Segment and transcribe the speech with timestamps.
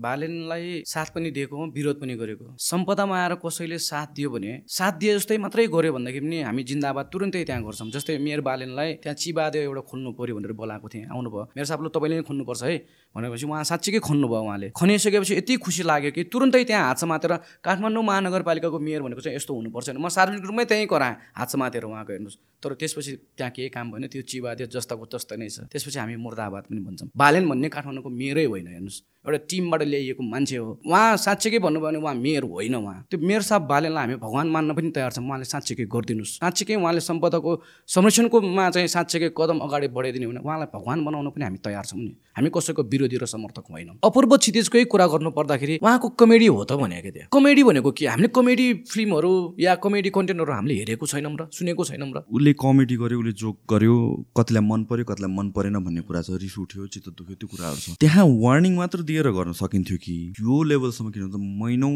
[0.00, 4.92] बालेनलाई साथ पनि दिएको हो विरोध पनि गरेको। सम्पदामा आएर कसैले साथ दियो भने साथ
[4.94, 9.14] दिए जस्तै मात्रै गर्यो भन्दाखेरि पनि हामी जिन्दाबाद तुरन्तै त्यहाँ गर्छौँ। जस्तै मेयर बालेनलाई त्यहाँ
[9.18, 12.76] चिबादे एउटा खोल्नु पऱ्यो भनेर बोलाएको थिएँ। आउनुभयो। मेरो साहबले तपाईँले नै खोल्नुपर्छ है
[13.14, 17.32] भनेपछि उहाँ साँच्चीकै खोल्नुभयो उहाँले। खनिसकेपछि यति खुसी लाग्यो कि तुरन्तै त्यहाँ हात समातेर
[17.66, 22.12] काठमाडौँ महानगरपालिकाको मेयर भनेको चाहिँ यस्तो हुनुपर्छ म सार्वजनिक रूपमै त्यहीँ कराएँ हात समातेर उहाँको
[22.14, 26.16] हेर्नुहोस्। तर त्यसपछि त्यहाँ केही काम भएन त्यो चिबादे जस्ताको तस्तै नै छ। त्यसपछि हामी
[26.22, 31.16] मुर्दाबाद पनि भन्छौँ। बालेन भन्ने काठमाडौँको मेयरै होइन हेर्नुहोस्। एउटा टिमबाट ल्याइएको मान्छे हो। उहाँ
[31.16, 34.90] साँच्चीकै भन्नुभयो भने उहाँ मेयर होइन उहाँ। त्यो मेयर साहब बालेनलाई हामी भगवान् मान्न पनि
[34.94, 37.50] तयार छौँ। उहाँले साँच्चीकै गरिदिनुहोस्। साँच्चीकै उहाँले सम्पदाको
[37.88, 42.14] संरक्षणकोमा चाहिँ साँच्चीकै कदम अगाडि बढाइदिने भने उहाँलाई भगवान् बनाउन पनि हामी तयार छौँ नि।
[42.36, 46.72] हामी कसैको विरोधी र समर्थक होइनौँ। अपूर्व क्षितिजकै कुरा गर्नु पर्दाखेरि उहाँको कमेडी हो त
[46.78, 48.06] भनेको त्यहाँ कमेडी भनेको के?
[48.06, 52.96] हामीले कमेडी फिल्महरू या कमेडी कन्टेन्टहरू हामीले हेरेको छैनौँ र सुनेको छैनौँ र। उसले कमेडी
[52.96, 53.96] गर्यो उसले जोक गर्यो
[54.38, 57.78] कतिलाई मन पर्यो कतिलाई मन परेन भन्ने कुरा छ। रिस उठ्यो चित्त दुख्यो त्यो कुराहरू
[57.82, 61.90] छ। त्यहाँ वार्निङ मात्र दिएर गर्न सकिन्थ्यो कि यो लेभलसम्म किन त महिनौ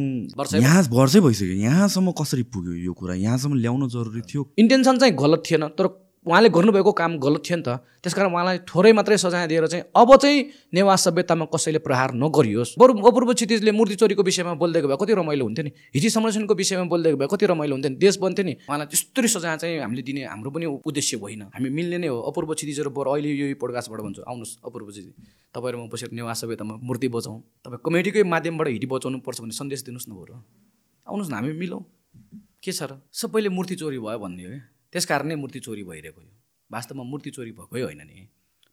[0.59, 3.14] यहाँ वर्षै भइसक्यो। यहाँसम्म कसरी पुग्यो यो कुरा?
[3.14, 5.87] यहाँसम्म ल्याउन जरुरी थियो। इन्टेन्सन चाहिँ गलत थिएन तर
[6.27, 10.11] उहाँले गर्नुभएको काम गलत थियो नि त। त्यसकारण उहाँलाई थोरै मात्रै सजाय दिएर चाहिँ अब
[10.23, 10.39] चाहिँ
[10.70, 15.45] नेवार सभ्यतामा कसैले प्रहार नगरियोस्। बरु अपूर्व क्षितिजले मूर्ति चोरीको विषयमा बोलिदिएको भए कति रमाइलो
[15.45, 18.87] हुन्थ्यो नि। हिजी संरक्षणको विषयमा बोलिदिएको भए कति रमाइलो हुन्थ्यो नि। देश बन्थ्यो नि। उहाँलाई
[18.87, 22.91] त्यस्तरी सजाय चाहिँ हामीले दिने हाम्रो पनि उद्देश्य होइन। हामी मिल्ने नै हो। अपूर्व क्षितिजहरू
[22.95, 25.12] बरु अहिले यो पोडकास्टबाट भन्छु आउनुहोस् अपूर्व क्षितिज
[25.51, 29.83] तपाईँहरू म बसेर नेवार सभ्यतामा मूर्ति बचाउँ तपाईँ कमेडीकै माध्यमबाट हिटी बचाउनु पर्छ भन्ने सन्देश
[29.91, 30.34] दिनुहोस् न बरु।
[31.07, 31.83] आउनुहोस् न हामी मिलौँ।
[32.62, 33.03] के छ र?
[33.11, 36.33] सबैले मूर्ति चोरी भयो भन्ने हो क्या त्यस कारण नै मूर्ति चोरी भइरहेको यो।
[36.71, 38.29] वास्तवमा मूर्ति चोरी भएकै होइन नि।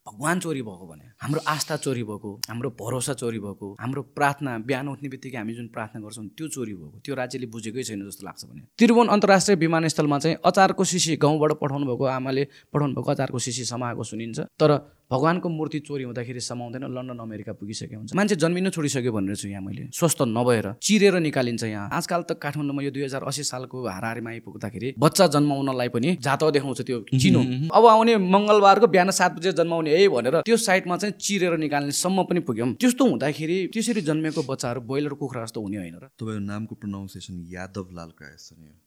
[0.06, 4.88] भगवान् चोरी भएको भने हाम्रो आस्था चोरी भएको हाम्रो भरोसा चोरी भएको हाम्रो प्रार्थना बिहान
[4.88, 8.44] उठ्ने बित्तिकै हामी जुन प्रार्थना गर्छौँ त्यो चोरी भएको। त्यो राज्यले बुझेकै छैन जस्तो लाग्छ
[8.44, 13.64] भने। त्रिभुवन अन्तर्राष्ट्रिय विमानस्थलमा चाहिँ अचारको सिसी गाउँबाट पठाउनु भएको आमाले पठाउनु भएको अचारको सिसी
[13.64, 14.70] समाएको सुनिन्छ। तर
[15.10, 19.62] भगवान्को मूर्ति चोरी हुँदाखेरि समाउँदैन लन्डन अमेरिका पुगिसकेको हुन्छ। मान्छे जन्मिनु छोडिसक्यो भनेर छु यहाँ
[19.62, 24.30] मैले। स्वस्थ नभएर चिरेर निकालिन्छ यहाँ। आजकल त काठमाडौँमा यो दुई हजार अस्सी सालको हाराहारीमा
[24.30, 27.42] आइपुग्दाखेरि बच्चा जन्माउनलाई पनि जात देखाउँछ त्यो चिनो।
[27.74, 32.40] अब आउने मङ्गलबारको बिहान सात बजे जन्माउने है भनेर त्यो साइडमा चाहिँ चिरेर निकाल्नेसम्म पनि
[32.46, 37.46] पुग्यौँ। त्यस्तो हुँदाखेरि त्यसरी जन्मेको बच्चाहरू ब्रोइलर कुखुरा जस्तो हुने होइन र। तपाईँको नामको प्रोनाउन्सिएसन
[37.50, 38.10] यादव लाल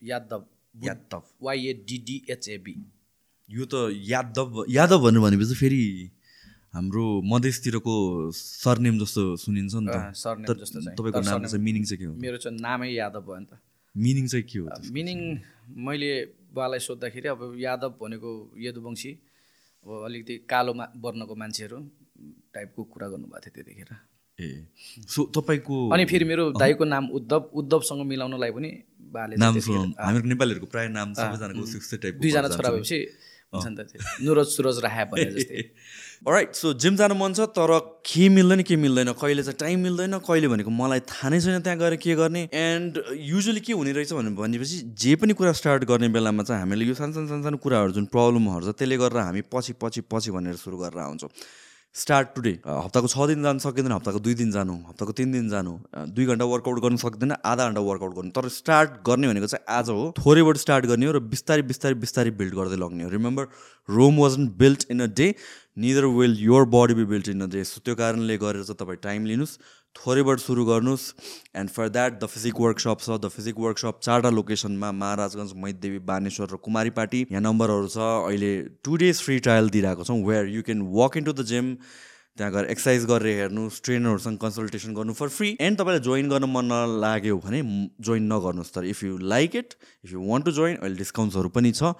[0.03, 0.43] यादव।
[0.83, 2.75] यादव। वाइएडिडिएचएबी
[3.49, 5.83] यो त यादव यादव भनेर भनेपछि फेरि
[6.73, 7.95] हाम्रो मधेसतिरको
[8.33, 9.95] सरनेम जस्तो सुनिन्छ नि त।
[10.97, 12.13] तपाईँको नाम चाहिँ मिनिङ चाहिँ के हो?
[12.15, 13.59] मेरो चाहिँ नामै यादव भयो नि त।
[13.95, 14.65] मिनिङ चाहिँ के हो?
[14.89, 15.19] मिनिङ
[15.85, 16.09] मैले
[16.55, 19.11] बालाई सोद्धाखेरि अब यादव भनेको यदुवंशी
[19.85, 21.77] अब अलिकति कालो मा वर्णको मान्छेहरू
[22.55, 23.91] टाइपको कुरा गर्नुभएको थियो त्यतिखेर।
[24.39, 24.65] ए
[25.13, 28.71] सो तपाईँको अनि फेरि मेरो दाईको नाम उद्धव उद्धवसँग मिलाउनलाई पनि
[29.13, 31.63] बाले नाम हामीहरूको नेपालीहरूको प्रायः नाम सबैजनाको
[32.17, 32.99] दुईजना छोरा भएपछि
[33.53, 35.61] हुन्छ नि त त्यो। नुरज सुरज राहा भने जस्तै।
[36.23, 37.71] राइट सो जिम जानु मन छ तर
[38.07, 39.11] के मिल्दैन के मिल्दैन?
[39.19, 43.01] कहिले चाहिँ टाइम मिल्दैन कहिले भनेको मलाई थाहा नै छैन त्यहाँ गएर के गर्ने। एन्ड
[43.29, 46.95] युजली के हुने रहेछ भने भनेपछि जे पनि कुरा स्टार्ट गर्ने बेलामा चाहिँ हामीले यो
[46.95, 50.55] सानो सानो सानो सानो कुराहरू जुन प्रब्लमहरू छ त्यसले गर्दा हामी पछि पछि पछि भनेर
[50.63, 51.29] सुरु गरेर आउँछौँ।
[51.95, 52.51] Start today.
[52.65, 55.73] हप्ताको छ दिन जानु सकिँदैन हप्ताको दुई दिन जानु हप्ताको तिन दिन जानु
[56.09, 59.89] दुई घन्टा वर्कआउट गर्नु सक्दैन आधा घन्टा वर्कआउट गर्नु। तर स्टार्ट गर्ने भनेको चाहिँ आज
[59.89, 63.45] हो। थोरैबाट स्टार्ट गर्ने हो र बिस्तारै बिस्तारै बिस्तारै बिल्ड गर्दै लग्ने हो। Remember
[63.89, 65.27] Rome wasn't built in a day
[65.77, 69.01] neither will your body be built in a day so त्यो कारणले गरेर चाहिँ तपाईँ
[69.05, 69.57] टाइम लिनुहोस्।
[69.95, 71.03] थोरैबाट सुरु गर्नुहोस्।
[71.55, 76.47] And for that the physique workshop छ। द फिजिक वर्कसप चारवटा लोकेसनमा महाराजगञ्ज मैदेवी बानेश्वर
[76.53, 80.81] र कुमारीपाटी यहाँ नम्बरहरू छ। अहिले टु डेज फ्री ट्रायल दिइरहेको छौँ where you can
[80.91, 81.77] walk into the gym
[82.37, 86.65] त्यहाँ गएर एक्सर्साइज गरेर हेर्नुहोस्। ट्रेनरहरूसँग कन्सल्टेसन गर्नु फर फ्री एन्ड तपाईँलाई जोइन गर्न मन
[86.65, 87.61] नलाग्यो भने
[88.01, 89.73] जोइन नगर्नुहोस्। तर if you like it
[90.05, 91.93] if you want to join अहिले डिस्काउन्ट्सहरू पनि छ।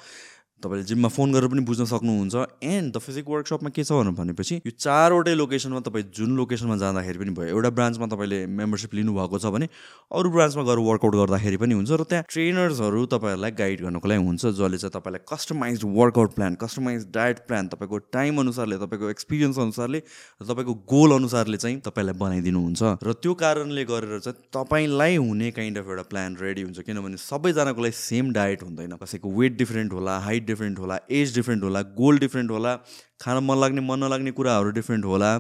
[0.64, 4.72] तपाईँले जिममा फोन गरेर पनि बुझ्न सक्नुहुन्छ। एन्ड द फिजिक वर्कसपमा के छ भनेपछि यो
[4.72, 9.68] चारवटै लोकेसनमा तपाईँ जुन लोकेसनमा जाँदाखेरि पनि भयो एउटा ब्रान्चमा तपाईँले मेम्बरसिप लिनुभएको छ भने
[10.12, 14.44] अरू ब्रान्चमा गएर वर्कआउट गर्दाखेरि पनि हुन्छ र त्यहाँ ट्रेनर्सहरू तपाईँहरूलाई गाइड गर्नको लागि हुन्छ
[14.46, 20.00] जसले चाहिँ तपाईँलाई customize workout plan customize diet plan तपाईँको टाइम अनुसारले तपाईँको एक्सपिरियन्स अनुसारले
[20.00, 25.78] र तपाईँको गोल अनुसारले चाहिँ तपाईँलाई बनाइदिनुहुन्छ। र त्यो कारणले गरेर चाहिँ तपाईँलाई हुने काइन्ड
[25.78, 30.18] अफ एउटा प्लान रेडी हुन्छ किनभने सबैजनाको लागि सेम डायट हुँदैन। कसैको वेट डिफ्रेन्ट होला
[30.20, 32.76] हाइट डिफ्रेन्ट होला एज डिफ्रेन्ट होला गोल डिफ्रेन्ट होला
[33.22, 35.38] खान मन लाग्ने मन नलाग्ने कुराहरू डिफ्रेन्ट होला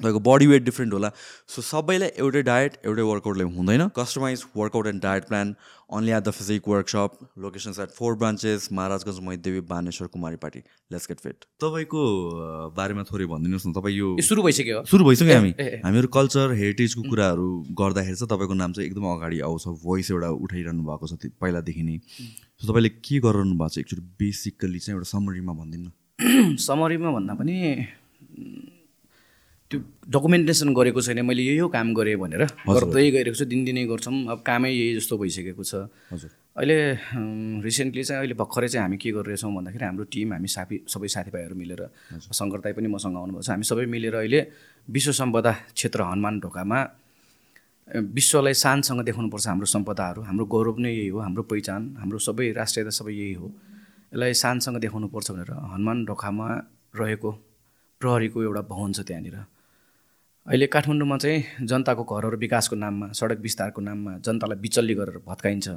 [0.00, 1.08] तपाईँको बडी वेट डिफ्रेन्ट होला।
[1.50, 5.54] सो सबैलाई एउटै डायट एउटै वर्कआउटले हुँदैन। Customize workout and diet plan
[5.90, 10.06] only at the physique workshop locations at four branches Maharajgunj Maidevi Baneshwor
[10.38, 10.62] Kumaripati
[10.92, 12.02] let's get fit तपाईँको
[12.78, 15.52] बारेमा थोरै भनिदिनुहोस् न। तपाईँ यो सुरु भइसक्यो सुरु भइसक्यो हामी।
[15.84, 17.48] हामीहरू कल्चर हेरिटेजको कुराहरू
[17.82, 21.98] गर्दाखेरि चाहिँ तपाईँको नाम चाहिँ एकदम अगाडि आउँछ। भोइस एउटा उठाइरहनु भएको छ पहिलादेखि नै।
[22.66, 23.78] तपाईँले के गरिरहनु भएको छ?
[23.78, 25.90] एकचोटि बेसिकली चाहिँ एउटा समरीमा भनिदिनु
[26.58, 27.54] समरीमा भन्दा पनि
[29.70, 29.78] त्यो
[30.10, 34.38] डकुमेन्टेसन गरेको छैन। मैले यो यो काम गरेँ भनेर गर्दै गइरहेको छु दिनदिनै गर्छौँ। अब
[34.40, 36.76] कामै यही जस्तो भइसकेको छ। हजुर। अहिले
[37.62, 41.54] रिसेन्टली चाहिँ अहिले भर्खरै चाहिँ हामी के गरिरहेछौँ भन्दाखेरि हाम्रो टिम हामी साथी सबै साथीभाइहरू
[41.54, 41.82] मिलेर
[42.32, 44.40] शङ्कर दाई पनि मसँग आउनुभएको छ। हामी सबै मिलेर अहिले
[44.88, 46.78] विश्व सम्पदा क्षेत्र हनुमान ढोकामा
[47.88, 52.90] विश्वलाई शानसँग देखाउनुपर्छ हाम्रो सम्पदाहरू। हाम्रो गौरव नै यही हो हाम्रो पहिचान हाम्रो सबै राष्ट्रियता
[52.90, 53.46] सबै यही हो।
[54.12, 56.48] यसलाई शानसँग देखाउनुपर्छ भनेर हनुमान ढोकामा
[56.94, 57.30] रहेको
[58.00, 59.36] प्रहरीको एउटा भवन छ त्यहाँनिर।
[60.46, 65.68] अहिले काठमाडौँमा चाहिँ जनताको घरहरू विकासको नाममा सडक विस्तारको नाममा जनतालाई बिचल्ली गरेर भत्काइन्छ।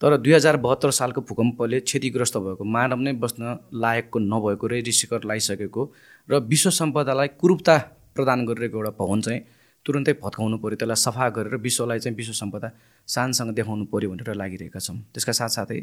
[0.00, 3.42] तर दुई हजार बहत्तर सालको भूकम्पले क्षतिग्रस्त भएको मानव नै बस्न
[3.74, 5.82] लायकको नभएको रेजिस्टिकर लगाइसकेको
[6.28, 7.76] र विश्व सम्पदालाई कुरूपता
[8.14, 9.40] प्रदान गरिरहेको एउटा भवन चाहिँ
[9.84, 12.68] तुरुन्तै भत्काउनु पऱ्यो त्यसलाई सफा गरेर विश्वलाई चाहिँ विश्व सम्पदा
[13.08, 15.80] शानसँग देखाउनु पऱ्यो भनेर लागिरहेका छौँ। त्यसका साथसाथै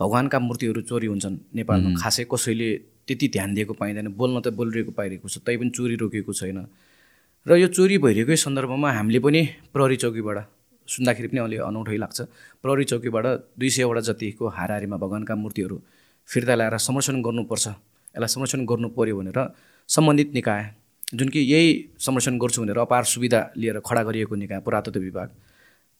[0.00, 2.68] भगवान्का मूर्तिहरू चोरी हुन्छन्। नेपालमा खासै कसैले
[3.06, 6.58] त्यति ध्यान दिएको पाइँदैन। बोल्न त बोलिरहेको पाइरहेको छ तै पनि चोरी रोकिएको छैन।
[7.46, 9.40] र यो चोरी भइरहेकै सन्दर्भमा हामीले पनि
[9.72, 10.38] प्रहरी चौकीबाट
[10.88, 12.18] सुन्दाखेरि पनि अलि अनौठै लाग्छ
[12.64, 13.26] प्रहरी चौकीबाट
[13.60, 15.76] दुई सयवटा जतिको हाराहारीमा भगवान्का मूर्तिहरू
[16.28, 17.66] फिर्ता ल्याएर संरक्षण गर्नुपर्छ।
[18.16, 19.38] यसलाई संरक्षण गर्नु पऱ्यो भनेर
[19.88, 20.62] सम्बन्धित निकाय
[21.12, 21.68] जुन कि यही
[21.98, 25.28] संरक्षण गर्छु भनेर अपार सुविधा लिएर खडा गरिएको निकाय पुरातत्व विभाग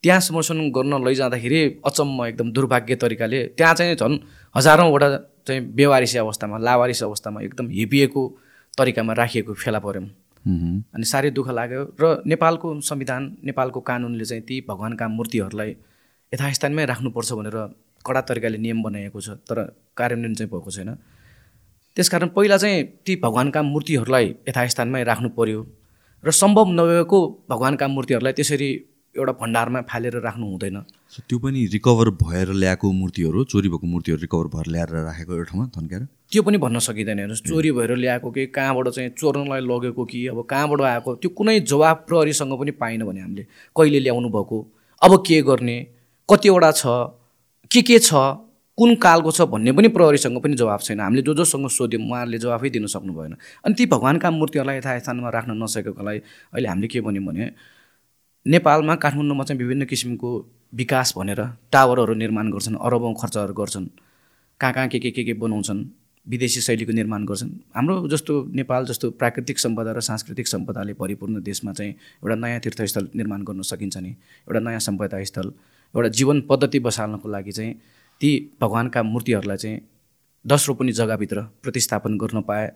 [0.04, 4.16] त्यहाँ संरक्षण गर्न लैजाँदाखेरि अचम्म एकदम दुर्भाग्य तरिकाले त्यहाँ चाहिँ झन्
[4.54, 5.08] हजारौँवटा
[5.46, 8.22] चाहिँ बेवारिसी अवस्थामा लावारिस अवस्थामा एकदम हिपिएको
[8.78, 10.06] तरिकामा राखिएको फेला पऱ्यौँ।
[10.94, 15.70] अनि साह्रै दुःख लाग्यो र नेपालको संविधान नेपालको कानुनले चाहिँ ती भगवान्का मूर्तिहरूलाई
[16.32, 17.56] यथास्थानमै राख्नुपर्छ भनेर
[18.06, 19.58] कडा तरिकाले नियम बनाइएको छ तर
[19.96, 20.90] कार्यान्वयन चाहिँ भएको छैन
[22.00, 25.60] त्यसकारण पहिला चाहिँ ती भगवान्का मूर्तिहरूलाई यथास्थानमै राख्नु पर्यो
[26.24, 27.18] र सम्भव नभएको
[27.50, 28.68] भगवान्का मूर्तिहरूलाई त्यसरी
[29.14, 30.76] एउटा भण्डारमा फालेर राख्नु हुँदैन।
[31.28, 35.66] त्यो पनि रिकभर भएर ल्याएको मूर्तिहरू चोरी भएको मूर्तिहरू रिकभर भएर ल्याएर राखेको एउटा ठाउँमा
[35.76, 36.02] थन्काएर
[36.32, 40.42] त्यो पनि भन्न सकिँदैन हेर्नुहोस् चोरी भएर ल्याएको कि कहाँबाट चाहिँ चोर्नलाई लगेको कि अब
[40.50, 44.58] कहाँबाट आएको त्यो कुनै जवाब प्रहरीसँग पनि पाएन भने हामीले कहिले ल्याउनु भएको
[45.02, 45.76] अब के गर्ने
[46.28, 46.84] कतिवटा छ
[47.70, 48.14] के के छ
[48.80, 52.68] कुन कालको छ भन्ने पनि प्रहरीसँग पनि जवाब छैन। हामीले जो जोसँग सोध्यौँ उहाँहरूले जवाफै
[52.72, 56.18] दिन सक्नु भएन। अनि ती भगवान्का मूर्तिहरूलाई यथास्थानमा राख्न नसकेकोलाई
[56.56, 57.50] अहिले हामीले के भन्यौँ भने
[58.46, 60.30] नेपालमा काठमाडौँमा चाहिँ विभिन्न किसिमको
[60.80, 61.40] विकास भनेर
[61.72, 63.86] टावरहरू निर्माण गर्छन् अरबौँ खर्चहरू गर्छन्
[64.60, 65.84] कहाँ कहाँ के के के के बनाउँछन्
[66.26, 71.72] विदेशी शैलीको निर्माण गर्छन्। हाम्रो जस्तो नेपाल जस्तो प्राकृतिक सम्पदा र सांस्कृतिक सम्पदाले परिपूर्ण देशमा
[71.76, 74.10] चाहिँ एउटा नयाँ तीर्थस्थल निर्माण गर्न सकिन्छ नि
[74.48, 75.52] एउटा नयाँ सम्पदा स्थल
[75.94, 77.74] एउटा जीवन पद्धति बसाल्नको लागि चाहिँ
[78.20, 78.30] ती
[78.60, 79.80] भगवान्का मूर्तिहरूलाई चाहिँ
[80.44, 82.66] दस रोपनी जग्गाभित्र प्रतिस्थापन गर्न पाए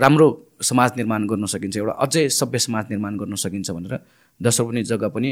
[0.00, 0.28] राम्रो
[0.62, 3.98] समाज निर्माण गर्न सकिन्छ एउटा अझै सभ्य समाज निर्माण गर्न सकिन्छ भनेर
[4.40, 5.30] दस रोपनी जग्गा पनि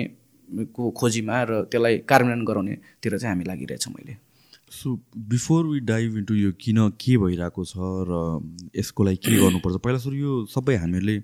[0.74, 4.16] को खोजीमा र त्यसलाई कार्यान्वयन गराउनेतिर चाहिँ हामी लागिरहेछौँ अहिले
[4.72, 4.94] so
[5.32, 7.76] before we dive into यो किन के भइरहेको छ
[8.08, 8.12] र
[8.76, 11.18] यसको लागि के गर्नुपर्छ पहिला सुरु यो सबै हामीहरूले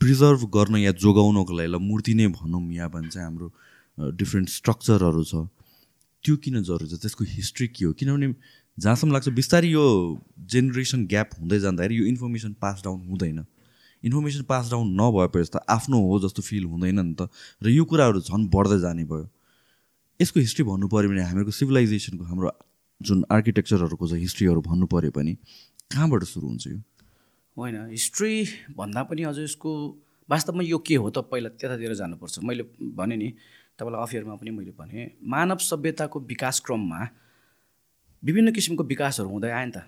[0.00, 3.52] प्रिजर्भ गर्न या जोगाउनको लागि ल मूर्ति नै भनौँ या भन्छ हाम्रो
[4.20, 5.46] डिफ्रेन्ट स्ट्रक्चरहरू छ।
[6.26, 6.98] त्यो किन जरुरी छ?
[6.98, 7.92] त्यसको हिस्ट्री के हो?
[7.94, 8.34] किनभने
[8.78, 9.84] जहाँसम्म लाग्छ बिस्तारै यो
[10.36, 13.46] जेनेरेसन ग्याप हुँदै जाँदाखेरि यो इन्फर्मेसन पास डाउन हुँदैन।
[14.02, 17.30] इन्फर्मेसन पास डाउन नभएपछि त आफ्नो हो जस्तो फिल हुँदैन नि त।
[17.62, 19.28] र यो कुराहरू झन् बढ्दै जाने भयो।
[20.20, 22.50] यसको हिस्ट्री भन्नु पऱ्यो भने हामीहरूको सिभिलाइजेसनको हाम्रो
[23.00, 25.32] जुन आर्किटेक्चरहरूको छ हिस्ट्रीहरू भन्नु पऱ्यो भने
[25.92, 26.78] कहाँबाट सुरु हुन्छ यो?
[27.56, 28.32] होइन हिस्ट्री
[28.76, 29.70] भन्दा पनि अझ यसको
[30.28, 32.64] वास्तवमा यो के हो त पहिला त्यतातिर जानुपर्छ। मैले
[32.98, 33.28] भने नि
[33.78, 37.00] तपाईँलाई अफियरमा पनि मैले भने मानव सभ्यताको विकास क्रममा
[38.22, 39.78] विभिन्न किसिमको विकासहरू हुँदै आयो नि त।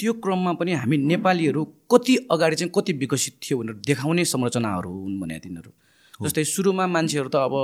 [0.00, 5.20] त्यो क्रममा पनि हामी नेपालीहरू कति अगाडि चाहिँ कति विकसित थियो भनेर देखाउने संरचनाहरू हुन्
[5.20, 5.70] भने तिनीहरू।
[6.20, 7.54] जस्तै सुरुमा मान्छेहरू त अब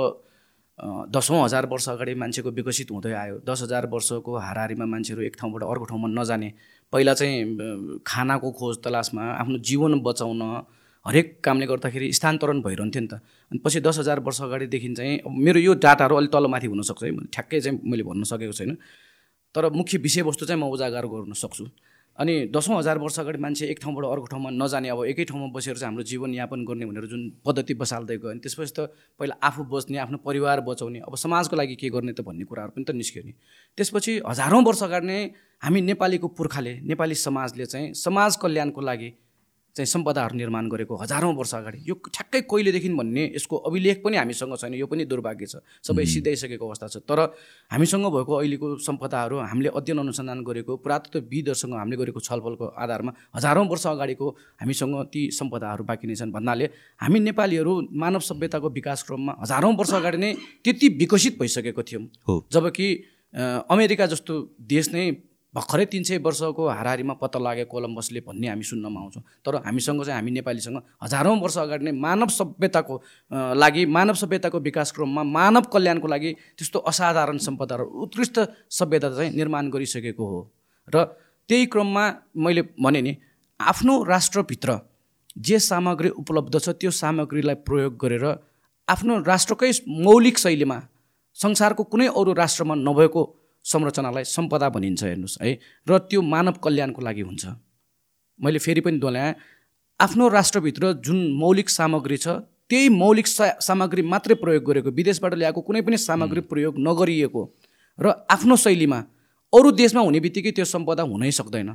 [1.11, 5.63] दसौँ हजार वर्ष अगाडि मान्छेको विकसित हुँदै आयो। दस हजार वर्षको हाराहारीमा मान्छेहरू एक ठाउँबाट
[5.63, 6.49] अर्को ठाउँमा नजाने
[6.93, 10.41] पहिला चाहिँ खानाको खोज तलासमा आफ्नो जीवन बचाउन
[11.05, 13.13] हरेक कामले गर्दाखेरि स्थानान्तरण भइरहन्थ्यो नि त।
[13.51, 17.59] अनि पछि दस हजार वर्ष अगाडिदेखि चाहिँ मेरो यो डाटाहरू अलिक तलमाथि हुनसक्छ है। ठ्याक्कै
[17.59, 18.77] चाहिँ मैले भन्न सकेको छैन।
[19.55, 21.65] तर मुख्य विषयवस्तु चाहिँ म उजागर गर्न सक्छु।
[22.17, 25.75] अनि दसौँ हजार वर्ष अगाडि मान्छे एक ठाउँबाट अर्को ठाउँमा नजाने अब एकै ठाउँमा बसेर
[25.79, 29.97] चाहिँ हाम्रो जीवनयापन गर्ने भनेर जुन पद्धति बसाल्दै गयो अनि त्यसपछि त पहिला आफू बच्ने
[29.97, 33.33] आफ्नो परिवार बचाउने अब समाजको लागि के गर्ने त भन्ने कुराहरू पनि त निस्क्यो नि।
[33.77, 35.19] त्यसपछि हजारौँ वर्ष अगाडि नै
[35.63, 39.09] हामी नेपालीको पुर्खाले नेपाली समाजले चाहिँ समाज कल्याणको लागि
[39.75, 44.55] चाहिँ सम्पदाहरू निर्माण गरेको हजारौँ वर्ष अगाडि। यो ठ्याक्कै कहिलेदेखि भन्ने यसको अभिलेख पनि हामीसँग
[44.57, 47.19] छैन यो पनि दुर्भाग्य छ। सबै सिधाइसकेको अवस्था छ। तर
[47.71, 53.85] हामीसँग भएको अहिलेको सम्पदाहरू हामीले अध्ययन अनुसन्धान गरेको पुरातत्वविदहरूसँग हामीले गरेको छलफलको आधारमा हजारौँ वर्ष
[53.87, 54.27] अगाडिको
[54.59, 56.65] हामीसँग ती सम्पदाहरू बाँकी नै छन्। भन्नाले
[56.99, 60.31] हामी नेपालीहरू मानव सभ्यताको विकास क्रममा हजारौँ वर्ष अगाडि नै
[60.63, 62.03] त्यति विकसित भइसकेको थियौँ।
[62.51, 62.87] जबकि
[63.71, 64.33] अमेरिका जस्तो
[64.67, 65.03] देश नै
[65.53, 70.15] भर्खरै तिन सय वर्षको हाराहारीमा पत्ता लाग्यो कोलम्बसले भन्ने हामी सुन्नमा आउँछौँ। तर हामीसँग चाहिँ
[70.15, 72.95] हामी नेपालीसँग हजारौँ वर्ष अगाडि नै मानव सभ्यताको
[73.59, 78.39] लागि मानव सभ्यताको विकास क्रममा मानव कल्याणको लागि त्यस्तो असाधारण सम्पदा र उत्कृष्ट
[78.71, 80.39] सभ्यता चाहिँ निर्माण गरिसकेको हो।
[80.87, 81.03] र
[81.49, 82.05] त्यही क्रममा
[82.37, 83.15] मैले भने नि
[83.59, 84.79] आफ्नो राष्ट्रभित्र
[85.37, 88.25] जे सामग्री उपलब्ध छ त्यो सामग्रीलाई प्रयोग गरेर
[88.87, 90.79] आफ्नो राष्ट्रकै मौलिक शैलीमा
[91.35, 93.21] संसारको कुनै अरू राष्ट्रमा नभएको
[93.63, 95.59] संरचनालाई सम्पदा भनिन्छ हेर्नुहोस् है?
[95.87, 97.45] र त्यो मानव कल्याणको लागि हुन्छ।
[98.39, 99.35] मैले फेरि पनि दोहोऱ्याएँ
[99.99, 102.27] आफ्नो राष्ट्रभित्र जुन मौलिक सामग्री छ
[102.69, 107.41] त्यही मौलिक सा सामग्री मात्रै प्रयोग गरेको विदेशबाट ल्याएको कुनै पनि सामग्री प्रयोग नगरिएको
[107.99, 108.99] र आफ्नो शैलीमा
[109.53, 111.69] अरू देशमा हुने बित्तिकै त्यो सम्पदा हुनै सक्दैन।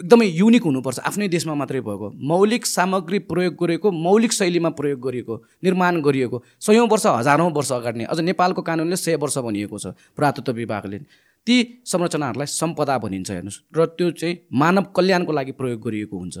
[0.00, 5.34] एकदमै युनिक हुनुपर्छ। आफ्नै देशमा मात्रै भएको। मौलिक सामग्री प्रयोग गरेको मौलिक शैलीमा प्रयोग गरिएको
[5.64, 9.92] निर्माण गरिएको सयौँ वर्ष हजारौँ वर्ष अगाडि नै। अझ नेपालको कानुनले सय वर्ष भनिएको छ
[10.16, 10.98] पुरातत्व विभागले।
[11.46, 16.36] ती संरचनाहरूलाई सम्पदा भनिन्छ हेर्नुहोस्। र त्यो चाहिँ मानव कल्याणको लागि प्रयोग गरिएको हुन्छ।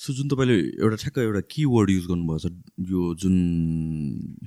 [0.00, 2.52] सो जुन तपाईँले एउटा ठ्याक्क एउटा की वर्ड युज गर्नुभएको छ।
[2.90, 3.36] यो जुन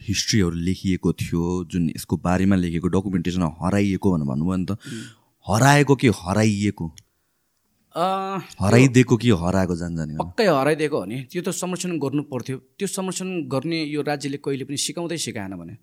[0.03, 4.77] हिस्ट्रीहरू लेखिएको थियो जुन यसको बारेमा लेखिएको डकुमेन्टेसन हराइएको भनेर भन्नुभयो नि त।
[5.47, 6.85] हराएको कि हराइएको?
[7.95, 10.23] हराइदिएको कि हराएको जान जाने हो?
[10.23, 14.65] पक्कै हराइदिएको हो नि। त्यो त संरक्षण गर्नु पर्थ्यो। त्यो संरक्षण गर्ने यो राज्यले कहिले
[14.65, 15.77] पनि सिकाउँदै सिकाएन भने।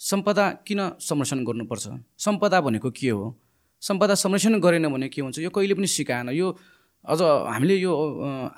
[0.00, 1.84] सम्पदा किन संरक्षण गर्नुपर्छ?
[2.20, 3.34] सम्पदा भनेको के हो?
[3.82, 5.38] सम्पदा संरक्षण गरेन भने के हुन्छ?
[5.38, 6.46] यो कहिले पनि सिकाएन। यो
[7.04, 7.92] अझ हामीले यो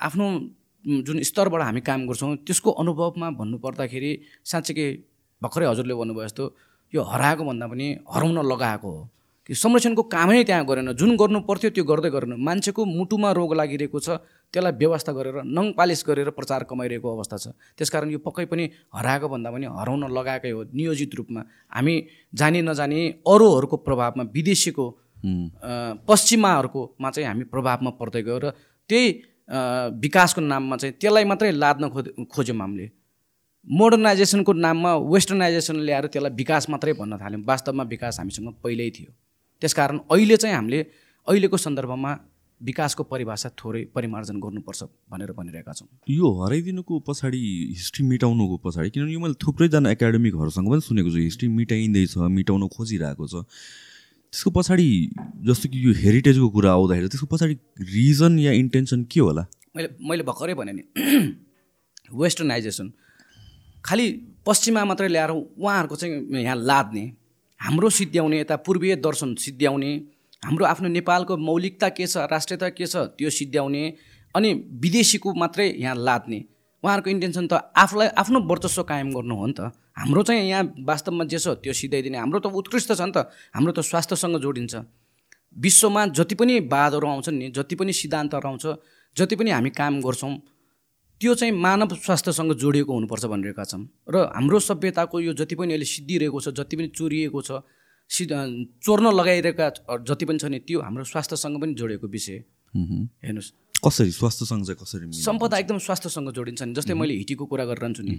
[0.03, 0.27] आफ्नो
[0.85, 4.11] जुन स्तरबाट हामी काम गर्छौँ त्यसको अनुभवमा भन्नुपर्दाखेरि
[4.45, 4.89] साँच्चीकै
[5.43, 6.45] भर्खरै हजुरले भन्नुभयो जस्तो
[6.93, 9.03] यो हराएको भन्दा पनि हराउन लगाएको हो।
[9.47, 13.99] कि संरक्षणको कामै त्यहाँ गरेन जुन गर्नु पर्थ्यो त्यो गर्दै गरेन। मान्छेको मुटुमा रोग लागिरहेको
[14.03, 14.19] छ
[14.51, 17.47] त्यसलाई व्यवस्था गरेर नङ पालिस गरेर प्रचार कमाइरहेको अवस्था छ।
[17.79, 21.95] त्यसकारण यो पक्कै पनि हराएको भन्दा पनि हराउन लगाएकै हो नियोजित रूपमा। हामी
[22.35, 24.87] जानी नजानी अरूहरूको प्रभावमा विदेशीको
[26.07, 28.47] पश्चिमाहरूकोमा चाहिँ हामी प्रभावमा पर्दै गयो र
[28.91, 29.07] त्यही
[30.03, 32.87] विकासको नाममा चाहिँ त्यसलाई मात्रै लाद्न खो खोज्यौँ हामीले।
[33.67, 39.11] मोडर्नाइजेसनको नाममा वेस्टर्नाइजेसन ल्याएर त्यसलाई विकास मात्रै भन्न थाल्यौँ। वास्तवमा विकास हामीसँग पहिल्यै थियो।
[39.61, 40.81] त्यसकारण अहिले चाहिँ हामीले
[41.27, 42.13] अहिलेको सन्दर्भमा
[42.61, 44.83] विकासको परिभाषा थोरै परिमार्जन गर्नुपर्छ
[45.13, 47.41] भनेर भनिरहेका छौँ। यो हराइदिनुको पछाडि
[47.77, 53.27] हिस्ट्री मिटाउनुको पछाडि किनभने यो मैले थुप्रैजना एकाडेमिकहरूसँग पनि सुनेको छु हिस्ट्री मिटाइँदैछ मिटाउन खोजिरहेको
[53.29, 53.45] छ।
[54.33, 54.89] त्यसको पछाडि
[55.49, 57.55] जस्तो कि यो हेरिटेजको कुरा आउँदाखेरि त्यसको पछाडि
[57.93, 59.47] रिजन या इन्टेन्सन के होला?
[59.77, 60.83] मैले मैले भर्खरै भने नि
[62.23, 62.93] वेस्टर्नाइजेसन
[63.85, 64.07] खालि
[64.47, 67.05] पश्चिममा मात्रै ल्याएर उहाँहरूको चाहिँ यहाँ लाद्ने
[67.61, 69.93] हाम्रो सिद्ध्याउने यता पूर्वीय दर्शन सिद्ध्याउने
[70.43, 73.83] हाम्रो आफ्नो नेपालको मौलिकता के छ राष्ट्रियता के छ त्यो सिद्ध्याउने
[74.35, 76.39] अनि विदेशीको मात्रै यहाँ लाद्ने।
[76.85, 81.25] उहाँहरूको इन्टेन्सन त आफूलाई आफ्नो वर्चस्व कायम गर्नु हो नि त। हाम्रो चाहिँ यहाँ वास्तवमा
[81.25, 84.75] जे छ त्यो सिधाइदिने हाम्रो त उत्कृष्ट छ नि त। हाम्रो त स्वास्थ्यसँग जोडिन्छ।
[85.57, 88.67] विश्वमा जति पनि वादहरू आउँछन् नि जति पनि सिद्धान्तहरू आउँछ
[89.17, 90.33] जति पनि हामी काम गर्छौँ
[91.21, 95.85] त्यो चाहिँ मानव स्वास्थ्यसँग जोडिएको हुनुपर्छ भनिरहेका छौँ र हाम्रो सभ्यताको यो जति पनि अहिले
[95.85, 97.63] सिद्धिरहेको छ जति पनि चोरिएको छ
[98.11, 98.33] सिद्ध
[98.85, 99.69] चोर्न लगाइरहेका
[100.05, 102.37] जति पनि छ नि त्यो हाम्रो स्वास्थ्यसँग पनि जोडिएको विषय।
[103.25, 103.51] हेर्नुहोस्।
[103.85, 104.11] कसरी?
[104.11, 105.13] स्वास्थ्यसँग चाहिँ कसरी?
[105.23, 108.15] सम्पदा एकदम स्वास्थ्यसँग जोडिन्छ नि जस्तै मैले हिटीको कुरा गरिरहन्छु नि।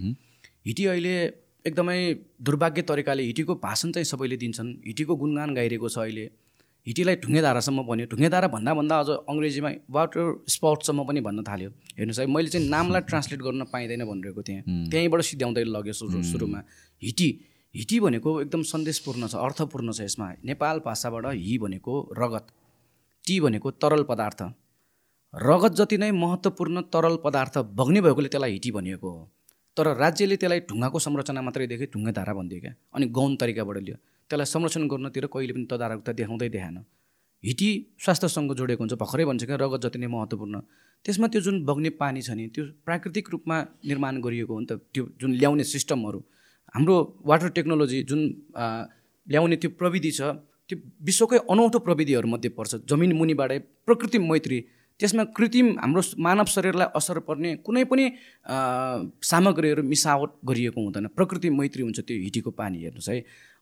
[0.66, 1.14] हिटी अहिले
[1.64, 1.98] एकदमै
[2.42, 6.26] दुर्भाग्य तरिकाले हिटीको भाषण चाहिँ सबैले दिन्छन्। हिटीको गुणगान गाइरहेको छ अहिले।
[6.88, 12.26] हिटीलाई ढुङ्गेधारासम्म भन्यो। ढुङ्गेधारा भन्दा भन्दा अझ अङ्ग्रेजीमा वाटर स्पटसम्म पनि भन्न थाल्यो। हेर्नुहोस् है
[12.26, 16.60] मैले चाहिँ नामलाई ट्रान्सलेट गर्न पाइँदैन भनिरहेको थिएँ। त्यहीँबाट सिध्याउँदै लग्यो सुरु सुरुमा।
[17.02, 17.28] हिटी
[17.74, 22.46] हिटी भनेको एकदम सन्देशपूर्ण छ अर्थपूर्ण छ यसमा। नेपाल भाषाबाट हि भनेको रगत
[23.24, 24.40] टी भनेको तरल पदार्थ।
[25.34, 29.22] रगत जति नै महत्त्वपूर्ण तरल पदार्थ बग्ने भएकोले त्यसलाई हिटी भनिएको हो।
[29.76, 33.96] तर राज्यले त्यसलाई ढुङ्गाको संरचना मात्रै देखे ढुङ्गे धारा भनिदियो क्या। अनि गौण तरिकाबाट लियो।
[34.28, 36.78] त्यसलाई संरक्षण गर्नतिर कहिले पनि तदारकता देखाउँदै देखाएन।
[37.44, 37.68] हिटी
[38.04, 40.56] स्वास्थ्यसँग जोडिएको हुन्छ भर्खरै भन्छ क्या रगत जति नै महत्त्वपूर्ण।
[41.04, 43.56] त्यसमा त्यो जुन बग्ने पानी छ नि त्यो प्राकृतिक रूपमा
[43.86, 46.20] निर्माण गरिएको हो नि त त्यो जुन ल्याउने सिस्टमहरू
[46.74, 46.94] हाम्रो
[47.24, 48.20] वाटर टेक्नोलोजी जुन
[49.26, 50.20] ल्याउने त्यो प्रविधि छ
[50.68, 54.58] त्यो विश्वकै अनौठो प्रविधिहरूमध्ये पर्छ। जमिन मुनिबाटै प्रकृति मैत्री
[55.00, 58.04] त्यसमा कृत्रिम हाम्रो मानव शरीरलाई असर पर्ने कुनै पनि
[59.22, 63.18] सामग्रीहरू मिसावट गरिएको हुँदैन। प्रकृति मैत्री हुन्छ त्यो हिटीको पानी हेर्नुहोस् है।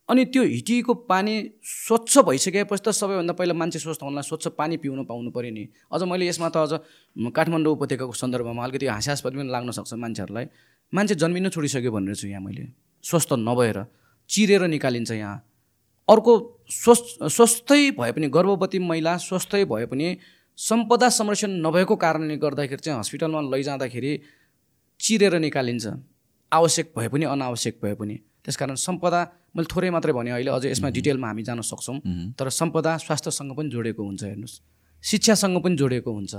[0.08, 1.34] अनि त्यो हिटीको पानी
[1.64, 6.02] स्वच्छ भइसकेपछि त सबैभन्दा पहिला मान्छे स्वस्थ हुनलाई स्वच्छ पानी पिउन पाउनु पऱ्यो नि। अझ
[6.06, 6.72] मैले यसमा त अझ
[7.34, 10.46] काठमाडौँ उपत्यकाको सन्दर्भमा अलिकति हाँस्यास्पद पनि लाग्न सक्छ मान्छेहरूलाई।
[10.92, 12.70] मान्छे जन्मिन छोडिसक्यो भनेर छु यहाँ मैले।
[13.04, 13.78] स्वस्थ नभएर
[14.30, 15.36] चिरेर निकालिन्छ यहाँ।
[16.08, 16.32] अर्को
[16.70, 20.06] स्वस्थ स्वस्थै भए पनि गर्भवती महिला स्वस्थै भए पनि
[20.58, 24.12] सम्पदा संरक्षण नभएको कारणले गर्दाखेरि चाहिँ हस्पिटलमा लैजाँदाखेरि
[25.00, 25.86] चिरेर निकालिन्छ।
[26.52, 29.20] आवश्यक भए पनि अनावश्यक भए पनि। त्यसकारण सम्पदा
[29.56, 31.96] मैले थोरै मात्रै भने अहिले अझ यसमा डिटेलमा हामी जान सक्छौँ।
[32.36, 34.60] तर सम्पदा स्वास्थ्यसँग पनि जोडिएको हुन्छ हेर्नुहोस्।
[35.04, 36.34] शिक्षासँग पनि जोडिएको हुन्छ।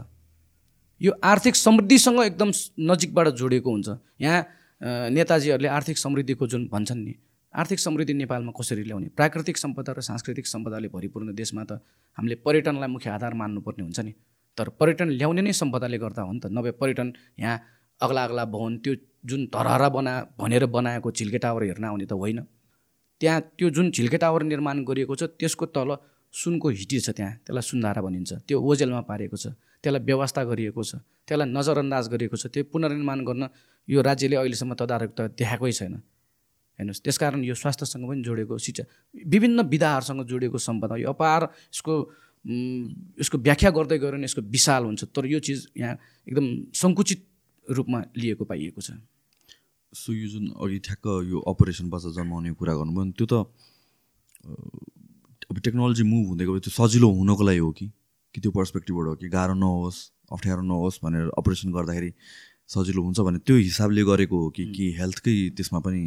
[1.01, 2.49] यो आर्थिक समृद्धिसँग एकदम
[2.89, 3.87] नजिकबाट जोडिएको हुन्छ।
[4.21, 7.13] यहाँ नेताजीहरूले आर्थिक समृद्धिको जुन भन्छन् नि
[7.53, 9.07] आर्थिक समृद्धि नेपालमा कसरी ल्याउने?
[9.17, 11.81] प्राकृतिक सम्पदा र सांस्कृतिक सम्पदाले भरिपूर्ण देशमा त
[12.17, 14.13] हामीले पर्यटनलाई मुख्य आधार मान्नुपर्ने हुन्छ नि।
[14.57, 17.07] तर पर्यटन ल्याउने नै सम्पदाले गर्दा हो नि त। नभए पर्यटन
[17.39, 17.57] यहाँ
[18.01, 18.93] अग्ला अग्ला भवन त्यो
[19.25, 22.45] जुन धरहरा बना भनेर बनाएको झिल्के टावर हेर्न आउने त होइन।
[23.21, 25.95] त्यहाँ त्यो जुन झिल्के टावर निर्माण गरिएको छ त्यसको तल
[26.33, 29.47] सुनको हिटी छ त्यहाँ। त्यसलाई सुन्धारा भनिन्छ। त्यो ओजेलमा पारेको छ।
[29.81, 33.43] त्यसलाई व्यवस्था गरिएको छ। त्यसलाई नजरअन्दाज गरिएको छ। त्यो पुनर्निर्माण गर्न
[33.87, 35.93] यो राज्यले अहिलेसम्म तदारकता देखाएकै छैन।
[36.79, 38.83] हेर्नुहोस् त्यसकारण यो स्वास्थ्यसँग पनि जोडेको शिक्षा
[39.25, 41.41] विभिन्न विधाहरूसँग जोडिएको सम्पदा यो अपार
[41.73, 41.93] यसको
[43.17, 45.95] यसको व्याख्या गर्दै गयो भने यसको विशाल हुन्छ। तर यो चिज यहाँ
[46.27, 46.45] एकदम
[46.75, 47.19] सङ्कुचित
[47.65, 48.93] रूपमा लिएको पाइएको छ।
[49.93, 53.33] सो यो जुन अघि ठ्याक्क यो अपरेसन बच्चा जन्माउने कुरा गर्नुभयो त्यो त
[55.49, 57.87] अब टेक्नोलोजी मुभ हुँदै गयो त्यो सजिलो हुनको लागि हो कि?
[58.35, 59.99] कि त्यो पर्सपेक्टिभबाट हो कि गाह्रो नहोस्
[60.31, 62.11] अप्ठ्यारो नहोस् भनेर अपरेसन गर्दाखेरि
[62.67, 66.01] सजिलो हुन्छ भने त्यो हिसाबले गरेको हो कि कि हेल्थकै त्यसमा पनि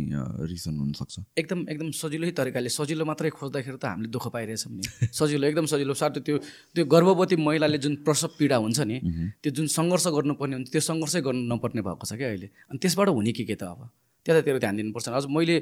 [0.44, 1.14] रिजन हुनसक्छ?
[1.40, 5.94] एकदम एकदम सजिलै तरिकाले सजिलो मात्रै खोज्दाखेरि त हामीले दुःख पाइरहेछौँ नि। सजिलो एकदम सजिलो।
[5.96, 6.36] साथै त्यो
[6.76, 8.96] त्यो गर्भवती महिलाले जुन प्रसव पीडा हुन्छ नि
[9.40, 13.08] त्यो जुन सङ्घर्ष गर्नुपर्ने हुन्छ त्यो सङ्घर्षै गर्नु नपर्ने भएको छ क्या अहिले। अनि त्यसबाट
[13.08, 13.80] हुने के के त अब?
[14.20, 15.56] त्यतातिर ध्यान दिनुपर्छ। अझ मैले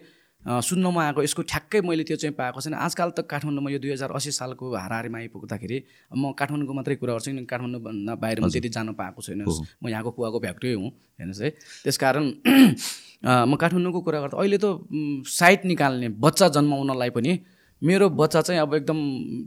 [0.47, 4.11] सुन्नमा आएको यसको ठ्याक्कै मैले त्यो चाहिँ पाएको छैन। आजकल त काठमाडौँमा यो दुई हजार
[4.17, 5.79] अस्सी सालको हाराहारीमा आइपुग्दाखेरि
[6.15, 9.43] म काठमाडौँको मात्रै कुरा गर्छु किनकि काठमाडौँभन्दा बाहिर म त्यति जानु पाएको छैन।
[9.83, 11.51] म यहाँको कुवाको फ्याक्ट्री हुँ हेर्नुहोस् है।
[11.85, 12.25] त्यसकारण
[13.29, 14.67] अँ, म काठमाडौँको कुरा गर्दा अहिले त
[15.27, 17.33] साइट निकाल्ने बच्चा जन्माउनलाई पनि
[17.83, 18.99] मेरो बच्चा चाहिँ अब एकदम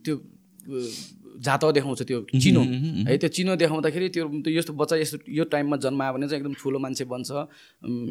[0.05, 0.15] त्यो
[1.39, 2.61] जात देखाउँछ त्यो चिनो।
[3.07, 6.79] है त्यो चिनो देखाउँदाखेरि त्यो यस्तो बच्चा यस्तो यो टाइममा जन्मायो भने चाहिँ एकदम ठुलो
[6.79, 7.29] मान्छे बन्छ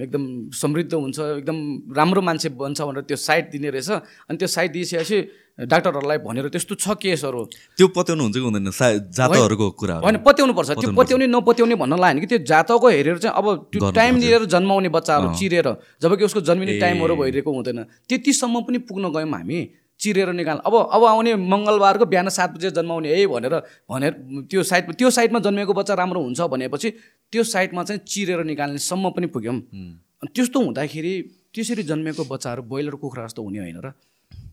[0.00, 0.22] एकदम
[0.54, 1.56] समृद्ध हुन्छ एकदम
[1.92, 3.90] राम्रो मान्छे बन्छ भनेर त्यो साइट दिने रहेछ।
[4.28, 5.18] अनि त्यो साइट दिइसकेपछि
[5.60, 7.44] डाक्टरहरूलाई भनेर त्यस्तो छ केसहरू।
[7.76, 8.70] त्यो पत्याउनु हुन्छ कि हुँदैन?
[9.12, 13.36] जातहरूको कुरा होइन पत्याउनु पर्छ। त्यो पत्याउने नपत्याउने भन्न लाग्यो कि त्यो जातको हेरेर चाहिँ
[13.36, 15.68] अब त्यो टाइम लिएर जन्माउने बच्चाहरू चिरेर
[16.00, 19.60] जबकि उसको जन्मिने टाइमहरू भइरहेको हुँदैन। त्यतिसम्म पनि पुग्न गयौँ हामी।
[20.00, 23.54] चिरेर निकाल। अब अब आउने मङ्गलबारको बिहान सात बजे जन्माउने है भनेर
[23.90, 24.12] भनेर
[24.50, 26.90] त्यो साइड त्यो साइडमा जन्मेको बच्चा राम्रो हुन्छ भनेपछि
[27.32, 31.12] त्यो साइडमा चाहिँ चिरेर निकाल्नेसम्म पनि पुग्यौँ। अनि त्यस्तो हुँदाखेरि
[31.54, 33.92] त्यसरी जन्मेको बच्चाहरू ब्रोइलर कुखुरा जस्तो हुने होइन र।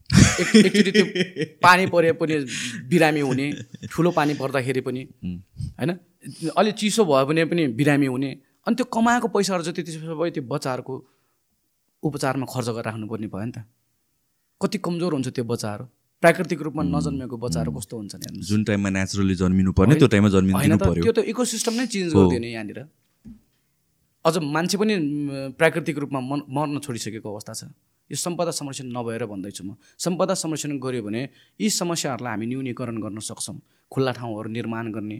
[0.08, 1.06] एक एकचोटि त्यो
[1.64, 2.36] पानी परे पनि
[2.88, 3.48] बिरामी हुने
[3.92, 5.02] ठुलो पानी पर्दाखेरि पनि
[5.80, 5.92] होइन?
[6.56, 8.30] अलिक चिसो भयो भने पनि बिरामी हुने।
[8.68, 10.96] अनि त्यो कमाएको पैसाहरू चाहिँ त्यति सबै त्यो बच्चाहरूको
[12.04, 13.68] उपचारमा खर्च गरेर राख्नुपर्ने भयो नि त।
[14.62, 15.86] कति कमजोर हुन्छ त्यो बच्चाहरू?
[16.24, 20.41] प्राकृतिक रूपमा नजन्मेको बच्चाहरू कस्तो हुन्छन् हेर्नुहोस्। जुन टाइममा नेचुरली जन्मिनु पर्ने त्यो टाइममा होइन
[20.50, 22.80] जन्मिनु पर्यो। त्यो त इकोसिस्टम नै चेन्ज गरिदियो नि यहाँनिर।
[24.26, 24.93] अझ मान्छे पनि
[25.62, 27.70] प्राकृतिक रूपमा मन मर्न छोडिसकेको अवस्था छ।
[28.10, 31.22] यो सम्पदा संरक्षण नभएर भन्दैछु म। सम्पदा संरक्षण गऱ्यो भने
[31.62, 35.17] यी समस्याहरूलाई हामी न्यूनीकरण गर्न सक्छौँ। खुल्ला ठाउँहरू निर्माण गर्ने।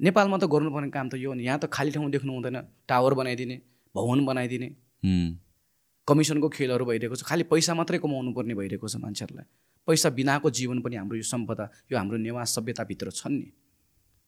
[0.00, 2.56] नेपालमा त गर्नुपर्ने काम त यो नि। यहाँ त खाली ठाउँ देख्नु हुँदैन।
[2.88, 3.56] टावर बनाइदिने
[3.94, 4.68] भवन बनाइदिने।
[6.08, 9.46] कमिसनको खेलहरू भइरहेको छ। खालि पैसा मात्रै कमाउनु पर्ने भइरहेको छ मान्छेहरूलाई।
[9.88, 13.48] पैसा बिनाको जीवन पनि हाम्रो यो सम्पदा यो हाम्रो नेवास सभ्यताभित्र छन् नि।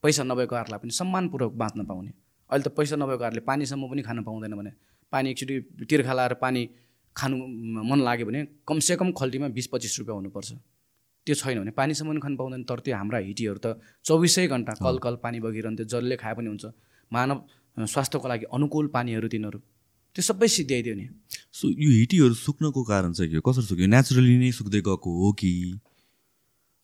[0.05, 2.13] पैसा नभएकोहरूलाई पनि सम्मानपूर्वक बाँच्न पाउने।
[2.51, 4.73] अहिले त पैसा नभएकोहरूले पानीसम्म पनि खान पाउँदैन भने।
[5.13, 6.63] पानी एकचोटि तिर्खा लाएर पानी
[7.17, 7.37] खानु
[7.91, 10.51] मन लाग्यो भने कमसेकम खल्टीमा बिस पच्चिस रुपियाँ हुनुपर्छ।
[11.27, 14.99] त्यो छैन भने पानीसम्म पनि खानु पाउँदैन। तर त्यो हाम्रा हिटीहरू त चौबिसै घन्टा कल
[14.99, 16.65] कल पानी बगिरहन्थ्यो। जसले खाए पनि हुन्छ।
[17.11, 17.39] मानव
[17.87, 19.59] स्वास्थ्यको लागि अनुकूल पानीहरू तिनीहरू
[20.15, 21.07] त्यो सबै सिद्ध्याइदियो नि।
[21.53, 23.43] सो यो हिटीहरू सुक्नको कारण चाहिँ के हो?
[23.43, 23.87] कसरी सुक्यो?
[23.87, 25.51] नेचुरली नै सुक्दै गएको हो कि?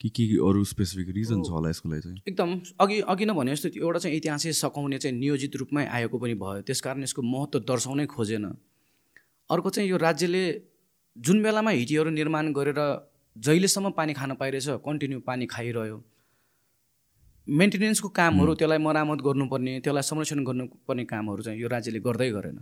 [0.01, 2.19] कि के अरू स्पेसिफिक रिजन छ होला यसको लागि चाहिँ?
[2.27, 6.35] एकदम। अघि अघि नै भने जस्तो एउटा चाहिँ इतिहासै सकाउने चाहिँ नियोजित रूपमै आएको पनि
[6.35, 8.45] भयो। त्यसकारण यसको महत्त्व दर्शाउनै खोजेन।
[9.51, 10.43] अर्को चाहिँ यो राज्यले
[11.17, 12.81] जुन बेलामा हिटीहरू निर्माण गरेर
[13.37, 16.03] जहिलेसम्म पानी खान पाइरहेछ कन्टिन्यू पानी खाइरह्यो।
[17.47, 22.59] मेन्टेनेन्सको कामहरू त्यसलाई मरामत गर्नुपर्ने त्यसलाई संरक्षण गर्नुपर्ने कामहरू चाहिँ यो राज्यले गर्दै गरेन।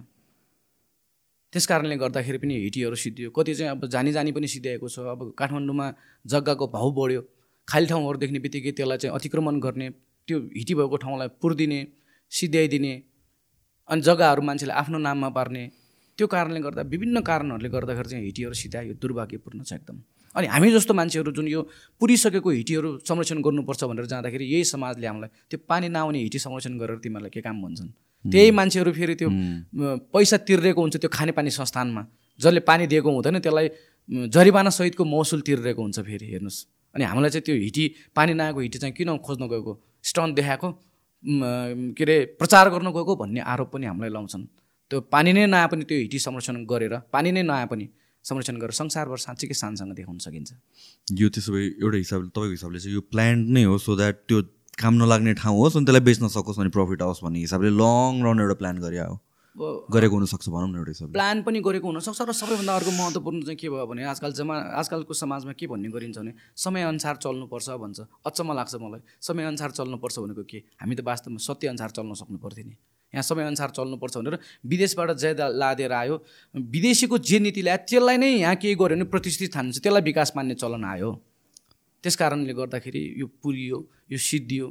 [1.53, 5.33] त्यस कारणले गर्दाखेरि पनि हिटीहरू सिद्धियो। कति चाहिँ अब जानी जानी पनि सिद्ध्याएको छ। अब
[5.39, 5.87] काठमाडौँमा
[6.27, 7.23] जग्गाको भाउ बढ्यो।
[7.69, 9.89] खाली ठाउँहरू देख्ने बित्तिकै त्यसलाई चाहिँ अतिक्रमण गर्ने
[10.29, 11.81] त्यो हिटी भएको ठाउँलाई पुर्दिने
[12.33, 12.93] सिद्ध्याइदिने
[13.89, 15.63] अनि जग्गाहरू मान्छेले आफ्नो नाममा पार्ने
[16.19, 19.97] त्यो कारणले गर्दा विभिन्न कारणहरूले गर्दाखेरि चाहिँ हिटीहरू सिध्यायो दुर्भाग्यपूर्ण छ एकदम।
[20.37, 21.61] अनि हामी जस्तो मान्छेहरू जुन यो
[22.01, 26.99] पुरिसकेको हिटीहरू संरक्षण गर्नुपर्छ भनेर जाँदाखेरि यही समाजले हामीलाई त्यो पानी नआउने हिटी संरक्षण गरेर
[27.05, 27.89] तिमीहरूलाई के काम भन्छन्?
[28.25, 29.29] त्यही मान्छेहरू फेरि त्यो
[30.13, 32.03] पैसा तिरिरहेको हुन्छ त्यो खानेपानी संस्थानमा।
[32.41, 33.69] जसले पानी दिएको हुँदैन त्यसलाई
[34.79, 36.59] सहितको महसुल तिरिरहेको हुन्छ फेरि हेर्नुहोस्।
[36.95, 37.85] अनि हामीलाई चाहिँ त्यो हिटी
[38.17, 39.73] पानी नआएको हिटी चाहिँ किन खोज्न गएको?
[40.03, 40.69] स्टन देखाएको
[41.99, 44.45] के अरे प्रचार गर्न गएको भन्ने आरोप पनि हामीलाई लाउँछन्।
[44.91, 47.87] त्यो पानी नै नआए पनि त्यो हिटी संरक्षण गरेर पानी नै नआए पनि
[48.25, 50.51] संरक्षण गरेर संसारभर साँच्चीकै शानसँग देखाउन सकिन्छ।
[51.13, 54.39] यो त्यसो भए एउटा हिसाबले तपाईँको हिसाबले चाहिँ यो प्लान्ट नै हो सो द्याट त्यो
[54.79, 58.41] काम नलाग्ने ठाउँ होस् अनि त्यसलाई बेच्न सकोस् अनि प्रफिट आओस् भन्ने हिसाबले लङ रन
[58.41, 59.17] एउटा प्लान गरे हो
[59.91, 63.59] गरेको हुनसक्छ भनौँ न एउटा हिसाबले। प्लान पनि गरेको हुनसक्छ र सबैभन्दा अर्को महत्त्वपूर्ण चाहिँ
[63.59, 68.55] के भयो भने आजकल जमा आजकलको समाजमा के भन्ने गरिन्छ भने समयअनुसार चल्नुपर्छ भन्छ। अचम्म
[68.55, 70.59] लाग्छ मलाई। समयअनुसार चल्नुपर्छ भनेको के?
[70.79, 72.77] हामी त वास्तवमा सत्यअनुसार चल्न सक्नु पर्थ्यो नि।
[73.13, 76.15] यहाँ समयअनुसार चल्नुपर्छ भनेर विदेशबाट जे लादेर आयो।
[76.55, 80.55] विदेशीको जे नीति ल्यायो त्यसलाई नै यहाँ केही गऱ्यो भने प्रतिष्ठित ठान्छ त्यसलाई विकास मान्ने
[80.55, 81.11] चलन आयो।
[82.05, 83.79] त्यस कारणले गर्दाखेरि यो पुरियो
[84.13, 84.67] यो सिद्धियो।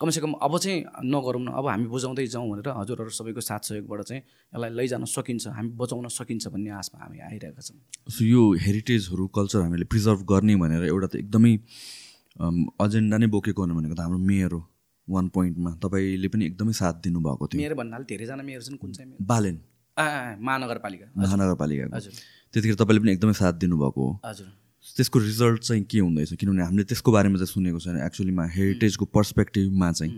[0.00, 4.22] कमसेकम अब चाहिँ नगरौँ न अब हामी बुझाउँदै जाउँ भनेर हजुरहरू सबैको साथ सहयोगबाट चाहिँ
[4.22, 7.78] यसलाई लैजान सकिन्छ हामी बचाउन सकिन्छ भन्ने आशमा हामी आइरहेका छौँ।
[8.10, 11.52] सो यो हेरिटेजहरू कल्चर हामीले प्रिजर्भ गर्ने भनेर एउटा त एकदमै
[12.82, 14.60] एजेन्डा नै बोकेको हुनु भनेको त हाम्रो मेयर हो
[15.08, 19.08] वान पोइन्टमा। तपाईँले पनि एकदमै साथ दिनुभएको थियो। मेयर भन्नाले धेरैजना मेयर छन् कुन चाहिँ
[19.10, 19.22] मेयर?
[19.22, 19.56] बालेन।
[20.42, 22.12] महानगरपालिका। महानगरपालिकाको। हजुर।
[22.54, 24.48] त्यतिखेर तपाईँले पनि एकदमै साथ दिनुभएको हो। हजुर।
[24.82, 26.34] त्यसको रिजल्ट चाहिँ के हुँदैछ?
[26.34, 30.12] किनभने हामीले त्यसको बारेमा चाहिँ सुनेको छैन। एक्चुअलीमा हेरिटेजको पर्सपेक्टिभमा चाहिँ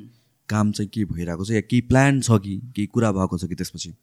[0.48, 3.54] काम चाहिँ के भइरहेको छ या केही प्लान छ कि केही कुरा भएको छ कि
[3.54, 3.94] त्यसपछि?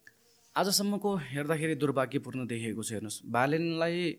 [0.56, 4.16] आजसम्मको हेर्दाखेरि दुर्भाग्यपूर्ण देखिएको छ हेर्नुहोस्। बालेनलाई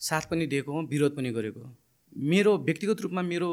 [0.00, 1.70] साथ पनि दिएको हो विरोध पनि गरेको हो।
[2.16, 3.50] मेरो व्यक्तिगत रूपमा मेरो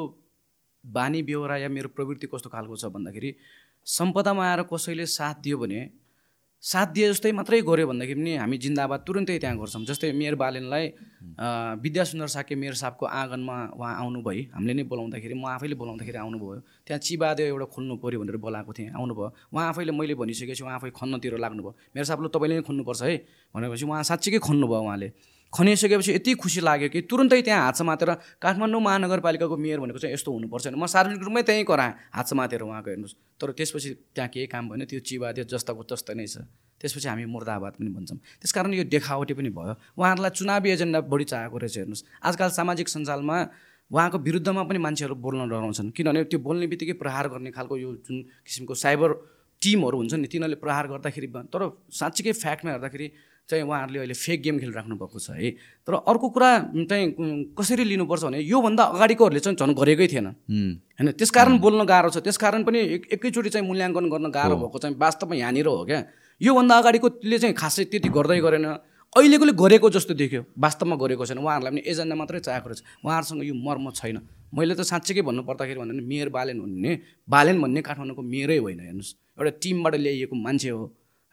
[0.84, 3.36] बानी बेहोरा या मेरो प्रवृत्ति कस्तो खालको छ भन्दाखेरि
[3.88, 5.80] सम्पदामा आएर कसैले साथ दियो भने
[6.60, 10.86] साथ दिए जस्तै मात्रै गऱ्यो भन्दाखेरि पनि हामी जिन्दाबाद तुरन्तै त्यहाँ गर्छौँ। जस्तै मेयर बालेनलाई
[11.40, 16.20] अँ, विद्या सुन्दर साके मेयर साहबको आँगनमा उहाँ आउनुभयो हामीले नै बोलाउँदाखेरि म आफैले बोलाउँदाखेरि
[16.20, 20.76] आउनुभयो। त्यहाँ चिबादेव एउटा खोल्नु पऱ्यो भनेर बोलाएको थिएँ आउनुभयो। उहाँ आफैले मैले भनिसकेपछि उहाँ
[20.84, 23.16] आफै खन्नतिर लाग्नुभयो। मेरो साहबले तपाईँले नै खन्नुपर्छ है
[23.56, 25.08] भनेपछि उहाँ साँच्चीकै खन्नुभयो उहाँले।
[25.54, 30.30] खनिसकेपछि यति खुसी लाग्यो कि तुरन्तै त्यहाँ हात समातेर काठमाडौँ महानगरपालिकाको मेयर भनेको चाहिँ यस्तो
[30.32, 34.70] हुनुपर्छ म सार्वजनिक रूपमै त्यहीँ कराएँ हात समातेर उहाँको हेर्नुहोस्। तर त्यसपछि त्यहाँ केही काम
[34.70, 36.46] भएन त्यो चिबादियो जस्ताको जस्तै नै छ।
[36.78, 41.26] त्यसपछि हामी मुर्दाबाद पनि भन्छौँ। त्यस कारण यो देखावटी पनि भयो। उहाँहरूलाई चुनावी एजेन्डा बढी
[41.34, 43.38] चाहेको रहेछ हेर्नुहोस्। आजकल सामाजिक सञ्जालमा
[43.92, 48.18] उहाँको विरुद्धमा पनि मान्छेहरू बोल्न डराउँछन्। किनभने त्यो बोल्ने बित्तिकै प्रहार गर्ने खालको यो जुन
[48.46, 49.10] किसिमको साइबर
[49.62, 53.08] टिमहरू हुन्छ नि तिनीहरूले प्रहार गर्दाखेरि तर साँच्चीकै फ्याक्टमा हेर्दाखेरि
[53.50, 55.50] चाहिँ उहाँहरूले अहिले फेक गेम खेलिराख्नु भएको छ है।
[55.88, 56.50] तर अर्को कुरा
[56.86, 57.06] चाहिँ
[57.58, 62.64] कसरी लिनुपर्छ भने योभन्दा अगाडिकोहरूले चाहिँ झन् गरेकै थिएन। होइन त्यसकारण बोल्न गाह्रो छ। त्यसकारण
[62.64, 66.00] पनि एक एकैचोटि चाहिँ मूल्याङ्कन गर्न गाह्रो भएको चाहिँ वास्तवमा यहाँनिर हो क्या।
[66.42, 68.66] योभन्दा अगाडिकोले चाहिँ खासै त्यति गर्दै गरेन।
[69.10, 73.54] अहिलेकोले गरेको जस्तो देख्यो। वास्तवमा गरेको छैन। उहाँहरूलाई पनि एजेन्डा मात्रै चाहेको रहेछ। उहाँहरूसँग यो
[73.58, 74.18] मर्म छैन।
[74.54, 76.92] मैले त साँच्चीकै भन्नु पर्दाखेरि भन्दा मेयर बालेन भन्ने
[77.26, 80.84] बालेन भन्ने काठमाडौँको मेयरै होइन हेर्नुहोस्। एउटा टिमबाट ल्याइएको मान्छे हो।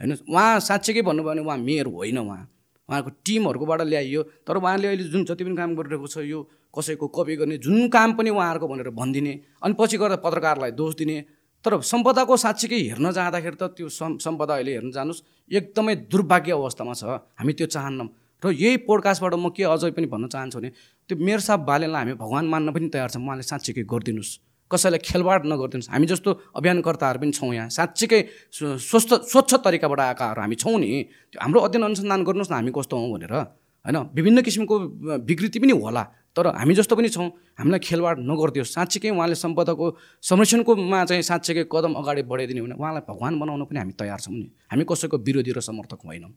[0.01, 0.13] होइन?
[0.29, 2.43] उहाँ साँच्चीकै भन्नुभयो भने उहाँ मेयर होइन उहाँ।
[2.89, 7.37] उहाँको टिमहरूकोबाट ल्याइयो। तर उहाँले अहिले जुन जति पनि काम गरिरहेको छ यो कसैको कपी
[7.37, 9.33] गर्ने जुन काम पनि उहाँहरूको भनेर भनिदिने
[9.63, 11.17] अनि पछि गएर पत्रकारलाई दोष दिने।
[11.65, 16.95] तर सम्पदाको साँच्चीकै हेर्न जाँदाखेरि त त्यो सम् सम्पदा अहिले हेर्न जानुहोस् एकदमै दुर्भाग्य अवस्थामा
[16.95, 17.05] छ।
[17.35, 18.09] हामी त्यो चाहन्नौँ।
[18.43, 20.71] र यही पोडकास्टबाट म के अझै पनि भन्न चाहन्छु भने
[21.09, 24.31] त्यो मेयर साहब बालेनलाई हामी भगवान् मान्न पनि तयार छौँ। उहाँले साँच्चीकै गरिदिनुहोस्।
[24.73, 30.41] कसैलाई खेलवाड नगरिदिनुहोस्। हामी जस्तो अभियानकर्ताहरू पनि छौँ यहाँ। साँच्चीकै स्व- स्वस्थ स्वच्छ तरिकाबाट आएकाहरू
[30.41, 34.11] हामी छौँ नि। त्यो हाम्रो अध्ययन अनुसन्धान गर्नुहोस् न हामी कस्तो हौँ भनेर। होइन?
[34.15, 34.79] विभिन्न किसिमको
[35.19, 36.03] विकृति पनि होला।
[36.37, 41.93] तर हामी जस्तो पनि छौँ। हामीलाई खेलवाड नगरिदियोस्। साँच्चीकै उहाँले सम्पदाको संरक्षणकोमा चाहिँ साँच्चीकै कदम
[41.93, 45.61] अगाडि बढाइदिने भने उहाँलाई भगवान् बनाउन पनि हामी तयार छौँ नि। हामी कसैको विरोधी र
[45.61, 46.31] समर्थक होइनौँ।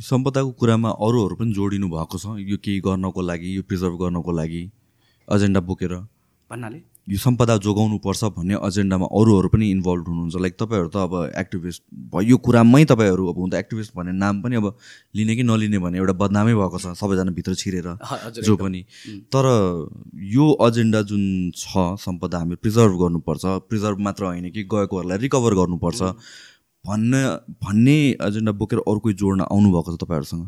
[0.00, 4.70] सम्पदाको कुरामा अरूहरू पनि जोडिनु भएको छ। यो केही गर्नको लागि यो प्रिजर्भ गर्नको लागि।
[5.32, 5.94] एजेन्डा बोकेर।
[6.50, 6.97] भन्नाले?
[7.08, 12.28] यो सम्पदा जोगाउनुपर्छ भन्ने एजेन्डामा अरूहरू पनि इन्भल्भ हुनुहुन्छ। लाइक तपाईँहरू त अब एक्टिभिस्ट भयो।
[12.28, 14.76] यो कुरामै तपाईँहरू अब हुन त एक्टिभिस्ट भन्ने नाम पनि अब
[15.16, 17.88] लिने कि नलिने भन्ने एउटा बदनामै भएको छ सबैजना भित्र छिरेर
[18.44, 18.84] जो पनि।
[19.32, 19.44] तर
[20.36, 21.24] यो एजेन्डा जुन
[21.56, 26.00] छ सम्पदा हामी प्रिजर्भ गर्नुपर्छ। प्रिजर्भ मात्र होइन कि गएकोहरूलाई रिकभर गर्नुपर्छ।
[26.84, 27.22] भन्ने
[27.64, 30.44] भन्ने एजेन्डा बोकेर अरू कोही जोड्न आउनुभएको छ तपाईँहरूसँग?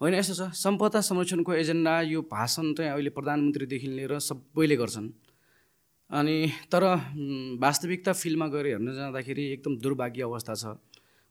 [0.00, 5.08] होइन यस्तो छ। सम्पदा संरक्षणको एजेन्डा यो भाषण चाहिँ अहिले प्रधानमन्त्रीदेखि लिएर सबैले गर्छन्।
[6.10, 6.36] अनि
[6.72, 6.84] तर
[7.62, 10.64] वास्तविकता फिल्डमा गएर हेर्न जाँदाखेरि एकदम दुर्भाग्य अवस्था छ।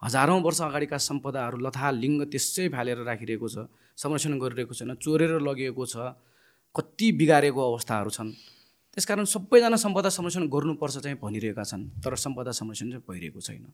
[0.02, 5.86] हजारौँ वर्ष अगाडिका सम्पदाहरू लथा लिङ्ग त्यसै फालेर राखिरहेको छ संरक्षण गरिरहेको छैन चोरेर लगिएको
[5.86, 6.16] छ
[6.76, 8.32] कति बिगारेको अवस्थाहरू छन्।
[8.96, 13.66] त्यसकारण सबैजना सम्पदा संरक्षण गर्नुपर्छ चाहिँ भनिरहेका छन् तर सम्पदा संरक्षण चाहिँ भइरहेको छैन।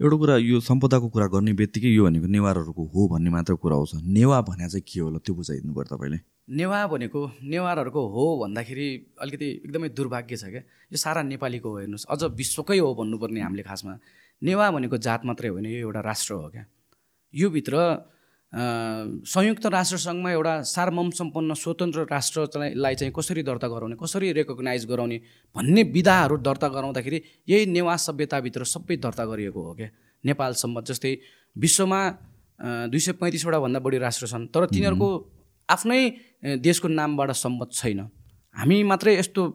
[0.00, 3.90] एउटा कुरा यो सम्पदाको कुरा गर्ने बित्तिकै यो भनेको नेवारहरूको हो भन्ने मात्र कुरा आउँछ
[4.08, 6.18] नेवा भने चाहिँ के होला त्यो बुझाइदिनु पर्यो तपाईँले?
[6.56, 8.88] नेवा भनेको नेवारहरूको हो भन्दाखेरि
[9.20, 13.62] अलिकति एकदमै दुर्भाग्य छ क्या। यो सारा नेपालीको हो हेर्नुहोस्। अझ विश्वकै हो भन्नुपर्ने हामीले
[13.62, 13.92] खासमा।
[14.42, 16.64] नेवा भनेको जात मात्रै होइन यो एउटा राष्ट्र हो क्या।
[17.34, 18.06] यो भित्र अ,
[18.52, 25.18] संयुक्त राष्ट्रसङ्घमा एउटा सार्वभौम सम्पन्न स्वतन्त्र राष्ट्रलाई चाहिँ कसरी दर्ता गराउने कसरी रेकगनाइज गराउने
[25.56, 29.88] भन्ने विधाहरू दर्ता गराउँदाखेरि यही नेवा सभ्यताभित्र सबै दर्ता गरिएको हो क्या।
[30.24, 31.16] नेपाल सम्बन्ध जस्तै
[31.56, 32.00] विश्वमा
[32.90, 35.08] दुई सय पैँतिसवटा भन्दा बढी राष्ट्र छन् तर तिनीहरूको
[35.68, 36.00] आफ्नै
[36.58, 38.00] देशको नामबाट सम्मत छैन।
[38.56, 39.46] हामी मात्रै यस्तो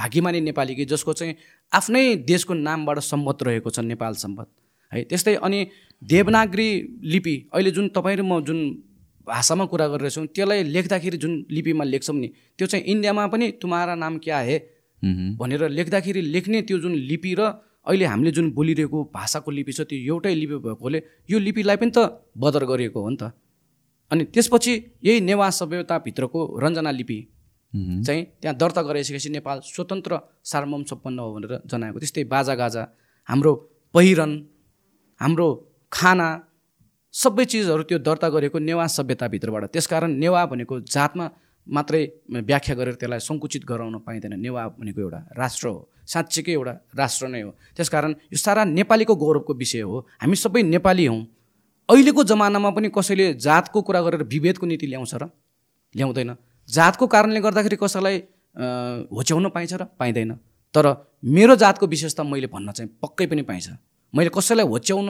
[0.00, 1.34] भाग्यमानी नेपाली कि जसको चाहिँ
[1.72, 4.48] आफ्नै देशको नामबाट सम्मत रहेको छ नेपाल सम्मत
[4.92, 5.60] है त्यस्तै अनि
[6.02, 6.68] देवनागरी
[7.04, 8.58] लिपि अहिले जुन तपाईँ र म जुन
[9.26, 14.18] भाषामा कुरा गरिरहेछौँ त्यसलाई लेख्दाखेरि जुन लिपिमा लेख्छौँ नि त्यो चाहिँ इन्डियामा पनि तुम्हारा नाम
[14.18, 14.56] क्या हे।
[15.38, 17.42] भनेर लेख्दाखेरि लेख्ने त्यो जुन लिपि र
[17.86, 21.98] अहिले हामीले जुन बोलिरहेको भाषाको लिपि छ त्यो एउटै लिपि भएकोले यो लिपिलाई पनि त
[22.36, 23.32] बदर गरिएको हो नि त
[24.10, 24.72] अनि त्यसपछि
[25.04, 27.18] यही नेवा सभ्यताभित्रको रञ्जना लिपि।
[28.06, 30.12] चाहिँ त्यहाँ दर्ता गराइसकेपछि नेपाल स्वतन्त्र
[30.44, 32.82] सार्वभौम सम्पन्न हो भनेर जनाएको त्यस्तै बाजागाजा
[33.28, 33.52] हाम्रो
[33.94, 34.32] पहिरन
[35.20, 35.48] हाम्रो
[35.92, 36.28] खाना
[37.14, 41.26] सबै चिजहरू त्यो दर्ता गरेको नेवा सभ्यताभित्रबाट। त्यसकारण नेवा भनेको जातमा
[41.66, 42.02] मात्रै
[42.48, 47.40] व्याख्या गरेर त्यसलाई सङ्कुचित गराउन पाइँदैन। नेवा भनेको एउटा राष्ट्र हो। साँच्चीकै एउटा राष्ट्र नै
[47.42, 51.20] हो। त्यसकारण यो सारा नेपालीको गौरवको विषय हो। हामी सबै नेपाली हौँ।
[51.88, 55.30] अहिलेको जमानामा पनि कसैले जातको कुरा गरेर विभेदको नीति ल्याउँछ र?
[55.94, 56.30] ल्याउँदैन।
[56.68, 58.16] जातको कारणले गर्दाखेरि कसैलाई
[59.10, 59.84] होच्याउन पाइन्छ र?
[59.98, 60.30] पाइँदैन।
[60.74, 60.86] तर
[61.24, 63.68] मेरो जातको विशेषता मैले भन्न चाहिँ पक्कै पनि पाइन्छ।
[64.14, 65.08] मैले कसैलाई होच्याउन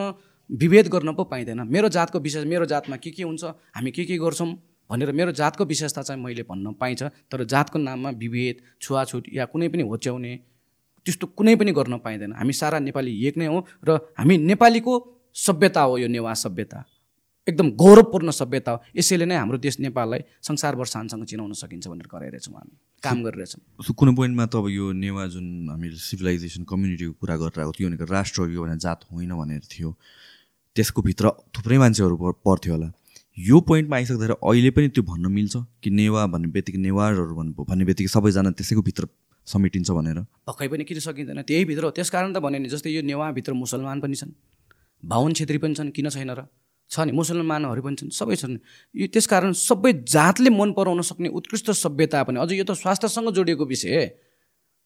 [0.51, 3.45] विभेद गर्न पो पाइँदैन। मेरो जातको विशेष मेरो जातमा के के हुन्छ
[3.77, 4.51] हामी के के गर्छौँ
[4.91, 9.69] भनेर मेरो जातको विशेषता चाहिँ मैले भन्न पाइन्छ। तर जातको नाममा विभेद छुवाछुत या कुनै
[9.69, 10.33] पनि होच्याउने
[11.07, 14.95] त्यस्तो कुनै पनि गर्न पाइँदैन। हामी सारा नेपाली एक नै हौँ र हामी नेपालीको
[15.31, 16.85] सभ्यता हो यो नेवा सभ्यता।
[17.49, 22.55] एकदम गौरवपूर्ण सभ्यता हो। यसैले नै हाम्रो देश नेपाललाई संसारभर शानसँग चिनाउन सकिन्छ भनेर गरिरहेछौँ
[22.55, 27.37] हामी। काम गरिरहेछौँ। सो कुनै पोइन्टमा त अब यो नेवा जुन हामीले सिभिलाइजेसन कम्युनिटीको कुरा
[27.39, 29.95] गरिरहेको थियो भनेको राष्ट्र हो यो भने जात होइन भनेर थियो।
[30.77, 32.93] त्यसको भित्र थुप्रै मान्छेहरू पर- पर्थ्यो होला।
[33.39, 37.85] यो पोइन्टमा आइसक्दाखेरि अहिले पनि त्यो भन्न मिल्छ कि नेवा भन्ने बित्तिकै नेवारहरू भन्नु भन्ने
[37.85, 39.09] बित्तिकै सबैजना त्यसैको भित्र
[39.47, 41.43] समेटिन्छ भनेर। पक्कै पनि किन सकिँदैन?
[41.43, 44.33] त्यही भित्र हो त्यसकारण त भने नि जस्तै यो नेवाभित्र मुसलमान पनि छन्
[45.05, 46.47] बाहुन छेत्री पनि छन् किन छैन र?
[46.91, 48.59] छ नि मुसलमानहरू पनि छन् सबै छन्।
[48.97, 53.65] यो त्यसकारण सबै जातले मन पराउन सक्ने उत्कृष्ट सभ्यता पनि अझ यो त स्वास्थ्यसँग जोडिएको
[53.65, 54.11] विषय।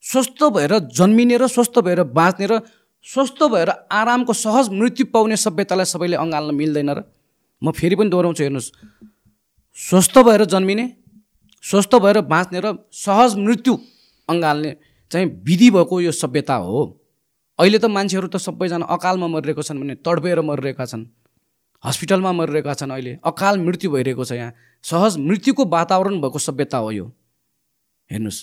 [0.05, 2.61] स्वस्थ भएर जन्मिने र स्वस्थ भएर बाँच्ने र
[3.07, 7.03] स्वस्थ भएर आरामको सहज मृत्यु पाउने सभ्यतालाई सबैले अँगाल्न मिल्दैन र
[7.63, 8.73] म फेरि पनि दोहोऱ्याउँछु हेर्नुहोस्।
[9.79, 10.85] स्वस्थ भएर जन्मिने
[11.65, 13.73] स्वस्थ भएर बाँच्ने र सहज मृत्यु
[14.29, 14.77] अँगाल्ने
[15.11, 16.81] चाहिँ विधि भएको यो सभ्यता हो।
[17.59, 21.05] अहिले त मान्छेहरू त सबैजना अकालमा मरिरहेको छन् भने तडपेर मरिरहेका छन्।
[21.85, 24.53] हस्पिटलमा मरिरहेका छन् अहिले। अकाल मृत्यु भइरहेको छ यहाँ।
[24.85, 27.07] सहज मृत्युको वातावरण भएको सभ्यता हो यो।
[28.11, 28.41] हेर्नुहोस्।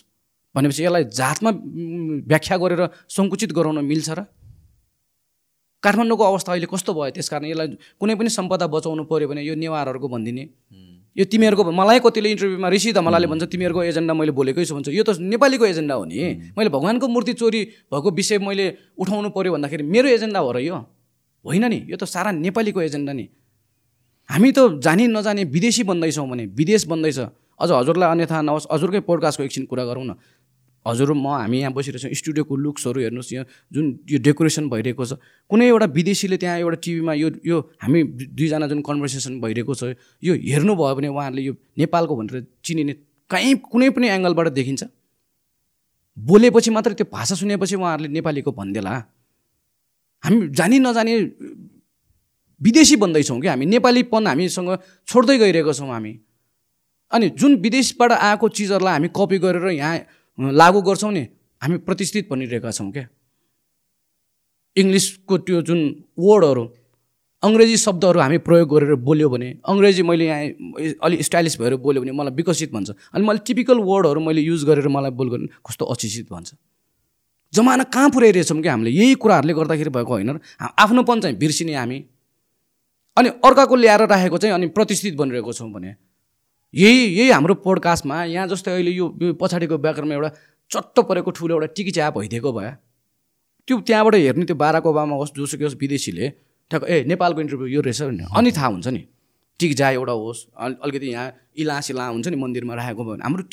[0.56, 1.52] भनेपछि यसलाई जातमा
[2.30, 4.26] व्याख्या गरेर सङ्कुचित गराउन मिल्छ र
[5.84, 7.68] काठमाडौँको अवस्था अहिले कस्तो भयो त्यस कारण यसलाई
[8.00, 10.44] कुनै पनि सम्पदा बचाउनु पऱ्यो भने यो नेवारहरूको भनिदिने।
[11.18, 15.04] यो तिमीहरूको मलाई कतिले इन्टरभ्यूमा ऋषि धमलाले भन्छ तिमीहरूको एजेन्डा मैले बोलेकै छु भन्छ। यो
[15.04, 16.16] त नेपालीको एजेन्डा हो नि।
[16.56, 18.66] मैले भगवान्को मूर्ति चोरी भएको विषय मैले
[18.96, 20.78] उठाउनु पऱ्यो भन्दाखेरि मेरो एजेन्डा हो र यो।
[21.44, 23.26] होइन नि यो त सारा नेपालीको एजेन्डा नि।
[24.30, 27.20] हामी त जानी नजाने विदेशी बन्दैछौँ भने विदेश बन्दैछ।
[27.60, 30.12] अझ हजुरलाई अन्यथा नहोस् हजुरकै पोडकास्टको एकछिन कुरा गरौँ न।
[30.86, 35.14] हजुर म हामी यहाँ बसिरहेछौँ स्टुडियोको लुक्सहरू हेर्नुहोस् यहाँ जुन यो डेकोरेसन भइरहेको छ
[35.50, 40.34] कुनै एउटा विदेशीले त्यहाँ एउटा टिभीमा यो यो हामी दुईजना जुन कन्भर्सेसन भइरहेको छ यो
[40.34, 42.94] हेर्नुभयो भने उहाँहरूले यो नेपालको भनेर चिनिने
[43.30, 44.84] कहीँ कुनै पनि एङ्गलबाट देखिन्छ।
[46.18, 48.94] बोलेपछि मात्रै त्यो भाषा सुनेपछि उहाँहरूले नेपालीको भनिदेला।
[50.24, 51.14] हामी जानी नजानी
[52.62, 54.70] विदेशी बन्दैछौँ कि हामी नेपालीपन हामीसँग
[55.08, 56.14] छोड्दै गइरहेको छौँ हामी।
[57.12, 59.98] अनि जुन विदेशबाट आएको चिजहरूलाई हामी कपी गरेर यहाँ
[60.38, 61.24] लागू गर्छौँ नि।
[61.62, 63.08] हामी प्रतिष्ठित भनिरहेका छौँ क्या।
[64.76, 65.80] इङ्ग्लिसको त्यो जुन
[66.20, 66.64] वर्डहरू
[67.44, 72.12] अङ्ग्रेजी शब्दहरू हामी प्रयोग गरेर बोल्यो भने अङ्ग्रेजी मैले यहाँ अलिक स्टाइलिस भएर बोल्यो भने
[72.12, 76.30] मलाई विकसित भन्छ। अनि मैले टिपिकल वर्डहरू मैले युज गरेर मलाई बोल भने कस्तो अचिसित
[76.32, 76.54] भन्छ।
[77.54, 78.90] जमाना कहाँ पुर्याइरहेछौँ कि हामीले?
[78.92, 81.98] यही कुराहरूले गर्दाखेरि भएको होइन आफ्नोपन चाहिँ बिर्सिने हामी।
[83.18, 85.96] अनि अर्काको ल्याएर राखेको चाहिँ अनि प्रतिष्ठित बनिरहेको छौँ भने।
[86.74, 89.06] यही यही हाम्रो पोडकास्टमा यहाँ जस्तै अहिले यो
[89.42, 90.30] पछाडिको ब्याकग्राउन्डमा एउटा
[90.72, 92.72] चट्ट परेको ठुलो एउटा टिकी च्याप भइदिएको भए
[93.68, 96.30] त्यो त्यहाँबाट हेर्ने त्यो बाराक ओबामा होस् जोसुकै होस् विदेशीले
[96.72, 99.02] ठ्याक्क ए नेपालको इन्टरभ्यू यो रहेछ भने अनि थाहा हुन्छ नि
[99.60, 101.28] टिक जा एउटा होस् अल- अलिकति यहाँ
[101.62, 103.44] इला सिला हुन्छ नि मन्दिरमा राखेको भयो भने हाम्रो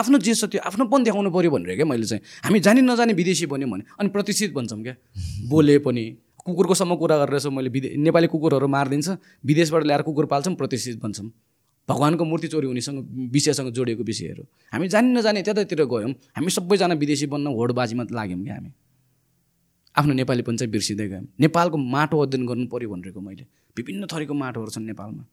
[0.00, 3.46] आफ्नो जे छ त्यो आफ्नोपन देखाउनु पऱ्यो भनेर क्या मैले चाहिँ। हामी जानी नजाने विदेशी
[3.52, 4.94] बन्यौँ भने अनि प्रतिष्ठित भन्छौँ क्या।
[5.52, 6.04] बोले पनि
[6.46, 9.08] कुकुरकोसम्म कुरा गरेर मैले विदे नेपाली कुकुरहरू मारिदिन्छ
[9.46, 11.28] विदेशबाट ल्याएर कुकुर पाल्छौँ प्रतिष्ठित भन्छौँ
[11.88, 14.42] भगवान्को मूर्ति चोरी हुनेसँग विषयसँग जोडिएको विषयहरू।
[14.72, 18.70] हामी जानी नजाने त्यतातिर गयौँ। हामी सबैजना विदेशी बन्न होडबाजीमा लाग्यौँ क्या हामी।
[19.98, 23.44] आफ्नो नेपालीपन चाहिँ बिर्सिँदै गयौँ। नेपालको माटो अध्ययन गर्नु पऱ्यो भनेको मैले।
[23.76, 25.24] विभिन्न थरीको माटोहरू छन् नेपालमा।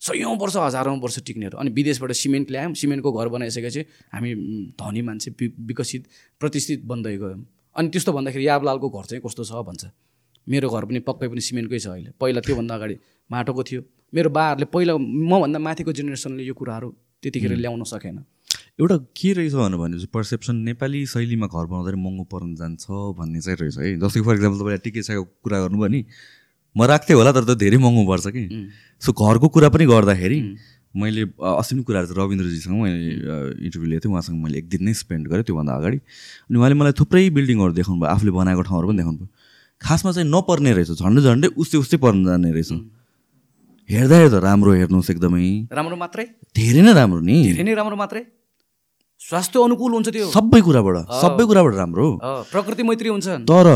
[0.00, 3.80] सयौँ वर्ष हजारौँ वर्ष टिक्नेहरू। अनि विदेशबाट सिमेन्ट ल्यायौँ। सिमेन्टको घर बनाइसकेपछि
[4.14, 4.30] हामी
[4.78, 6.06] धनी मान्छे विकसित
[6.40, 7.44] प्रतिष्ठित बन्दै गयौँ।
[7.76, 9.84] अनि त्यस्तो भन्दाखेरि याबलालको घर चाहिँ कस्तो छ भन्छ?
[10.46, 12.96] मेरो घर पनि पक्कै पनि सिमेन्टकै छ अहिले। पहिला त्योभन्दा अगाडि
[13.30, 16.88] माटोको थियो। मेरो बाहरूले पहिला मभन्दा माथिको जेनेरेसनले यो कुराहरू
[17.22, 18.18] त्यतिखेर ल्याउन सकेन।
[18.80, 22.84] एउटा के रहेछ भनेपछि पर्सेप्सन नेपाली शैलीमा घर बनाउँदाखेरि महँगो पर्न जान्छ
[23.18, 26.00] भन्ने चाहिँ रहेछ है। जस्तै फर इक्जाम्पल तपाईँले टिके साको कुरा गर्नुभयो नि
[26.76, 28.44] म राख्थेँ होला तर त धेरै महँगो पर्छ कि।
[29.02, 30.38] सो घरको कुरा पनि गर्दाखेरि
[30.92, 32.96] मैले अस्ति पनि कुराहरू रविन्द्रजीसँग मैले
[33.64, 35.98] इन्टरभ्यू लिएको थिएँ उहाँसँग मैले एक दिन नै स्पेन्ड गरेँ त्योभन्दा अगाडि।
[36.48, 39.28] अनि उहाँले मलाई थुप्रै बिल्डिङहरू देखाउनु भयो आफूले बनाएको ठाउँहरू पनि देखाउनु भयो।
[39.80, 42.72] खासमा चाहिँ नपर्ने रहेछ झन्डै झन्डै उस्तै उस्तै पर्न जाने रहेछ।
[43.92, 46.24] हेर्दा हेर्दा राम्रो हेर्नुहोस् एकदमै। राम्रो मात्रै?
[46.56, 48.22] धेरै नै राम्रो नि। धेरै नै राम्रो मात्रै?
[49.20, 52.06] स्वास्थ्य अनुकूल हुन्छ त्यो। सबै कुराबाट सबै कुराबाट राम्रो।
[52.52, 53.66] प्रकृति मैत्री हुन्छ तर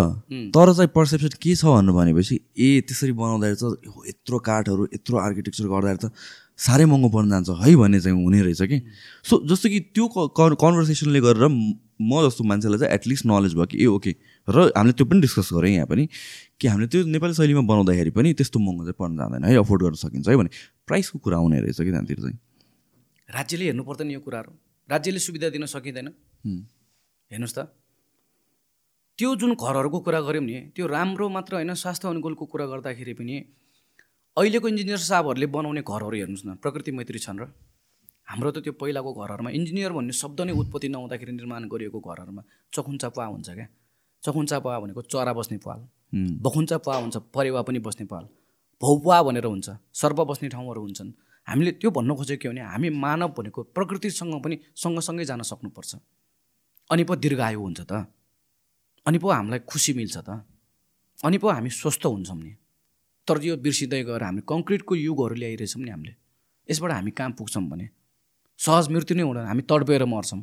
[0.56, 5.16] तर चाहिँ पर्सेप्सन के छ भन्नु भनेपछि ए त्यसरी बनाउँदाखेरि चाहिँ हो, यत्रो काठहरू यत्रो
[5.26, 6.06] आर्किटेक्चर गर्दाखेरि त
[6.64, 8.78] साह्रै महँगो पर्न जान्छ है भन्ने चाहिँ हुने रहेछ कि।
[9.28, 10.04] सो जस्तो कि त्यो
[10.56, 14.12] कन्भर्सेसनले गरेर म- जस्तो मान्छेलाई चाहिँ एटलिस्ट नलेज भयो कि ए ओके
[14.48, 16.04] र हामीले त्यो पनि डिस्कस गरेँ यहाँ पनि।
[16.60, 19.96] कि हामीले त्यो नेपाली शैलीमा बनाउँदाखेरि पनि त्यस्तो महँगो चाहिँ पर्न जाँदैन है अफोर्ड गर्न
[20.00, 20.50] सकिन्छ है भने
[20.88, 22.38] प्राइसको कुरा आउने रहेछ कि त्यहाँतिर चाहिँ?
[23.28, 24.52] राज्यले हेर्नु पर्दैन यो कुराहरू।
[24.88, 26.08] राज्यले सुविधा दिन सकिँदैन।
[27.30, 27.68] हेर्नुहोस् त।
[29.18, 33.36] त्यो जुन घरहरूको कुरा गऱ्यौँ नि त्यो राम्रो मात्र होइन स्वास्थ्य अनुकूलको कुरा गर्दाखेरि पनि
[34.36, 37.44] अहिलेको इन्जिनियर साहबहरूले बनाउने घरहरू हेर्नुहोस् न प्रकृति मैत्री छन् र।
[38.28, 42.42] हाम्रो त त्यो पहिलाको घरहरूमा इन्जिनियर भन्ने शब्द नै उत्पत्ति नहुँदाखेरि निर्माण गरिएको घरहरूमा
[42.72, 43.66] चखुन्चा पुवा हुन्छ क्या?
[44.22, 45.80] चखुन्चा पुवा भनेको चरा बस्ने पाल।
[46.14, 48.28] बखुन्चा पुवा हुन्छ परेवा पनि बस्ने पाल।
[48.82, 51.12] भौपुवा भनेर हुन्छ। सर्प बस्ने ठाउँहरू हुन्छन्।
[51.48, 55.94] हामीले त्यो भन्न खोजेको के भने हामी मानव भनेको प्रकृतिसँग पनि सँगसँगै जान सक्नुपर्छ।
[56.90, 58.06] अनि पो दीर्घायु हुन्छ त।
[59.06, 60.44] अनि पो हामीलाई खुसी मिल्छ त।
[61.24, 62.52] अनि पो हामी स्वस्थ हुन्छौँ नि।
[63.28, 66.14] तर यो बिर्सिँदै गएर हामी कङ्क्रिटको युगहरू ल्याइरहेछौँ नि हामीले।
[66.70, 67.88] यसबाट हामी कहाँ पुग्छौँ भने?
[68.58, 70.42] सहज मृत्यु नै हुँदैन। हामी तडपेर मर्छौँ।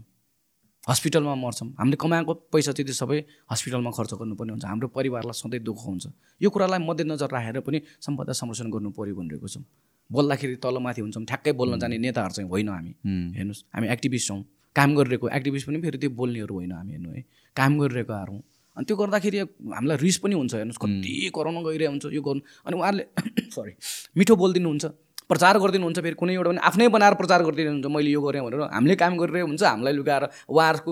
[0.90, 3.18] हस्पिटलमा मर्छौँ। हामीले कमाएको पैसा चाहिँ त्यो सबै
[3.52, 6.06] हस्पिटलमा खर्च गर्नुपर्ने हुन्छ। हाम्रो परिवारलाई सधैँ दुःख हुन्छ।
[6.44, 9.64] यो कुरालाई मध्यनजर राखेर पनि सम्पदा संरक्षण गर्नु पऱ्यो भनिरहेको छौँ।
[10.10, 12.92] बोल्दाखेरि तलमाथि हुन्छौँ ठ्याक्कै बोल्न जाने नेताहरू चाहिँ होइन हामी।
[13.38, 14.44] हेर्नुहोस् हामी एक्टिभिस्ट छौँ
[14.76, 17.24] काम गरिरहेको एक्टिभिस्ट पनि फेरि त्यो बोल्नेहरू होइन हामी हेर्नु है।
[17.56, 18.36] काम गरिरहेकोहरू
[18.78, 22.76] अनि त्यो गर्दाखेरि हामीलाई रिस पनि हुन्छ। हेर्नुहोस् कति कराउन गइरहेको हुन्छ यो गर्नु। अनि
[22.76, 23.06] उहाँहरूले
[23.56, 23.72] सरी
[24.18, 24.86] मिठो बोलिदिनुहुन्छ।
[25.30, 28.96] प्रचार गरिदिनुहुन्छ फेरि कुनै एउटा पनि आफ्नै बनाएर प्रचार गरिदिनुहुन्छ मैले यो गरेँ भनेर। हामीले
[28.96, 30.92] काम गरिरहेको हुन्छ हामीलाई लुगाएर उहाँहरूको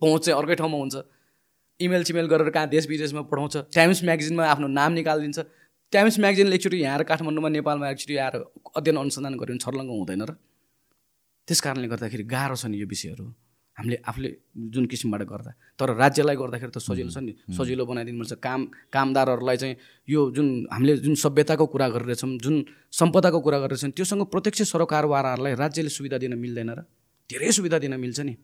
[0.00, 0.96] पहुँच चाहिँ अर्कै ठाउँमा हुन्छ।
[1.80, 5.38] इमेल सिमेल गरेर कहाँ देश विदेशमा पठाउँछ टाइम्स म्यागजिनमा आफ्नो नाम निकालिदिन्छ।
[5.92, 8.34] टाइम्स म्यागजिनले एकचोटि यहाँ काठमाडौँमा नेपालमा एकचोटि आएर
[8.76, 10.32] अध्ययन अनुसन्धान गऱ्यो भने छर्लङ्ग हुँदैन र।
[11.48, 13.24] त्यस कारणले गर्दाखेरि गाह्रो छ नि यो विषयहरू।
[13.76, 14.30] हामीले आफूले
[14.72, 19.56] जुन किसिमबाट गर्दा। तर राज्यलाई गर्दाखेरि त सजिलो छ नि। सजिलो बनाइदिनु पर्छ काम कामदारहरूलाई
[19.56, 19.76] चाहिँ
[20.08, 22.56] यो जुन हामीले जुन सभ्यताको कुरा गरिरहेछौँ जुन
[22.90, 26.80] सम्पदाको कुरा गरिरहेछौँ त्योसँग प्रत्यक्ष सरोकारवालाहरूलाई राज्यले सुविधा दिन मिल्दैन र
[27.30, 28.34] धेरै सुविधा दिन मिल्छ नि।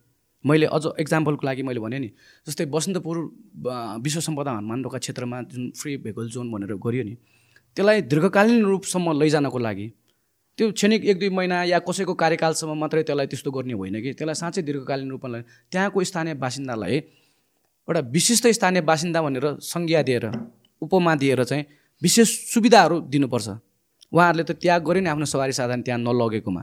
[0.44, 2.08] मैले अझ एक्जाम्पलको लागि मैले भने नि
[2.46, 3.16] जस्तै बसन्तपुर
[4.02, 7.14] विश्व सम्पदा हनुमानढोका क्षेत्रमा जुन फ्री भेहिकल जोन भनेर गरियो नि
[7.76, 9.86] त्यसलाई दीर्घकालीन रूपसम्म लैजानको लागि
[10.58, 14.34] त्यो क्षणिक एक दुई महिना या कसैको कार्यकालसम्म मात्रै त्यसलाई त्यस्तो गर्ने होइन कि त्यसलाई
[14.34, 15.38] साँच्चै दीर्घकालीन रूपमा।
[15.72, 16.96] त्यहाँको स्थानीय बासिन्दालाई
[17.88, 20.26] एउटा विशिष्ट स्थानीय बासिन्दा भनेर संज्ञा दिएर
[20.82, 21.64] उपमा दिएर चाहिँ
[22.02, 23.48] विशेष सुविधाहरू दिनुपर्छ
[24.12, 26.62] उहाँहरूले त त्याग गर्यो नि आफ्नो सवारी साधन त्यहाँ नलगेकोमा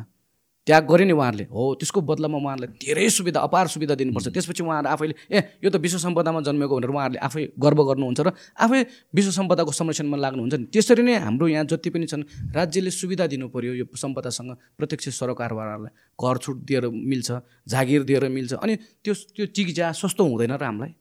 [0.68, 4.88] त्याग गर्यो नि उहाँहरूले। हो त्यसको बदलामा उहाँहरूलाई धेरै सुविधा अपार सुविधा दिनुपर्छ। त्यसपछि उहाँहरू
[4.90, 8.80] आफैले ए यो त विश्व सम्पदामा जन्मेको भनेर उहाँहरूले आफै गर्व गर्नुहुन्छ र आफै
[9.16, 13.48] विश्व सम्पदाको संरक्षणमा लाग्नुहुन्छ नि। त्यसरी नै हाम्रो यहाँ जति पनि छन् राज्यले सुविधा दिनु
[13.50, 17.30] पऱ्यो यो सम्पदासँग। प्रत्यक्ष सरोकारवालालाई घर छुट दिएर मिल्छ
[17.66, 20.92] जागिर दिएर मिल्छ। अनि त्यो त्यो चिज सस्तो हुँदैन र हामीलाई।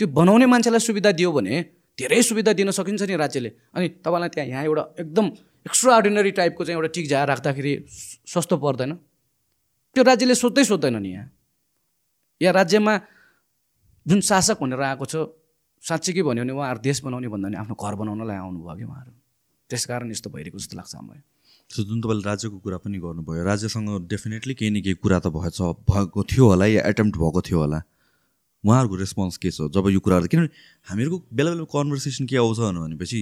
[0.00, 1.54] त्यो बनाउने मान्छेलाई सुविधा दियो भने
[1.94, 5.26] धेरै सुविधा दिन सकिन्छ नि राज्यले। अनि तपाईँलाई त्यहाँ यहाँ एउटा एकदम
[5.66, 7.72] एक्स्ट्रा अर्डिनरी टाइपको चाहिँ एउटा टिक राख्दाखेरि
[8.26, 8.92] सस्तो पर्दैन।
[9.94, 11.30] त्यो राज्यले सोध्दै सोध्दैन नि यहाँ।
[12.40, 12.94] यहाँ राज्यमा
[14.06, 15.14] जुन शासक भनेर आएको छ
[15.82, 19.12] साँच्चै के भन्यो भने उहाँहरू देश बनाउने भन्दा नि आफ्नो घर बनाउनलाई आउनुभयो कि उहाँहरू।
[19.70, 21.22] त्यस कारण यस्तो भइरहेको जस्तो लाग्छ हामीलाई।
[21.70, 26.20] जुन तपाईँले राज्यको कुरा पनि गर्नुभयो राज्यसँग डेफिनेटली केही न केही कुरा त भएछ भएको
[26.26, 27.80] थियो होला या एटेम्प्ट भएको थियो होला।
[28.64, 29.70] उहाँहरूको रेस्पोन्स के छ?
[29.70, 30.50] जब यो कुराहरू किनभने
[30.86, 33.20] हामीहरूको बेला बेला कन्भर्सेसन के आउँछ भनेपछि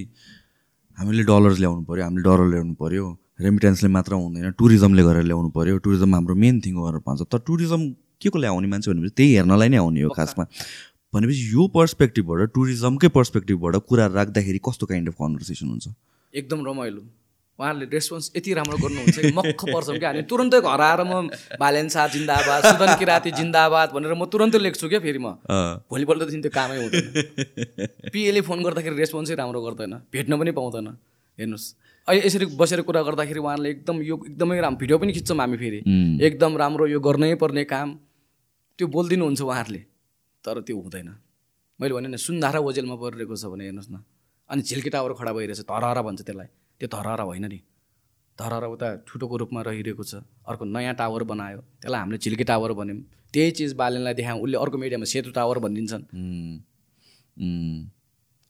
[1.01, 3.05] हामीले डलर्स ल्याउनु पऱ्यो हामीले डलर ल्याउनु पऱ्यो
[3.41, 7.39] रेमिटेन्सले मात्र हुँदैन टुरिज्मले गरेर ल्याउनु पऱ्यो टुरिज्म हाम्रो मेन थिङ हो भनेर भन्छ। तर
[7.49, 7.81] टुरिज्म
[8.21, 10.45] के को ल्याउने मान्छे भनेपछि त्यही हेर्नलाई नै आउने हो खासमा।
[11.15, 15.89] भनेपछि यो पर्सपेक्टिभबाट टुरिज्मकै पर्सपेक्टिभबाट कुरा राख्दाखेरि कस्तो काइन्ड अफ कन्भर्सेसन हुन्छ?
[16.35, 17.01] एकदम रमाइलो।
[17.61, 20.09] उहाँहरूले रेस्पोन्स यति राम्रो गर्नुहुन्छ कि मक्ख पर्छौँ क्या?
[20.11, 21.29] हामी तुरन्तै घर आएर म
[21.61, 25.37] भालेन्सा जिन्दाबाद सुदन किराती जिन्दाबाद भनेर म तुरन्तै लेख्छु क्या फेरि म।
[25.93, 27.07] भोलिपल्टदेखि त्यो कामै हुँदैन।
[28.13, 30.89] पिएले फोन गर्दाखेरि रेस्पोन्सै राम्रो गर्दैन। भेट्न पनि पाउँदैन।
[31.39, 31.67] हेर्नुहोस्।
[32.09, 35.81] अहिले यसरी बसेर कुरा गर्दाखेरि उहाँहरूले एकदम यो एकदमै राम्रो भिडियो पनि खिच्छौँ हामी फेरि।
[36.25, 37.89] एकदम राम्रो यो गर्नै पर्ने काम।
[38.79, 39.83] त्यो बोलिदिनुहुन्छ उहाँहरूले।
[40.45, 41.09] तर त्यो हुँदैन।
[41.81, 44.01] मैले भने नि सुन्धारा ओजेलमा परिरहेको छ भने हेर्नुहोस् न।
[44.51, 46.49] अनि झिल्के टावर खडा भइरहेछ धरहरा भन्छ त्यसलाई।
[46.81, 47.61] त्यो धरहरा होइन नि।
[48.39, 53.05] धरहरा उता ठुटोको रूपमा रहिरहेको छ। अर्को नयाँ टावर बनायो। त्यसलाई हामीले झिल्के टावर भन्यौँ।
[53.33, 56.05] त्यही चिज बालेनलाई देखायौँ। उसले अर्को मिडियामा सेतु टावर भनिदिन्छन्।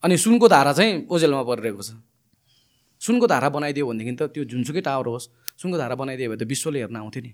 [0.03, 1.99] अनि सुनको धारा चाहिँ ओजेलमा परिरहेको छ।
[3.03, 5.27] सुनको धारा बनाइदियो भनेदेखि त त्यो जुनसुकै टावर होस्
[5.59, 7.33] सुनको धारा बनाइदियो भने त विश्वले हेर्न आउँथ्यो नि।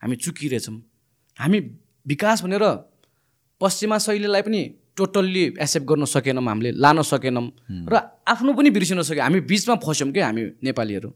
[0.00, 0.78] हामी चुकिरहेछौँ।
[1.38, 1.58] हामी
[2.06, 2.64] विकास भनेर
[3.60, 4.62] पश्चिमा शैलीलाई पनि
[4.96, 7.46] टोटल्ली एक्सेप्ट गर्न सकेनौँ हामीले लान सकेनौँ
[7.88, 7.94] र
[8.28, 11.10] आफ्नो पनि बिर्सिन सक्यो। हामी बिचमा फस्यौँ क्या हामी नेपालीहरू।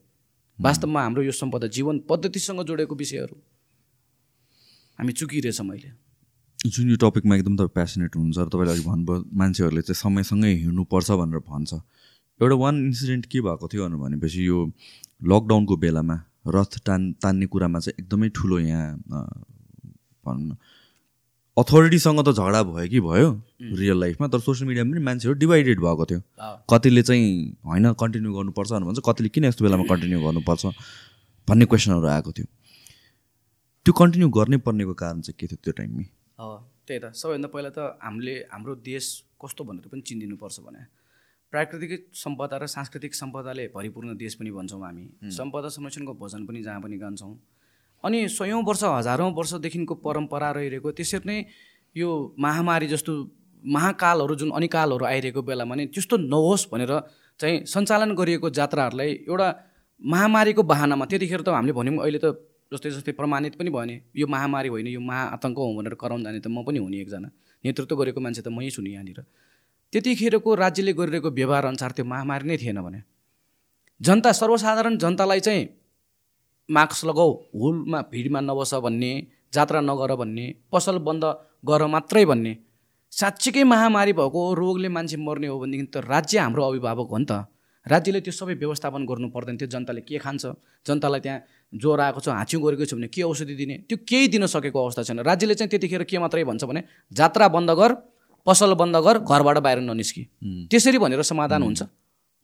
[0.58, 3.36] वास्तवमा हाम्रो यो सम्पदा जीवन पद्धतिसँग जोडेको विषयहरू।
[4.98, 5.90] हामी चुकिरहेछौँ अहिले।
[6.58, 11.10] जुन यो टपिकमा एकदम तपाईँ प्यासनेट हुनुहुन्छ र तपाईँले अघि भन्नुभयो मान्छेहरूले चाहिँ समयसँगै हिँड्नुपर्छ
[11.20, 11.72] भनेर भन्छ।
[12.40, 14.58] एउटा वान इन्सिडेन्ट के भएको थियो भनेर भनेपछि यो
[15.28, 16.16] लकडाउनको बेलामा
[16.48, 18.88] रथ टान तान्ने कुरामा चाहिँ एकदमै ठुलो यहाँ
[20.24, 20.56] भनौँ न
[21.57, 23.28] अथोरिटीसँग त झगडा भयो कि भयो
[23.80, 26.20] रियल लाइफमा तर सोसियल मिडियामा पनि मान्छेहरू डिभाइडेड भएको थियो।
[26.68, 27.28] कतिले चाहिँ
[27.64, 30.66] होइन कन्टिन्यू गर्नुपर्छ भनेर भन्छ कतिले किन यस्तो बेलामा कन्टिन्यू गर्नुपर्छ
[31.48, 32.46] भन्ने क्वेसनहरू आएको थियो।
[33.86, 36.04] त्यो कन्टिन्यू गर्नै पर्नेको कारण चाहिँ के थियो त्यो टाइममै
[36.36, 36.48] हो
[36.84, 39.04] त्यही त। सबैभन्दा पहिला त हामीले हाम्रो देश
[39.40, 40.80] कस्तो भनेर पनि चिनिदिनुपर्छ भने
[41.52, 46.80] प्राकृतिक सम्पदा र सांस्कृतिक सम्पदाले भरिपूर्ण देश पनि भन्छौँ हामी। सम्पदा संरक्षणको भजन पनि जहाँ
[46.84, 47.32] पनि गान्छौँ
[48.05, 51.38] अनि सयौँ वर्ष हजारौँ वर्षदेखिको परम्परा रहिरहेको त्यसरी नै
[51.97, 53.12] यो महामारी जस्तो
[53.64, 56.92] महाकालहरू जुन अनिकालहरू आइरहेको बेलामा नि त्यस्तो नहोस् भनेर
[57.40, 59.49] चाहिँ सञ्चालन गरिएको जात्राहरूलाई एउटा
[60.03, 62.26] महामारीको बाहनामा त्यतिखेर त हामीले भन्यौँ अहिले त
[62.72, 66.49] जस्तै जस्तै प्रमाणित पनि भयो यो महामारी होइन यो महाआतङ्क हो भनेर कराउन जाने त
[66.51, 67.28] म पनि हुने एकजना।
[67.64, 69.20] नेतृत्व गरेको मान्छे त मै छु नि यहाँनिर।
[69.92, 73.01] त्यतिखेरको राज्यले गरिरहेको व्यवहार अनुसार त्यो महामारी नै थिएन भने।
[74.01, 75.62] जनता सर्वसाधारण जनतालाई चाहिँ
[76.68, 79.10] मास्क लगाऊ हुलमा भिडमा नबस भन्ने
[79.54, 81.24] जात्रा नगर भन्ने पसल बन्द
[81.64, 82.52] गर मात्रै भन्ने।
[83.12, 87.46] साँच्चीकै महामारी भएको रोगले मान्छे मर्ने हो भनेदेखि त राज्य हाम्रो अभिभावक हो नि त।
[87.86, 90.44] राज्यले त्यो सबै व्यवस्थापन गर्नु पर्दैन। थियो जनताले के खान्छ?
[90.86, 91.40] जनतालाई त्यहाँ
[91.72, 93.74] ज्वरो आएको छ हाँच्यौँ गरेको छ भने के औषधि दिने?
[93.86, 96.82] त्यो केही दिन सकेको अवस्था छैन। राज्यले चाहिँ त्यतिखेर के मात्रै भन्छ भने
[97.14, 97.90] जात्रा बन्द गर
[98.46, 100.22] पसल बन्द गर घरबाट बाहिर ननिस्कि।
[100.70, 101.82] त्यसरी भनेर समाधान हुन्छ।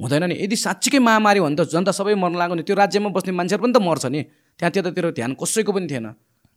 [0.01, 3.09] हुँदैन नि। यदि साँच्चीकै महामारी हो भने त जनता सबै मर्न लाग्यो नि। त्यो राज्यमा
[3.13, 4.21] बस्ने मान्छेहरू पनि त मर्छ नि।
[4.59, 6.07] त्यहाँ त्यतातिर ध्यान कसैको पनि थिएन।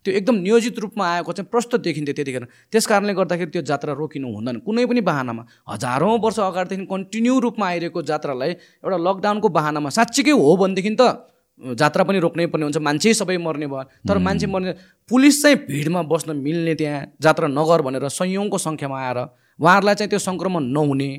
[0.05, 4.27] त्यो एकदम नियोजित रूपमा आएको चाहिँ प्रष्ट देखिन्थ्यो त्यतिखेर। त्यस कारणले गर्दाखेरि त्यो जात्रा रोकिनु
[4.29, 8.51] हुँदैन। कुनै पनि बाहनामा। हजारौँ वर्ष अगाडिदेखि कन्टिन्यू रूपमा आइरहेको जात्रालाई
[8.85, 11.25] एउटा लकडाउनको बाहनामा साँच्चीकै हो भनेदेखि त
[11.55, 14.71] जात्रा पनि रोक्नै पर्ने हुन्छ। मान्छे सबै मर्ने भयो। तर मान्छे मर्ने
[15.09, 19.19] पुलिस चाहिँ भिडमा बस्न मिल्ने त्यहाँ जात्रा नगर भनेर संयौँको सङ्ख्यामा आएर
[19.57, 21.09] उहाँहरूलाई चाहिँ त्यो सङ्क्रमण नहुने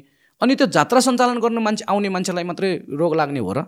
[0.40, 2.70] अनि त्यो जात्रा सञ्चालन गर्न मान्छे आउने मान्छेलाई मात्रै
[3.00, 3.60] रोग लाग्ने हो र?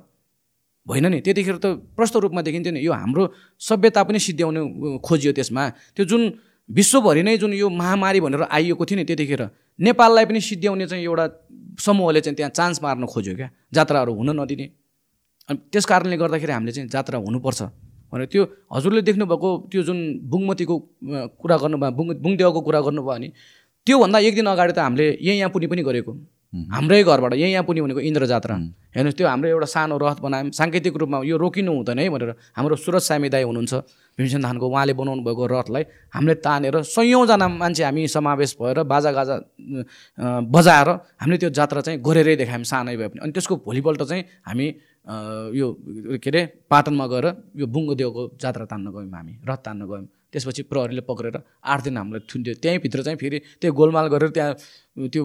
[0.86, 1.18] होइन नि?
[1.20, 1.66] त्यतिखेर त
[1.96, 3.22] प्रष्ट रूपमा देखिन्थ्यो नि यो हाम्रो
[3.60, 4.60] सभ्यता पनि सिद्ध्याउने
[5.00, 5.62] खोजियो त्यसमा।
[5.96, 6.22] त्यो जुन
[6.68, 9.42] विश्वभरि नै जुन यो महामारी भनेर आइएको थियो नि त्यतिखेर
[9.78, 11.26] नेपाललाई पनि सिद्ध्याउने चाहिँ एउटा
[11.80, 14.66] समूहले चाहिँ त्यहाँ चान्स मार्न खोज्यो क्या जात्राहरू हुन नदिने।
[15.48, 17.60] अनि त्यस कारणले गर्दाखेरि हामीले चाहिँ जात्रा हुनुपर्छ।
[18.12, 18.42] भनेर त्यो
[18.72, 19.98] हजुरले देख्नुभएको त्यो जुन
[20.32, 20.76] बुङमतीको
[21.40, 23.28] कुरा गर्नुभयो बुङ बुङदेवाको कुरा गर्नुभयो भने
[23.86, 26.12] त्योभन्दा एक दिन अगाडि त हामीले यहीँ यहाँ पुनि पनि गरेको।
[26.48, 28.54] हाम्रै घरबाट यहीँ यहाँ पुनि भनेको इन्द्र जात्रा
[28.96, 32.76] हेर्नुहोस् त्यो हाम्रो एउटा सानो रथ बनायौँ। साङ्केतिक रूपमा यो रोकिनु हुँदैन है भनेर हाम्रो
[32.80, 33.74] सुरज सामी दाई हुनुहुन्छ।
[34.16, 39.36] भीमसेन धानको उहाँले बनाउनु भएको रथलाई हामीले तानेर सयौँजना मान्छे हामी समावेश भएर बाजागाजा
[40.48, 40.88] बजाएर
[41.20, 44.66] हामीले त्यो जात्रा चाहिँ गरेरै देखायौँ सानै भए पनि। अनि त्यसको भोलिपल्ट चाहिँ हामी
[45.52, 45.66] यो
[46.16, 46.40] के अरे
[46.72, 47.26] पाटनमा गएर
[47.60, 52.20] यो बुङ्गदेवको जात्रा तान्न गयौँ हामी रथ तान्न गयौँ। त्यसपछि प्रहरीले पक्रेर आठ दिन हामीलाई
[52.28, 54.54] थुन्थ्यो त्यहीँभित्र चाहिँ फेरि त्यो गोलमाल गरेर त्यहाँ
[55.08, 55.22] त्यो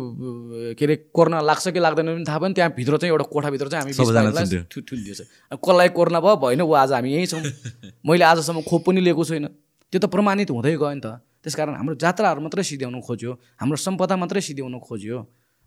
[0.80, 3.94] के अरे कोरोना लाग्छ कि लाग्दैन पनि थाहा पनि त्यहाँभित्र चाहिँ एउटा कोठाभित्र चाहिँ हामी
[3.94, 7.42] थुन्थ्यो। कसलाई कोरोना भयो भएन ऊ आज हामी यहीँ छौँ।
[8.08, 9.48] मैले आजसम्म खोप पनि लिएको छैन।
[9.94, 13.78] त्यो त प्रमाणित हुँदै गयो नि त। त्यस कारण हाम्रो जात्राहरू मात्रै सिध्याउनु खोज्यो। हाम्रो
[13.78, 15.18] सम्पदा मात्रै सिध्याउनु खोज्यो।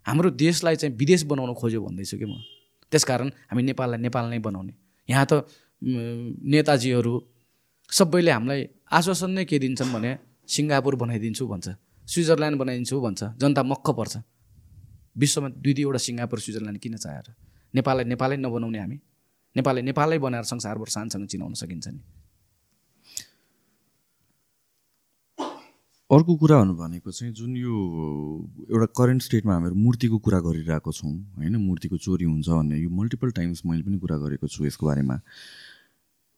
[0.05, 2.41] हाम्रो देशलाई चाहिँ विदेश बनाउन खोज्यो भन्दैछु कि म।
[2.91, 4.73] त्यसकारण हामी नेपाललाई नेपाल नै बनाउने।
[5.09, 5.45] यहाँ त
[5.83, 7.13] नेताजीहरू
[7.91, 8.61] सबैले हामीलाई
[8.91, 10.11] आश्वासन नै के दिन्छन् भने
[10.47, 11.67] सिङ्गापुर बनाइदिन्छु भन्छ
[12.07, 14.15] स्विजरल्यान्ड बनाइदिन्छु भन्छ जनता मक्ख पर्छ।
[15.17, 17.27] विश्वमा दुई दुईवटा सिङ्गापुर स्विजरल्यान्ड किन चाहेर?
[17.75, 18.97] नेपाललाई नेपालै नबनाउने हामी
[19.55, 21.99] नेपाललाई नेपालै बनाएर संसारभर शानसँग चिनाउन सकिन्छ नि।
[26.09, 27.75] अर्को कुरा भनेको चाहिँ जुन यो
[28.71, 31.55] एउटा करेन्ट स्टेटमा हामीहरू मूर्तिको कुरा गरिरहेको छौँ होइन?
[31.59, 35.15] मूर्तिको चोरी हुन्छ भन्ने यो मल्टिपल टाइम्स मैले पनि कुरा गरेको छु यसको बारेमा।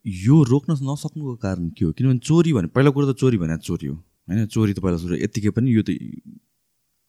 [0.10, 1.92] यो रोक्न नसक्नुको कारण के हो?
[1.92, 4.46] किनभने चोरी भने पहिला कुरो त चोरी भने चोरी हो। होइन?
[4.46, 5.90] चोरी त पहिला सुरु यत्तिकै पनि यो त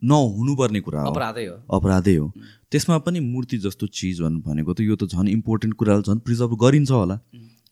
[0.03, 2.33] नहुनुपर्ने कुरा हो। अपराधै हो। अपराधै हो।
[2.71, 6.91] त्यसमा पनि मूर्ति जस्तो चिज भनेको त यो त झन् इम्पोर्टेन्ट कुराहरू झन् प्रिजर्भ गरिन्छ
[6.91, 7.17] होला।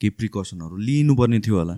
[0.00, 1.76] केही प्रिकसनहरू लिनुपर्ने थियो होला।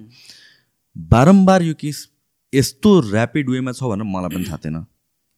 [0.99, 2.09] बारम्बार यो केस
[2.55, 4.85] यस्तो ऱ्यापिड वेमा छ भनेर मलाई पनि थाहा थिएन।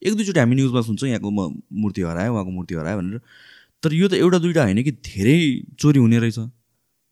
[0.03, 3.21] एक दुईचोटि हामी न्युजमा सुन्छौँ यहाँको म मूर्ति हरायो उहाँको मूर्ति हरायो भनेर।
[3.83, 5.39] तर यो त एउटा दुइटा होइन कि धेरै
[5.79, 6.39] चोरी हुने रहेछ।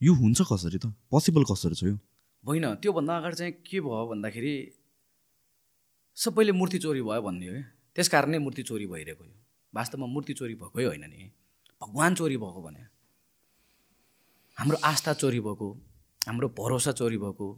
[0.00, 0.86] यो हुन्छ कसरी त?
[1.10, 1.96] पोसिबल कसरी छ यो?
[2.44, 4.54] होइन त्योभन्दा अगाडि चाहिँ के भयो भन्दाखेरि
[6.16, 7.62] सबैले मूर्ति चोरी भयो भन्ने हो
[7.96, 9.34] त्यस कारण नै मूर्ति चोरी भइरहेको यो।
[9.72, 11.30] वास्तवमा मूर्ति चोरी भएकै होइन नि।
[11.80, 12.82] भगवान् चोरी भएको भने।
[14.56, 15.68] हाम्रो आस्था चोरी भएको
[16.22, 17.48] हाम्रो भरोसा चोरी भएको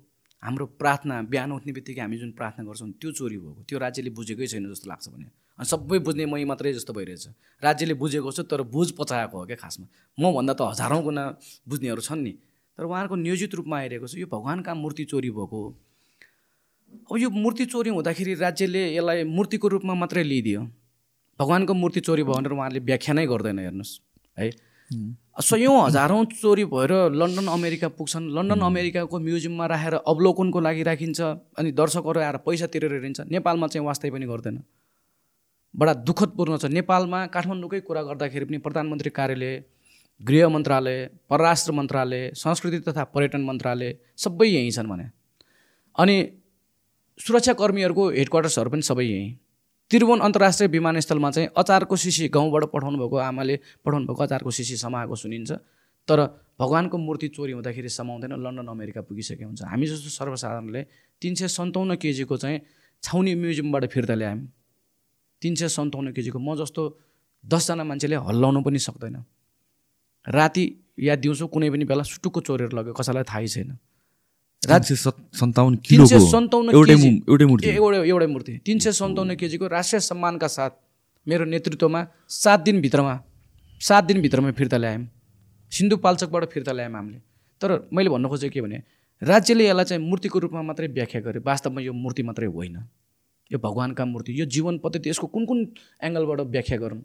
[0.43, 4.47] हाम्रो प्रार्थना बिहान उठ्ने बित्तिकै हामी जुन प्रार्थना गर्छौँ त्यो चोरी भएको। त्यो राज्यले बुझेकै
[4.47, 7.25] छैन जस्तो लाग्छ भने। अनि सबै बुझ्ने मै मात्रै जस्तो भइरहेछ।
[7.63, 9.87] राज्यले बुझेको छ तर बुझ पचाएको हो क्या खासमा।
[10.19, 11.25] मभन्दा त हजारौँ गुणा
[11.69, 12.33] बुझ्नेहरू छन् नि।
[12.79, 15.61] तर उहाँहरूको नियोजित रूपमा आइरहेको छ यो भगवान्का मूर्ति चोरी भएको
[17.09, 20.61] अब यो मूर्ति चोरी हुँदाखेरि राज्यले यसलाई मूर्तिको रूपमा मात्रै लिइदियो।
[21.39, 23.93] भगवान्को मूर्ति चोरी भयो भनेर उहाँहरूले व्याख्या नै गर्दैन हेर्नुहोस्
[24.39, 24.51] है।
[25.41, 31.21] सयौँ हजारौँ चोरी भएर लन्डन अमेरिका पुग्छन्। लन्डन अमेरिकाको म्युजियममा राखेर अवलोकनको लागि राखिन्छ
[31.57, 34.57] अनि दर्शकहरू आएर पैसा तिरेर हेरिन्छ नेपालमा चाहिँ वास्तै पनि गर्दैन।
[35.75, 39.53] बडा दुःखदपूर्ण छ। नेपालमा काठमाडौँकै कुरा गर्दाखेरि पनि प्रधानमन्त्री कार्यालय
[40.21, 40.99] गृह मन्त्रालय
[41.31, 45.07] परराष्ट्र मन्त्रालय संस्कृति तथा पर्यटन मन्त्रालय सबै यहीँ छन् भने।
[45.97, 46.17] अनि
[47.21, 49.31] सुरक्षाकर्मीहरूको हेडक्वार्टर्सहरू पनि सबै यहीँ।
[49.91, 55.15] त्रिभुवन अन्तर्राष्ट्रिय विमानस्थलमा चाहिँ अचारको सिसी गाउँबाट पठाउनु भएको आमाले पठाउनु भएको अचारको सिसी समाएको
[55.17, 55.53] सुनिन्छ।
[56.09, 56.19] तर
[56.61, 60.83] भगवान्को मूर्ति चोरी हुँदाखेरि समाउँदैन लन्डन अमेरिका पुगिसकेको हुन्छ। हामी जस्तो सर्वसाधारणले
[61.23, 62.59] तिन सय सन्ताउन्न केजीको चाहिँ
[63.03, 64.41] छाउनी म्युजियमबाट फिर्ता ल्यायौँ।
[65.43, 66.99] तिन सय सन्ताउन्न केजीको म जस्तो
[67.47, 69.25] दसजना मान्छेले हल्लाउनु पनि सक्दैन।
[70.29, 70.65] राति
[71.01, 73.79] या दिउँसो कुनै पनि बेला सुटुक्को चोरेर लग्यो कसैलाई थाहै छैन।
[74.69, 77.69] राज्य सन्ताउन्न तिन सय सन्ताउन्न एउटै मूर्ति?
[77.69, 80.71] ए- एउटै एउटै मूर्ति। तिन सय सन्ताउन्न केजीको राष्ट्रिय सम्मानका साथ
[81.29, 83.23] मेरो नेतृत्वमा सात दिनभित्रमा
[83.81, 85.09] सात दिनभित्रमा फिर्ता ल्यायौँ।
[85.71, 87.19] सिन्धुपाल्चोकबाट फिर्ता ल्यायौँ हामीले।
[87.61, 88.83] तर मैले भन्नु खोजेको के भने
[89.23, 92.87] राज्यले यसलाई चाहिँ मूर्तिको रूपमा मात्रै व्याख्या गर्यो वास्तवमा यो मूर्ति मात्रै होइन।
[93.51, 95.59] यो भगवान्का मूर्ति यो जीवन पद्धति यसको कुन कुन
[96.05, 97.01] एङ्गलबाट व्याख्या गरौँ?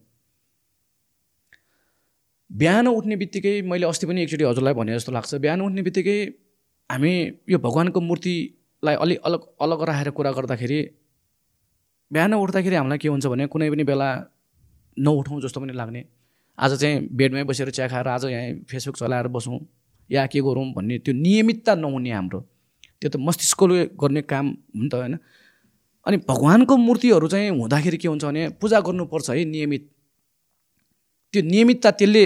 [2.50, 6.18] बिहान उठ्ने बित्तिकै मैले अस्ति पनि एकचोटि हजुरलाई भने जस्तो लाग्छ बिहान उठ्ने बित्तिकै
[6.90, 7.14] हामी
[7.50, 10.80] यो भगवान्को मूर्तिलाई अलिक अलग अलग राखेर कुरा गर्दाखेरि
[12.12, 14.10] बिहान उठ्दाखेरि हामीलाई के हुन्छ भने कुनै पनि बेला
[14.98, 16.04] नउठौँ जस्तो पनि लाग्ने।
[16.58, 19.60] आज चाहिँ बेडमै बसेर चिया खाएर आज यहाँ फेसबुक चलाएर बसौँ
[20.10, 22.40] या के गरौँ भन्ने त्यो नियमितता नहुने हाम्रो।
[23.02, 25.20] त्यो त मस्तिष्कले गर्ने काम हो नि त होइन।
[26.08, 29.84] अनि भगवान्को मूर्तिहरू चाहिँ हुँदाखेरि के हुन्छ भने पूजा गर्नुपर्छ है नियमित।
[31.34, 32.24] त्यो नियमितता त्यसले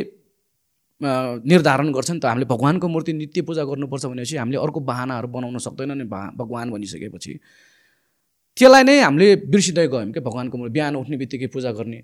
[1.02, 5.58] निर्धारण गर्छ नि त। हामीले भगवान्को मूर्ति नित्य पूजा गर्नुपर्छ भनेपछि हामीले अर्को बाहनाहरू बनाउन
[5.58, 7.34] सक्दैन नि भा भगवान् भनिसकेपछि।
[8.58, 12.00] त्यसलाई नै हामीले बिर्सिँदै गयौँ क्या भगवान्को मूर्ति बिहान उठ्ने बित्तिकै पूजा गर्ने।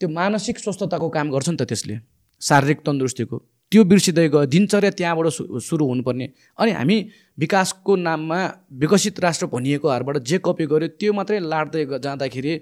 [0.00, 1.96] त्यो मानसिक स्वस्थताको काम गर्छ नि त त्यसले
[2.40, 3.36] शारीरिक तन्दुरुस्तीको।
[3.72, 5.26] त्यो बिर्सिँदै गयो। दिनचर्या त्यहाँबाट
[5.62, 6.26] सुरु हुनुपर्ने।
[6.58, 6.96] अनि हामी
[7.38, 8.38] विकासको नाममा
[8.82, 12.52] विकसित राष्ट्र भनिएकोहरूबाट जे कपी गर्यो त्यो मात्रै लाड्दै जाँदाखेरि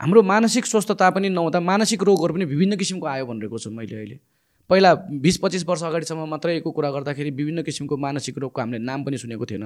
[0.00, 4.18] हाम्रो मानसिक स्वस्थता पनि नहुँदा मानसिक रोगहरू पनि विभिन्न किसिमको आयो भनेको छु मैले अहिले।
[4.70, 4.94] पहिला
[5.24, 9.46] बिस पच्चिस वर्ष अगाडिसम्म मात्रैको कुरा गर्दाखेरि विभिन्न किसिमको मानसिक रोगको हामीले नाम पनि सुनेको
[9.46, 9.64] थिएन।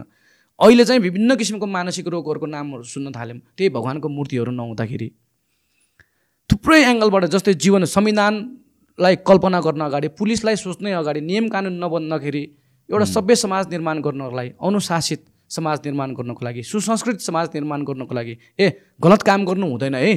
[0.61, 5.09] अहिले चाहिँ विभिन्न किसिमको मानसिक रोगहरूको नामहरू सुन्न थाल्यौँ। त्यही भगवान्को मूर्तिहरू नहुँदाखेरि।
[6.51, 7.85] थुप्रै एङ्गलबाट जस्तै जीवन
[9.03, 12.43] संविधानलाई कल्पना गर्न अगाडि पुलिसलाई सोच्नै अगाडि नियम कानुन नबन्दाखेरि
[12.89, 18.35] एउटा सभ्य समाज निर्माण गर्नलाई अनुशासित समाज निर्माण गर्नको लागि सुसंस्कृत समाज निर्माण गर्नको लागि
[18.59, 18.67] ए
[19.03, 20.15] गलत काम गर्नु हुँदैन है।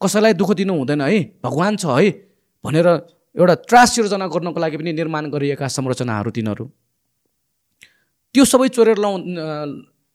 [0.00, 2.10] कसैलाई दुःख दिनु हुँदैन है। भगवान् छ है
[2.64, 2.88] भनेर
[3.36, 6.64] एउटा त्रास सिर्जना गर्नको लागि पनि निर्माण गरिएका संरचनाहरू तिनीहरू।
[8.34, 9.12] त्यो सबै चोरेर लौ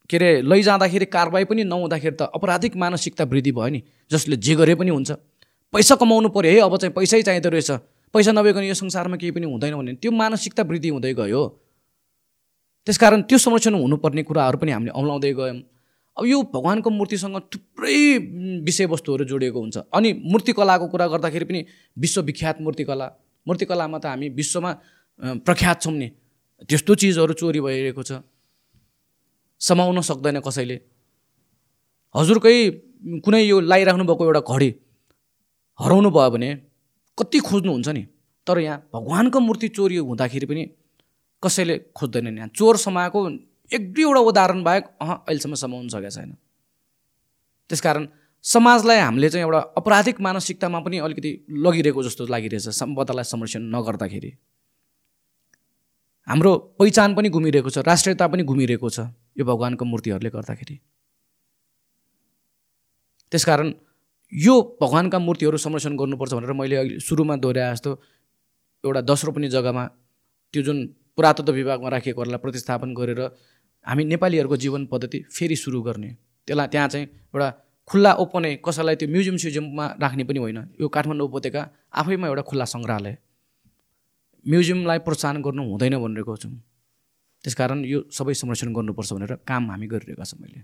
[0.10, 3.82] के अरे लैजाँदाखेरि कारवाही पनि नहुँदाखेरि त अपराधिक मानसिकता वृद्धि भयो नि
[4.12, 5.12] जसले जे गरे पनि हुन्छ।
[5.76, 7.72] पैसा कमाउनु पऱ्यो है अब चाहिँ पैसै चाहिँदो रहेछ।
[8.16, 11.44] पैसा नभइकन यो संसारमा केही पनि हुँदैन भने त्यो मानसिकता वृद्धि हुँदै गयो।
[12.88, 15.60] त्यसकारण त्यो संरक्षण हुनुपर्ने कुराहरू पनि हामीले औलाउँदै गयौँ।
[16.18, 18.00] अब यो भगवान्को मूर्तिसँग थुप्रै
[18.64, 21.60] विषयवस्तुहरू जोडिएको हुन्छ। अनि मूर्तिकलाको कुरा गर्दाखेरि पनि
[21.98, 23.08] विश्वविख्यात मूर्तिकला।
[23.48, 24.72] मूर्तिकलामा त हामी विश्वमा
[25.44, 26.08] प्रख्यात छौँ नि।
[26.72, 28.24] त्यस्तो चिजहरू चोरी भइरहेको छ।
[29.60, 30.78] समाउन सक्दैन कसैले।
[32.16, 32.56] हजुरकै
[33.28, 34.70] कुनै यो लगाइराख्नु भएको एउटा घडी
[35.80, 36.50] हराउनु भयो भने
[37.18, 38.04] कति खोज्नुहुन्छ नि?
[38.48, 40.64] तर यहाँ भगवान्को मूर्ति चोरी हुँदाखेरि पनि
[41.44, 43.20] कसैले खोज्दैनन् यहाँ चोर समाएको
[43.74, 46.32] एक दुईवटा उदाहरण बाहेक अह अहिलेसम्म समाउनु सकेको छैन।
[47.70, 48.08] त्यसकारण
[48.46, 51.32] समाजलाई हामीले चाहिँ एउटा अपराधिक मानसिकतामा पनि अलिकति
[51.66, 54.32] लगिरहेको जस्तो लागिरहेछ सम्पदालाई संरक्षण नगर्दाखेरि।
[56.28, 59.00] हाम्रो पहिचान पनि घुमिरहेको छ राष्ट्रियता पनि घुमिरहेको छ
[59.38, 60.76] यो भगवान्को मूर्तिहरूले गर्दाखेरि।
[63.32, 63.68] त्यसकारण
[64.36, 67.92] यो भगवान्का मूर्तिहरू संरक्षण गर्नुपर्छ भनेर मैले अहिले सुरुमा दोहोऱ्याए जस्तो
[68.84, 69.84] एउटा दस रोपनी जग्गामा
[70.54, 70.78] त्यो जुन
[71.16, 73.22] पुरातत्व विभागमा राखिएकोहरूलाई प्रतिस्थापन गरेर
[73.88, 76.10] हामी नेपालीहरूको जीवन पद्धति फेरि सुरु गर्ने।
[76.48, 77.50] त्यसलाई त्यहाँ चाहिँ एउटा
[77.88, 81.62] खुल्ला ओपनै कसैलाई त्यो म्युजियम स्युजियममा राख्ने पनि होइन। यो काठमाडौँ उपत्यका
[81.96, 83.18] आफैमा एउटा खुल्ला सङ्ग्रहालय।
[84.46, 86.50] म्युजियमलाई प्रोत्साहन गर्नु हुँदैन भनिरहेको छु।
[87.44, 90.60] त्यसकारण यो सबै संरक्षण गर्नुपर्छ भनेर काम हामी गरिरहेका छौँ मैले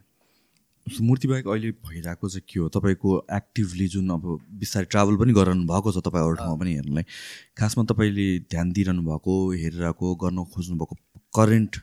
[1.01, 2.67] मूर्ति बाहेक अहिले भइरहेको चाहिँ के हो?
[2.69, 4.23] तपाईँको एक्टिभली जुन अब
[4.59, 7.05] बिस्तारै ट्राभल पनि गराउनु भएको छ तपाईँ अरू ठाउँमा पनि हेर्नुलाई
[7.57, 10.95] खासमा तपाईँले ध्यान दिइरहनु भएको हेरिरहेको गर्न खोज्नु भएको
[11.37, 11.75] करेन्ट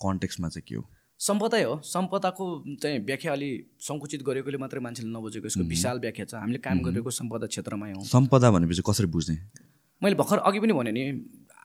[0.00, 0.84] कन्टेक्समा चाहिँ के हो?
[1.20, 2.44] सम्पदै हो। सम्पदाको
[2.82, 3.50] चाहिँ व्याख्या अलि
[3.84, 8.00] सङ्कुचित गरेकोले मात्रै मान्छेले नबुझेको यसको विशाल व्याख्या छ। हामीले काम गरेको सम्पदा क्षेत्रमै हो।
[8.08, 9.36] सम्पदा भनेपछि कसरी बुझ्ने?
[10.02, 11.04] मैले भर्खर अघि पनि भने नि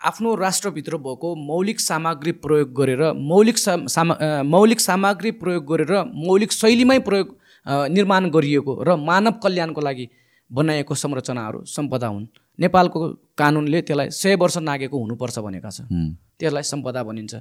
[0.06, 6.98] आफ्नो राष्ट्रभित्र भएको मौलिक सामग्री प्रयोग गरेर मौलिक सामा मौलिक सामग्री प्रयोग गरेर मौलिक शैलीमै
[7.08, 7.28] प्रयोग
[7.90, 10.08] निर्माण गरिएको र मानव कल्याणको लागि
[10.52, 12.26] बनाइएको संरचनाहरू सम्पदा हुन्।
[12.60, 13.00] नेपालको
[13.38, 15.90] कानुनले त्यसलाई सय वर्ष नागेको हुनुपर्छ भनेका छ।
[16.40, 17.34] त्यसलाई सम्पदा भनिन्छ।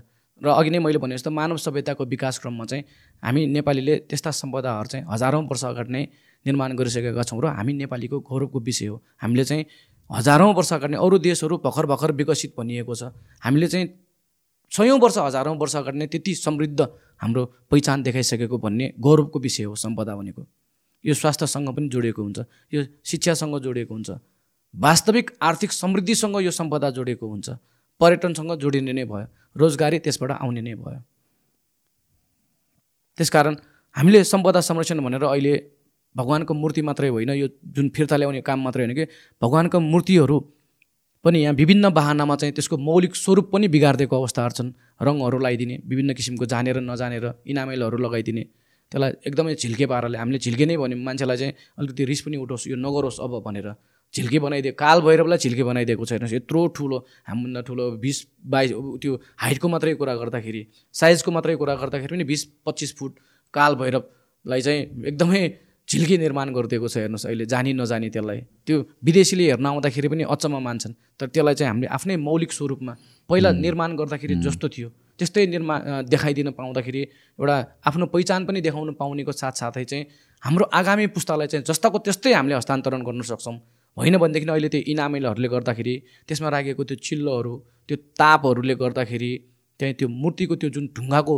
[0.43, 2.85] र अघि नै मैले भने जस्तो मानव सभ्यताको विकास क्रममा चाहिँ
[3.23, 6.03] हामी नेपालीले त्यस्ता सम्पदाहरू चाहिँ हजारौँ वर्ष अगाडि नै
[6.47, 9.65] निर्माण गरिसकेका छौँ र हामी नेपालीको गौरवको विषय हो। हामीले चाहिँ
[10.11, 13.89] हजारौँ वर्ष अगाडि अरू देशहरू भर्खर भर्खर विकसित भनिएको छ। हामीले चाहिँ
[14.73, 16.81] सयौँ वर्ष हजारौँ वर्ष अगाडि नै त्यति समृद्ध
[17.23, 20.43] हाम्रो पहिचान देखाइसकेको भन्ने गौरवको विषय हो सम्पदा भनेको।
[21.05, 22.39] यो स्वास्थ्यसँग पनि जोडिएको हुन्छ
[22.73, 24.11] यो शिक्षासँग जोडिएको हुन्छ
[24.75, 27.49] वास्तविक आर्थिक समृद्धिसँग यो सम्पदा जोडिएको हुन्छ
[28.01, 29.27] पर्यटनसँग जोडिने नै भयो
[29.57, 31.01] रोजगारी त्यसबाट आउने नै भयो।
[33.19, 33.55] त्यसकारण
[33.97, 35.55] हामीले सम्पदा संरक्षण भनेर अहिले
[36.15, 39.05] भगवान्को मूर्ति मात्रै होइन यो जुन फिर्ता ल्याउने काम मात्रै होइन कि
[39.43, 40.39] भगवान्को मूर्तिहरू
[41.25, 44.71] पनि यहाँ विभिन्न बाहनामा चाहिँ त्यसको मौलिक स्वरूप पनि बिगारिदिएको अवस्थाहरू छन्।
[45.03, 48.43] रङहरू लगाइदिने विभिन्न किसिमको जानेर नजानेर इनामेलहरू लगाइदिने।
[48.93, 52.77] त्यसलाई एकदमै झिल्के पाराले हामीले झिल्के नै भन्यौँ। मान्छेलाई चाहिँ अलिकति रिस पनि उठोस् यो
[52.77, 53.69] नगरोस् अब भनेर
[54.15, 56.97] झिल्के बनाइदियो काल भैरवलाई झिल्के बनाइदिएको छैन। यत्रो ठुलो
[57.27, 58.71] हामीभन्दा ठुलो बिस बाइस
[59.03, 59.13] त्यो
[59.43, 60.63] हाइटको मात्रै कुरा गर्दाखेरि
[60.95, 63.13] साइजको मात्रै कुरा गर्दाखेरि पनि बिस पच्चिस फुट
[63.55, 65.43] काल भैरवलाई चाहिँ एकदमै
[65.89, 70.59] झिल्के निर्माण गरिदिएको छ हेर्नुहोस् अहिले जानी नजानी त्यसलाई। त्यो विदेशीले हेर्न आउँदाखेरि पनि अचम्म
[70.59, 72.93] मान्छन्। तर त्यसलाई चाहिँ हामीले आफ्नै मौलिक स्वरूपमा
[73.31, 75.79] पहिला निर्माण गर्दाखेरि जस्तो थियो। त्यस्तै निर्माण
[76.09, 77.03] देखाइदिन पाउँदाखेरि
[77.39, 77.57] एउटा
[77.87, 80.05] आफ्नो पहिचान पनि देखाउनु पाउनेको साथसाथै चाहिँ
[80.43, 83.57] हाम्रो आगामी पुस्तालाई चाहिँ जस्ताको त्यस्तै हामीले हस्तान्तरण गर्न सक्छौँ।
[83.97, 85.95] होइन भनेदेखि अहिले त्यो इनामेलहरूले गर्दाखेरि
[86.29, 87.55] त्यसमा राखेको त्यो चिल्लोहरू
[87.89, 89.33] त्यो तापहरूले गर्दाखेरि
[89.81, 91.35] त्यहाँ त्यो मूर्तिको त्यो जुन ढुङ्गाको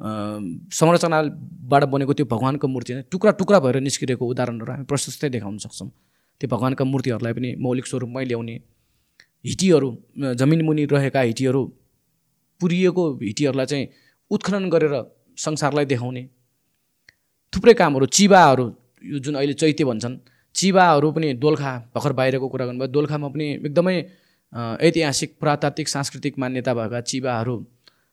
[0.00, 5.88] संरचनाबाट बनेको त्यो भगवान्को मूर्ति टुक्रा टुक्रा भएर निस्किरहेको उदाहरणहरू हामी प्रशस्तै देखाउन सक्छौँ।
[6.40, 8.54] त्यो भगवान्का मूर्तिहरूलाई पनि मौलिक स्वरूपमै ल्याउने
[9.44, 9.88] हिटीहरू
[10.40, 11.62] जमिन मुनि रहेका हिटीहरू
[12.60, 13.86] पुरिएको हिटीहरूलाई चाहिँ
[14.30, 14.94] उत्खनन गरेर
[15.38, 16.22] संसारलाई देखाउने
[17.52, 18.66] थुप्रै कामहरू चिबाहरू
[19.04, 20.16] यो जुन अहिले चैत्य भन्छन्
[20.54, 23.96] चिबाहरू पनि दोलखा भर्खर बाहिरको कुरा गर्नुभयो दोलखामा पनि एकदमै
[24.86, 27.56] ऐतिहासिक पुरातात्विक सांस्कृतिक मान्यता भएका चिबाहरू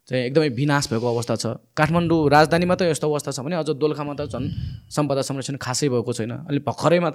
[0.10, 1.46] चाहिँ एकदमै विनाश भएको अवस्था छ।
[1.78, 4.46] काठमाडौँ राजधानीमा त यस्तो अवस्था छ भने अझ दोलखामा त झन्
[4.92, 7.10] सम्पदा संरक्षण खासै भएको छैन। अहिले भर्खरैमा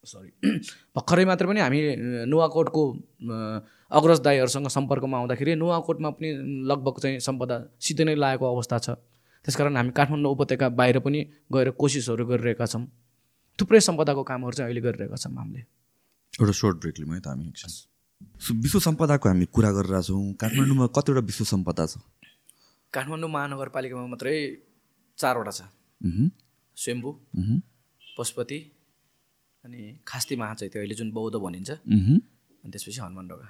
[0.00, 0.30] सरी
[0.96, 1.80] भर्खरै मात्र पनि हामी
[2.30, 2.82] नुवाकोटको
[3.92, 6.28] अग्रज दाईहरूसँग सम्पर्कमा आउँदाखेरि नुवाकोटमा पनि
[6.70, 8.88] लगभग चाहिँ सम्पदा सिधै नै लागेको अवस्था छ।
[9.44, 11.20] त्यसकारण हामी काठमाडौँ उपत्यका बाहिर पनि
[11.52, 12.84] गएर कोसिसहरू गरिरहेका छौँ।
[13.58, 15.60] थुप्रै सम्पदाको कामहरू चाहिँ अहिले गरिरहेका छौँ हामीले।
[16.40, 17.52] एउटा सर्ट ब्रेक लिउँ त हामी।
[18.64, 22.00] विश्व सम्पदाको हामी कुरा गरिरहेको छौँ काठमाडौँमा कतिवटा विश्व सम्पदा छ?
[22.94, 24.36] काठमाडौँ महानगरपालिकामा मात्रै
[25.18, 25.60] चारवटा छ।
[26.76, 27.10] स्वयम्भू
[28.18, 28.58] पशुपति
[29.64, 33.48] अनि खास्ती महाचैत्य अहिले जुन बौद्ध भनिन्छ। अनि त्यसपछि हनुमान ढोका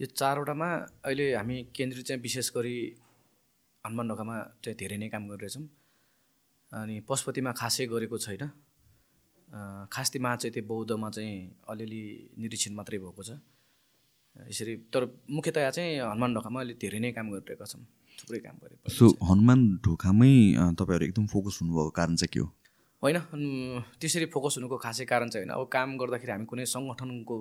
[0.00, 0.68] यो चारवटामा
[1.06, 2.76] अहिले हामी केन्द्रित चाहिँ विशेष गरी
[3.84, 5.64] हनुमान ढोकामा चाहिँ धेरै नै काम गरिरहेछौँ।
[6.72, 8.44] अनि पशुपतिमा खासै गरेको छैन।
[9.94, 11.34] खास्तीमा चाहिँ त्यो बौद्धमा चाहिँ
[11.70, 12.02] अलिअलि
[12.40, 13.30] निरीक्षण मात्रै भएको छ।
[14.36, 17.82] यसरी तर मुख्यतया चाहिँ हनुमान ढोकामा अहिले धेरै नै काम गरिरहेका छौँ
[18.18, 20.32] थुप्रै काम गरेको सो हनुमान ढोकामै
[20.76, 22.48] तपाईँहरू एकदम फोकस हुनुभएको कारण चाहिँ के हो?
[23.02, 23.16] होइन
[24.00, 27.36] त्यसरी फोकस हुनुको खासै कारण चाहिँ होइन अब काम गर्दाखेरि हामी कुनै सङ्गठनको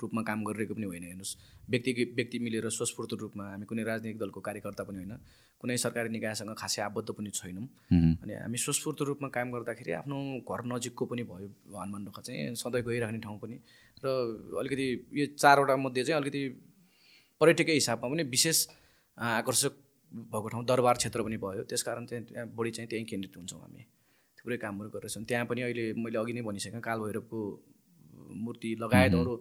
[0.00, 1.36] रूपमा काम गरिरहेको पनि होइन। हेर्नुहोस्
[1.70, 5.14] व्यक्ति व्यक्ति मिलेर स्वस्फूर्त रूपमा हामी कुनै राजनीतिक दलको कार्यकर्ता पनि होइन
[5.60, 7.66] कुनै सरकारी निकायसँग खासै आबद्ध पनि छैनौँ।
[8.22, 12.82] अनि हामी स्वस्फूर्त रूपमा काम गर्दाखेरि आफ्नो घर नजिकको पनि भयो हनुमान ढोका चाहिँ सधैँ
[12.82, 13.56] गइराख्ने ठाउँ पनि।
[14.04, 14.06] र
[14.60, 16.42] अलिकति यो चारवटा मध्ये चाहिँ अलिकति
[17.40, 18.58] पर्यटकीय हिसाबमा पनि विशेष
[19.18, 19.72] आकर्षक
[20.12, 23.82] भएको ठाउँ दरबार क्षेत्र पनि भयो। त्यसकारण चाहिँ त्यहाँ बढी चाहिँ त्यहीँ केन्द्रित हुन्छौँ हामी।
[24.38, 27.40] थुप्रै कामहरू गरेछौँ त्यहाँ पनि अहिले मैले अघि नै भनिसकेँ कालभैरवको
[28.44, 29.34] मूर्ति लगायत अरू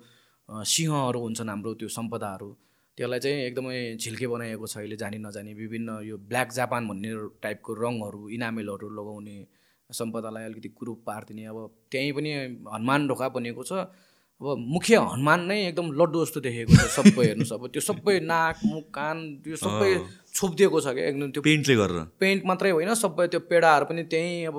[0.50, 2.50] सिंहहरू हुन्छन् हाम्रो त्यो सम्पदाहरू।
[2.98, 7.72] त्यसलाई चाहिँ एकदमै झिल्के बनाइएको छ अहिले जानी नजानी विभिन्न यो ब्ल्याक जापान भन्ने टाइपको
[7.74, 9.38] रङहरू इनामेलहरू लगाउने
[9.90, 11.58] सम्पदालाई अलिकति कुरूप पारिदिने। अब
[11.92, 12.32] त्यहीँ पनि
[12.70, 13.74] हनुमान ढोका बनिएको छ।
[14.42, 18.58] अब मुख्य हनुमान नै एकदम लड्डु जस्तो देखेको छ। सबै हेर्नुहोस्। अब त्यो सबै नाक
[18.66, 19.92] मुख कान त्यो सबै
[20.34, 24.48] छोपिदिएको छ क्या एकदम त्यो पेन्टले गरेर। पेन्ट मात्रै होइन सबै त्यो पेडाहरू पनि त्यहीँ
[24.50, 24.58] अब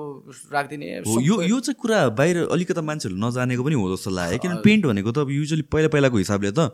[0.53, 4.63] राखिदिने हो यो यो चाहिँ कुरा बाहिर अलिकता मान्छेहरू नजानेको पनि हो जस्तो लाग्यो। किनभने
[4.67, 6.71] पेन्ट भनेको त अब युजली पहिला पहिलाको हिसाबले त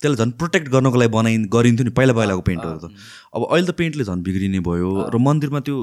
[0.00, 2.86] त्यसलाई झन् प्रोटेक्ट गर्नको लागि बनाइ गरिन्थ्यो नि पहिला पहिलाको पेन्टहरू त।
[3.32, 5.76] अब अहिले त पेन्टले झन् बिग्रिने भयो र मन्दिरमा त्यो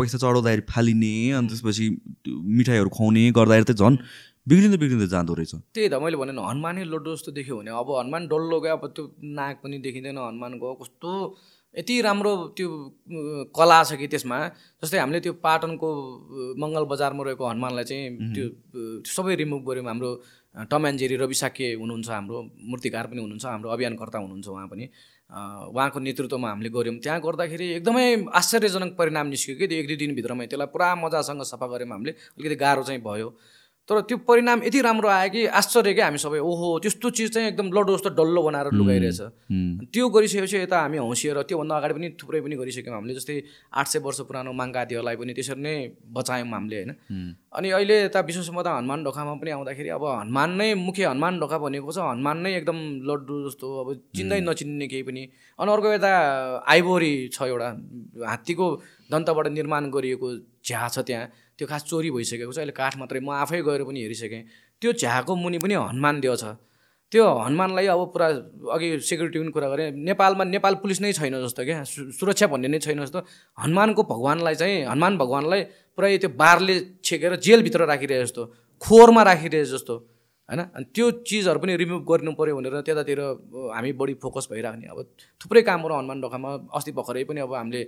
[0.00, 1.86] पैसा चढाउँदाखेरि फालिने अनि त्यसपछि
[2.24, 3.96] त्यो मिठाईहरू खुवाउने गर्दाखेरि त झन्
[4.50, 8.26] बिग्रिँदै बिग्रिँदै जाँदो रहेछ। त्यही त मैले भने हनुमानै लड्डु जस्तो देख्यो भने अब हनुमान
[8.26, 9.04] डल्लो गयो अब त्यो
[9.38, 11.10] नाक पनि देखिँदैन हनुमानको कस्तो
[11.74, 12.68] यति राम्रो त्यो
[13.54, 14.38] कला छ कि त्यसमा
[14.82, 15.88] जस्तै हामीले त्यो पाटनको
[16.62, 18.46] मङ्गल बजारमा रहेको हनुमानलाई चाहिँ त्यो
[19.06, 20.10] सबै रिमुभ गऱ्यौँ हाम्रो
[20.70, 22.38] टम एन्ड जेरी रवि साके हुनुहुन्छ हाम्रो
[22.70, 24.86] मूर्तिकार पनि हुनुहुन्छ हाम्रो अभियानकर्ता हुनुहुन्छ उहाँ पनि।
[25.30, 30.46] उहाँको नेतृत्वमा हामीले गऱ्यौँ। त्यहाँ गर्दाखेरि एकदमै आश्चर्यजनक परिणाम निस्क्यो कि त्यो एक दुई दिनभित्रमै
[30.50, 33.28] त्यसलाई पुरा मजासँग सफा गऱ्यौँ हामीले। अलिकति गाह्रो चाहिँ भयो।
[33.90, 37.48] तर त्यो परिणाम यति राम्रो आयो कि आश्चर्य क्या हामी सबै। ओहो त्यस्तो चिज चाहिँ
[37.48, 39.20] एकदम लड्डु जस्तो डल्लो बनाएर लुगाइरहेछ।
[39.90, 43.36] त्यो गरिसकेपछि यता हामी हौसिएर त्योभन्दा अगाडि पनि थुप्रै पनि गरिसक्यौँ हामीले जस्तै
[43.74, 45.74] आठ सय वर्ष पुरानो माङ्गादीहरूलाई पनि त्यसरी नै
[46.06, 46.92] बचायौँ हामीले होइन।
[47.50, 51.90] अनि अहिले यता विश्व हनुमान ढोकामा पनि आउँदाखेरि अब हनुमान नै मुख्य हनुमान ढोका भनेको
[51.90, 52.78] छ हनुमान नै एकदम
[53.10, 55.22] लड्डु जस्तो अब चिन्दै नचिन्ने केही पनि।
[55.58, 56.12] अनि अर्को यता
[56.62, 57.68] आइबोरी छ एउटा
[58.22, 58.66] हात्तीको
[59.10, 60.28] दन्तबाट निर्माण गरिएको
[60.62, 61.26] झ्या छ त्यहाँ।
[61.60, 64.42] त्यो खास चोरी भइसकेको छ अहिले काठ मात्रै म आफै गएर पनि हेरिसकेँ।
[64.80, 66.56] त्यो झ्याको मुनि पनि हनुमान देव छ।
[67.12, 68.26] त्यो हनुमानलाई अब पुरा
[68.72, 71.84] अघि सेक्युरिटी पनि कुरा गरेँ। नेपालमा नेपाल पुलिस नै छैन जस्तो क्या।
[72.16, 73.20] सुरक्षा भन्ने नै छैन जस्तो।
[73.60, 75.60] हनुमानको भगवान्लाई चाहिँ हनुमान भगवान्लाई
[75.98, 78.42] पुरै त्यो बारले छेकेर जेलभित्र राखिरहे जस्तो।
[78.82, 79.94] खोरमा राखिरहे जस्तो।
[80.48, 80.60] होइन?
[80.70, 83.20] अनि त्यो चिजहरू पनि रिमुभ गर्नु पऱ्यो भनेर त्यतातिर
[83.74, 84.98] हामी बढी फोकस भइराख्ने अब
[85.40, 87.82] थुप्रै कामहरू हनुमान ढोकामा अस्ति भर्खरै पनि अब हामीले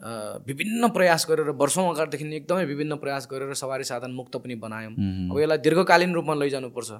[0.00, 4.92] विभिन्न प्रयास गरेर वर्षौँ अगाडिदेखि एकदमै विभिन्न प्रयास गरेर सवारी साधन मुक्त पनि बनायौँ।
[5.30, 6.90] अब यसलाई दीर्घकालीन रूपमा लैजानुपर्छ।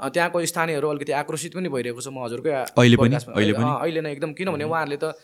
[0.00, 3.16] त्यहाँको स्थानीयहरू अलिकति आक्रोशित पनि भइरहेको छ म हजुरकै अहिले पनि?
[3.16, 5.14] अहिले नै एकदम। किनभने उहाँहरूले त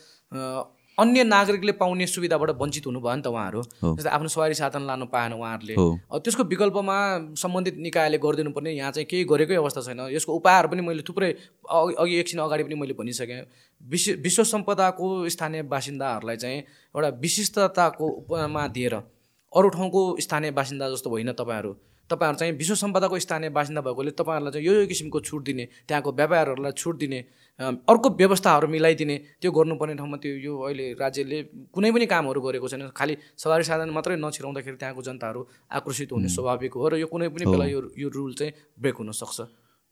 [0.99, 3.63] अन्य नागरिकले पाउने सुविधाबाट वञ्चित हुनुभयो नि त उहाँहरू।
[3.97, 5.75] जस्तै आफ्नो सवारी साधन लानु पाएन उहाँहरूले।
[6.25, 6.97] त्यसको विकल्पमा
[7.37, 11.31] सम्बन्धित निकायले गरिदिनु पर्ने यहाँ चाहिँ केही गरेकै अवस्था छैन। यसको उपायहरू पनि मैले थुप्रै
[12.01, 13.45] अघि एकछिन अगाडि पनि मैले भनिसकेँ।
[13.81, 16.59] विश्व विश्व सम्पदाको स्थानीय बासिन्दाहरूलाई चाहिँ
[16.97, 18.95] एउटा विशिष्टताको उपमा दिएर
[19.53, 21.73] अरू ठाउँको स्थानीय बासिन्दा जस्तो होइन तपाईँहरू।
[22.11, 26.13] तपाईँहरू चाहिँ विश्व सम्पदाको स्थानीय बासिन्दा भएकोले तपाईँहरूलाई चाहिँ यो यो किसिमको छुट दिने त्यहाँको
[26.13, 27.21] व्यापारहरूलाई छुट दिने
[27.61, 31.39] अर्को व्यवस्थाहरू मिलाइदिने त्यो गर्नुपर्ने ठाउँमा त्यो यो अहिले राज्यले
[31.73, 35.41] कुनै पनि कामहरू गरेको छैन। खालि सवारी साधन मात्रै नछिराउँदाखेरि त्यहाँको जनताहरू
[35.73, 39.41] आकर्षित हुने स्वाभाविक हो र यो कुनै पनि बेला यो यो रुल चाहिँ ब्रेक हुनसक्छ।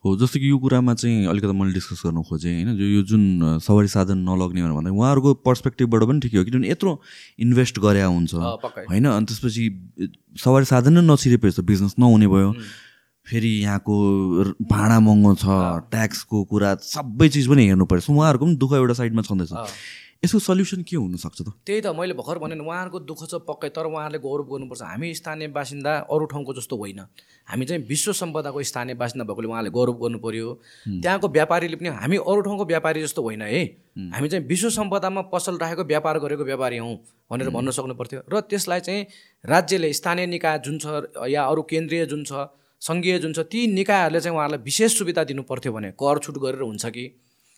[0.04, 2.76] हो जस्तो कि यो कुरामा चाहिँ अलिकति मैले डिस्कस गर्नु खोजेँ होइन?
[2.76, 3.22] जो यो जुन
[3.64, 6.92] सवारी साधन नलग्ने भनेर भन्दा उहाँहरूको पर्सपेक्टिभबाट पनि ठिकै हो किनभने यत्रो
[7.40, 8.34] इन्भेस्ट गरे हुन्छ।
[8.92, 9.04] होइन?
[9.08, 9.64] अनि त्यसपछि
[10.36, 12.52] सवारी साधन नै नछिरेपछि त बिजनेस नहुने भयो।
[13.26, 13.94] फेरि यहाँको
[14.68, 15.44] भाडा महँगो छ
[15.90, 19.52] ट्याक्सको कुरा सबै चिज पनि हेर्नु पर्यो सो उहाँहरूको पनि दुःख एउटा साइडमा छँदैछ।
[20.24, 21.48] यसको सल्युसन के हुनसक्छ त?
[21.64, 25.48] त्यही त मैले भर्खर भने उहाँहरूको दुःख छ पक्कै तर उहाँहरूले गौरव गर्नुपर्छ। हामी स्थानीय
[25.52, 27.00] बासिन्दा अरू ठाउँको जस्तो होइन।
[27.48, 30.48] हामी चाहिँ विश्व सम्पदाको स्थानीय बासिन्दा भएकोले उहाँले गौरव गर्नु पर्यो
[30.88, 33.64] त्यहाँको व्यापारीले पनि हामी अरू ठाउँको व्यापारी जस्तो होइन है।
[34.16, 36.96] हामी चाहिँ विश्व सम्पदामा पसल राखेको व्यापार गरेको व्यापारी हौँ
[37.30, 39.06] भनेर भन्न सक्नु पर्थ्यो। र त्यसलाई चाहिँ
[39.44, 40.86] राज्यले स्थानीय निकाय जुन छ
[41.28, 42.48] या अरू केन्द्रीय जुन छ
[42.85, 46.61] सङ्घीय जुन छ ती निकायहरूले चाहिँ उहाँहरूलाई विशेष सुविधा दिनु पर्थ्यो भने कर छुट गरेर
[46.61, 47.05] हुन्छ कि?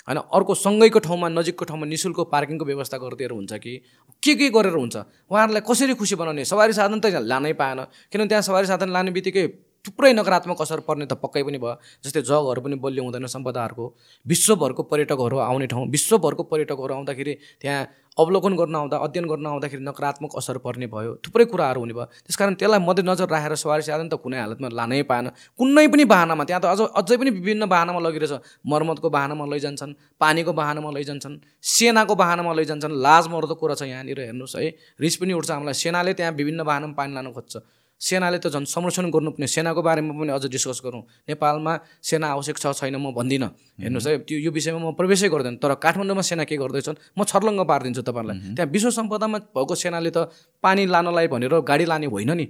[0.08, 3.76] होइन अर्को सँगैको ठाउँमा नजिकको ठाउँमा नि शुल्क पार्किङको व्यवस्था गरिदिएर हुन्छ कि?
[4.22, 4.96] के के गरेर हुन्छ?
[5.30, 6.44] उहाँहरूलाई कसरी खुसी बनाउने?
[6.44, 7.80] सवारी साधन त लानै पाएन।
[8.12, 9.46] किनभने त्यहाँ सवारी साधन लाने बित्तिकै
[9.86, 13.86] थुप्रै नकारात्मक असर पर्ने त पक्कै पनि भयो। जस्तै जगहरू पनि बलियो हुँदैन सम्पदाहरूको।
[14.26, 17.86] विश्वभरको पर्यटकहरू आउने ठाउँ विश्वभरको पर्यटकहरू आउँदाखेरि त्यहाँ
[18.18, 22.54] अवलोकन गर्न आउँदा अध्ययन गर्न आउँदाखेरि नकारात्मक असर पर्ने भयो। थुप्रै कुराहरू हुने भयो। त्यसकारण
[22.56, 26.66] त्यसलाई मध्यनजर राखेर सवारी साधन त कुनै हालतमा लानै पाएन। कुनै पनि बाहनामा त्यहाँ त
[26.66, 32.92] अझ अझै पनि विभिन्न बाहनामा लगिरहेछ। मर्मतको बाहनामा लैजान्छन् पानीको बाहनामा लैजान्छन् सेनाको बाहनामा लैजान्छन्।
[33.06, 36.94] लाज मर्दो कुरा छ यहाँनिर हेर्नुहोस् है। रिस पनि उठ्छ हामीलाई। सेनाले त्यहाँ विभिन्न बाहनामा
[36.96, 37.54] पानी लानु खोज्छ।
[38.00, 41.72] सेनाले त झन् संरक्षण गर्नुपर्ने सेनाको बारेमा पनि अझ डिस्कस गरौँ। नेपालमा
[42.02, 43.48] सेना आवश्यक छ छैन म भन्दिनँ।
[43.80, 47.64] हेर्नुहोस् है त्यो यो विषयमा म प्रवेशै गर्दैन तर काठमाडौँमा सेना के गर्दैछन् म छर्लङ्ग
[47.64, 50.28] पारिदिन्छु तपाईँहरूलाई। त्यहाँ विश्व सम्पदामा भएको सेनाले त
[50.64, 52.46] पानी लानलाई भनेर गाडी लाने होइन नि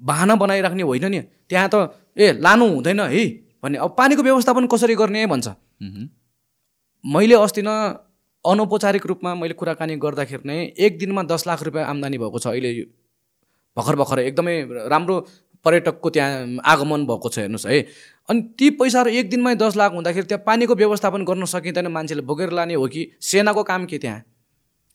[0.00, 1.76] बाहना बनाइराख्ने होइन नि त्यहाँ त
[2.16, 3.24] ए लानु हुँदैन है
[3.62, 5.48] भन्ने। अब पानीको व्यवस्थापन कसरी गर्ने भन्छ।
[7.04, 7.70] मैले अस्ति न
[8.44, 12.70] अनौपचारिक रूपमा मैले कुराकानी गर्दाखेरि नै एक दिनमा दस लाख रुपियाँ आम्दानी भएको छ अहिले
[13.78, 14.56] भर्खर भर्खर एकदमै
[14.90, 15.16] राम्रो
[15.64, 17.78] पर्यटकको त्यहाँ आगमन भएको छ हेर्नुहोस् है।
[18.28, 22.50] अनि ती पैसाहरू एक दिनमै दस लाख हुँदाखेरि त्यहाँ पानीको व्यवस्थापन गर्न सकिँदैन मान्छेले बोकेर
[22.52, 23.02] लाने हो कि?
[23.20, 24.22] सेनाको काम के त्यहाँ?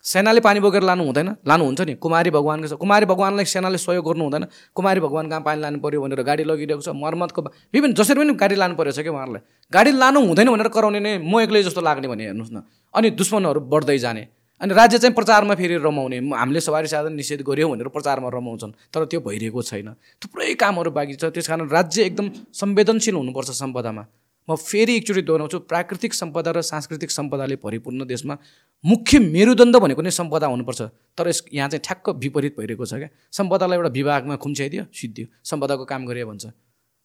[0.05, 1.29] सेनाले पानी बोकेर लानु हुँदैन?
[1.47, 5.61] लानुहुन्छ नि। कुमारी भगवान्को छ कुमारी भगवान्लाई सेनाले सहयोग गर्नु हुँदैन। कुमारी भगवान् कहाँ पानी
[5.61, 7.41] लानु पऱ्यो भनेर गाडी लगिरहेको छ मर्मतको
[7.73, 9.41] विभिन्न जसरी पनि गाडी लानु परेको छ क्या उहाँहरूलाई।
[9.73, 13.59] गाडी लानु हुँदैन भनेर कराउने नै म एक्लै जस्तो लाग्ने भने हेर्नुहोस् न। अनि दुश्मनहरू
[13.63, 14.23] बढ्दै जाने।
[14.63, 19.05] अनि राज्य चाहिँ प्रचारमा फेरि रमाउने। हामीले सवारी साधन निषेध गऱ्यौँ भनेर प्रचारमा रमाउँछन्। तर
[19.11, 19.93] त्यो भइरहेको छैन।
[20.23, 24.03] थुप्रै कामहरू बाँकी छ। त्यस कारण राज्य एकदम संवेदनशील हुनुपर्छ सम्पदामा।
[24.47, 28.37] म फेरि एकचोटि दोहोऱ्याउँछु। प्राकृतिक सम्पदा र सांस्कृतिक सम्पदाले परिपूर्ण देशमा
[28.83, 30.81] मुख्य मेरुदण्ड भनेको नै सम्पदा हुनुपर्छ।
[31.15, 35.83] तर यस यहाँ चाहिँ ठ्याक्क विपरीत भइरहेको छ क्या। सम्पदालाई एउटा विभागमा खुम्च्याइदियो सिद्धियो। सम्पदाको
[35.85, 36.45] काम गरे भन्छ।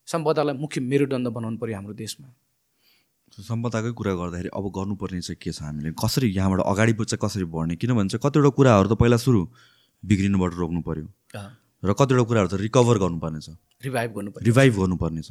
[0.06, 2.26] सम्पदालाई मुख्य मेरुदण्ड बनाउनु पऱ्यो हाम्रो देशमा।
[3.42, 5.92] सम्पदाकै कुरा गर्दाखेरि अब गर्नुपर्ने चाहिँ के छ हामीले?
[5.94, 7.76] कसरी यहाँबाट अगाडि चाहिँ कसरी बढ्ने?
[7.76, 9.40] किनभने चाहिँ कतिवटा कुराहरू त पहिला सुरु
[10.04, 11.06] बिग्रिनुबाट रोक्नु पर्यो
[11.82, 13.48] र कतिवटा कुराहरू त रिकभर गर्नुपर्ने छ
[13.84, 15.30] रिभाइभ गर्नु पऱ्यो रिभाइभ गर्नुपर्ने छ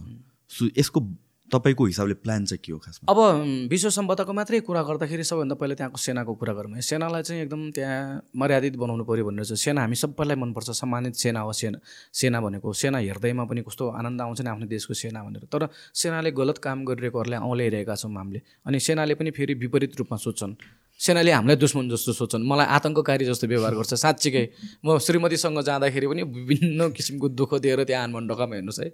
[0.51, 0.99] सो यसको
[1.48, 3.08] तपाईँको हिसाबले प्लान चाहिँ के हो खासमा?
[3.08, 7.72] अब विश्व सम्पदाको मात्रै कुरा गर्दाखेरि सबैभन्दा पहिला त्यहाँको सेनाको कुरा गरौँ सेनालाई चाहिँ एकदम
[7.72, 11.80] त्यहाँ मर्यादित बनाउनु पऱ्यो भनेर चाहिँ सेना हामी सबैलाई मनपर्छ। सम्मानित सेना हो सेना
[12.14, 16.32] सेना भनेको सेना हेर्दैमा पनि कस्तो आनन्द आउँछ नि आफ्नो देशको सेना भनेर। तर सेनाले
[16.32, 20.56] गलत काम गरिरहेकोहरूलाई औँल्याइरहेका छौँ हामीले। अनि सेनाले पनि फेरि विपरीत रूपमा सोध्छन्।
[21.00, 24.45] सेनाले हामीलाई दुश्मन जस्तो सोध्छन् मलाई आतङ्ककारी जस्तो व्यवहार गर्छ। साँच्चीकै
[24.82, 28.88] म श्रीमतीसँग जाँदाखेरि पनि विभिन्न किसिमको दुःख दिएर त्यहाँ आनमन ढोकामा हेर्नुहोस् है।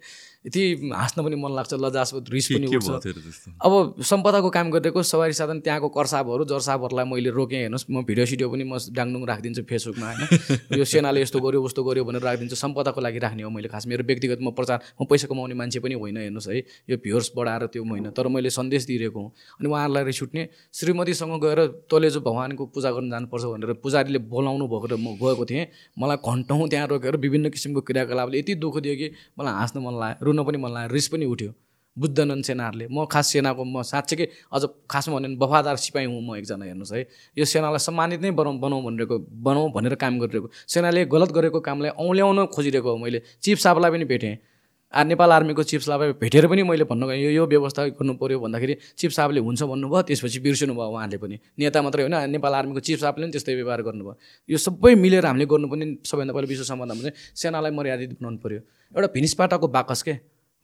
[0.45, 5.59] यति हाँस्न पनि मन लाग्छ लजास्पद रिस पनि उठ्छ। अब सम्पदाको काम गरिदिएको सवारी साधन
[5.63, 10.77] त्यहाँको करसाबहरू जर्साबहरूलाई मैले रोकेँ हेर्नुहोस्। म भिडियो सिडियो पनि म डाङडुङ राखिदिन्छु फेसबुकमा होइन?
[10.79, 14.03] यो सेनाले यस्तो गर्यो उस्तो गर्यो भनेर राखिदिन्छु। सम्पदाको लागि राख्ने हो मैले खास। मेरो
[14.03, 16.59] व्यक्तिगत म प्रचार म पैसा कमाउने मान्छे पनि होइन हेर्नुहोस् है।
[16.91, 19.31] यो भ्युर्स बढाएर त्यो होइन। तर मैले सन्देश दिइरहेको हुँ।
[19.63, 20.43] अनि उहाँहरूलाई रिस उठ्ने
[20.73, 21.59] श्रीमतीसँग गएर
[21.93, 25.65] तँले जो भगवान्को पूजा गर्न जानुपर्छ भनेर पुजारीले बोलाउनु भएको म गएको थिएँ।
[26.01, 30.25] मलाई घन्टौँ त्यहाँ रोकेर विभिन्न किसिमको क्रियाकलापले यति दुःख दियो कि मलाई हाँस्न मन लाग्यो
[30.25, 31.53] रुन पनि मन लाग्यो रिस पनि उठ्यो।
[31.97, 36.35] बुझ्दैनन् सेनाहरूले म खास सेनाको म साँच्चैकै अझ खासमा भन्यो भने वफादार सिपाही हुँ म
[36.41, 37.01] एकजना हेर्नुहोस् है।
[37.37, 41.91] यो सेनालाई सम्मानित नै बनाउँ बनाउँ भनेको बनाउँ भनेर काम गरिरहेको। सेनाले गलत गरेको कामलाई
[41.93, 44.35] औँल्याउन खोजिरहेको हो मैले। चिफ साहबलाई पनि भेटेँ।
[44.93, 48.39] आ नेपाल आर्मीको चिफ साहबलाई भेटेर पनि मैले भन्नु गएँ यो यो व्यवस्था गर्नु पऱ्यो
[48.39, 52.79] भन्दाखेरि चिफ साहबले हुन्छ भन्नुभयो त्यसपछि बिर्सिनु भयो उहाँले पनि। नेता मात्रै होइन नेपाल आर्मीको
[52.79, 54.13] चिफ साहबले पनि त्यस्तै व्यवहार गर्नुभयो।
[54.49, 58.59] यो सबै मिलेर हामीले गर्नुपर्ने सबैभन्दा पहिला विश्व सम्बन्धमा चाहिँ सेनालाई मर्यादित बनाउनु पऱ्यो
[58.93, 60.13] एउटा भिनिसपाटाको बाकस के?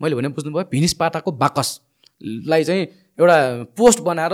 [0.01, 2.83] मैले भने बुझ्नुभयो भिनिसपाटाको बाकसलाई चाहिँ
[3.19, 3.37] एउटा
[3.73, 4.33] पोस्ट बनाएर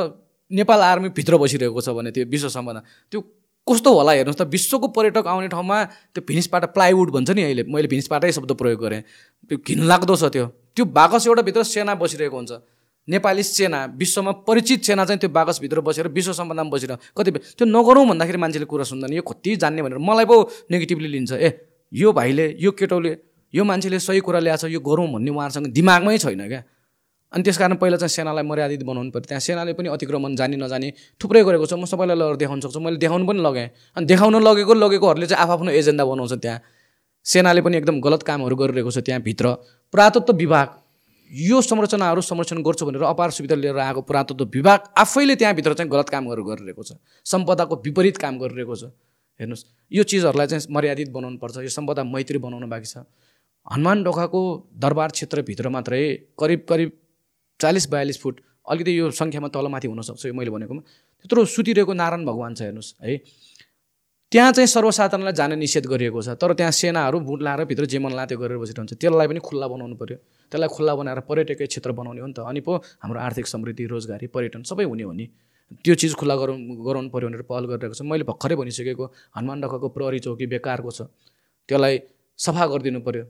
[0.52, 3.20] नेपाल आर्मी भित्र बसिरहेको छ भने त्यो विश्व सम्बन्ध त्यो
[3.68, 5.78] कस्तो होला हेर्नुहोस् त विश्वको पर्यटक आउने ठाउँमा
[6.14, 9.02] त्यो भिनिसपाटा प्लाइवुड भन्छ नि अहिले मैले भिनिसपाटै शब्द प्रयोग गरेँ।
[9.50, 10.46] त्यो घिनलाग्दो छ त्यो।
[10.76, 12.52] त्यो बाकस एउटा भित्र सेना बसिरहेको हुन्छ।
[13.08, 18.06] नेपाली सेना विश्वमा परिचित सेना चाहिँ त्यो बाकसभित्र बसेर विश्व सम्बन्धमा बसेर कति त्यो नगरौँ
[18.06, 20.36] भन्दाखेरि मान्छेले कुरा सुन्दैन। यो कति जान्ने भनेर मलाई पो
[20.70, 21.50] नेगेटिभली लिन्छ। ए
[21.94, 23.18] यो भाइले यो केटोले
[23.54, 26.62] यो मान्छेले सही कुरा ल्याएको छ यो गरौँ भन्ने उहाँहरूसँग दिमागमै छैन क्या।
[27.36, 31.20] अनि त्यस कारण पहिला चाहिँ सेनालाई मर्यादित बनाउनु पऱ्यो। त्यहाँ सेनाले पनि अतिक्रमण जानी नजाने
[31.20, 33.68] थुप्रै गरेको छ। म सबैलाई लगेर देखाउन सक्छु। मैले देखाउनु पनि लगेँ।
[34.00, 36.60] अनि देखाउन लगेको लगेकोहरूले चाहिँ आफ्नो एजेन्डा बनाउँछ त्यहाँ।
[37.26, 39.46] सेनाले पनि एकदम गलत कामहरू गरिरहेको छ त्यहाँभित्र।
[39.92, 40.68] पुरातत्व विभाग।
[41.32, 46.10] यो संरचनाहरू संरक्षण गर्छु भनेर अपार सुविधा लिएर आएको पुरातत्व विभाग आफैले त्यहाँभित्र चाहिँ गलत
[46.10, 48.84] कामहरू गरिरहेको छ। सम्पदाको विपरीत काम गरिरहेको छ।
[49.40, 53.04] हेर्नुहोस् यो चिजहरूलाई चाहिँ मर्यादित बनाउनु पर्छ। यो सम्पदा मैत्री बनाउनु बाँकी छ।
[53.66, 56.02] हनुमान ढोकाको दरबार क्षेत्रभित्र मात्रै
[56.40, 56.92] करिब करिब
[57.60, 58.36] चालिस बयालिस फुट
[58.68, 60.82] अलिकति यो सङ्ख्यामा तलमाथि हुनसक्छ यो मैले भनेकोमा।
[61.22, 63.16] त्यत्रो सुतिरहेको नारायण भगवान् छ हेर्नुहोस् है।
[64.32, 68.12] त्यहाँ चाहिँ सर्वसाधारणलाई जान निषेध गरिएको छ तर त्यहाँ सेनाहरू बुट लाएर भित्र जे मन
[68.18, 70.18] लाग्यो गरेर बसिरहन्छ त्यसलाई पनि खुल्ला बनाउनु पऱ्यो
[70.52, 72.74] त्यसलाई खुल्ला बनाएर पर्यटकीय क्षेत्र बनाउने हो नि त। अनि पो
[73.06, 75.26] हाम्रो आर्थिक समृद्धि रोजगारी पर्यटन सबै हुने हो नि।
[75.86, 79.06] त्यो चिज खुल्ला गराउनु गराउनु पऱ्यो भनेर पहल गरिरहेको छ। मैले भर्खरै भनिसकेको
[79.38, 81.08] हनुमान ढोकाको प्रहरी चौकी बेकारको छ।
[81.70, 81.94] त्यसलाई
[82.40, 83.24] सफा गरिदिनु पऱ्यो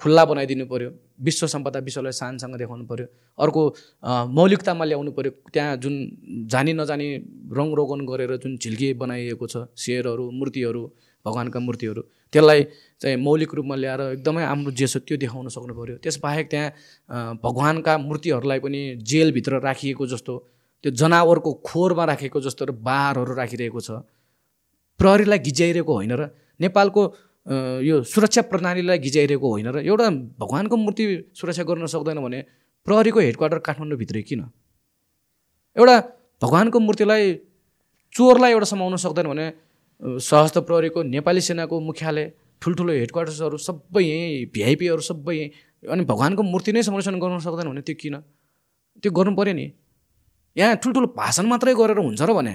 [0.00, 0.90] खुल्ला बनाइदिनु पऱ्यो
[1.26, 3.06] विश्व सम्पदा विश्वलाई शानसँग देखाउनु पऱ्यो
[3.38, 3.62] अर्को
[4.38, 5.94] मौलिकतामा ल्याउनु पऱ्यो त्यहाँ जुन
[6.52, 7.06] जानी नजानी
[7.58, 10.82] रङ रोगन गरेर जुन झिल्के बनाइएको छ शेरहरू मूर्तिहरू
[11.26, 12.62] भगवान्का मूर्तिहरू त्यसलाई
[13.00, 17.96] चाहिँ मौलिक रूपमा ल्याएर एकदमै हाम्रो जे छ त्यो देखाउन सक्नु पऱ्यो त्यसबाहेक त्यहाँ भगवान्का
[18.08, 18.80] मूर्तिहरूलाई पनि
[19.10, 20.34] जेलभित्र राखिएको जस्तो
[20.84, 23.90] त्यो जनावरको खोरमा राखेको जस्तो र बारहरू राखिरहेको छ।
[25.00, 26.28] प्रहरीलाई गिज्याइरहेको होइन र
[26.60, 27.02] नेपालको
[27.46, 30.06] यो सुरक्षा प्रणालीलाई गिज्याइरहेको होइन र एउटा
[30.42, 31.04] भगवान्को मूर्ति
[31.38, 32.40] सुरक्षा गर्न सक्दैन भने
[32.86, 34.40] प्रहरीको हेडक्वार्टर काठमाडौँभित्रै किन?
[35.76, 35.96] एउटा
[36.42, 37.22] भगवान्को मूर्तिलाई
[38.14, 42.24] चोरलाई एउटा समाउन सक्दैन भने अ, सशस्त्र प्रहरीको नेपाली सेनाको मुख्यालय
[42.62, 45.50] ठुल्ठुलो हेडक्वार्टर्सहरू सबै यहीँ भिआइपीहरू सबै यहीँ
[45.92, 48.14] अनि भगवान्को मूर्ति नै संरक्षण गर्न सक्दैन भने त्यो किन?
[49.02, 49.66] त्यो गर्नु पऱ्यो नि।
[50.56, 52.54] यहाँ ठुल्ठुलो भाषण मात्रै गरेर हुन्छ र भने।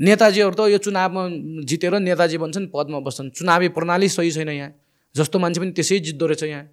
[0.00, 1.22] नेताजीहरू त यो चुनावमा
[1.68, 4.72] जितेर नेताजी भन्छन् पदमा बस्छन्। चुनावी प्रणाली सही छैन यहाँ।
[5.14, 6.64] जस्तो मान्छे पनि त्यसै जित्दो रहेछ यहाँ।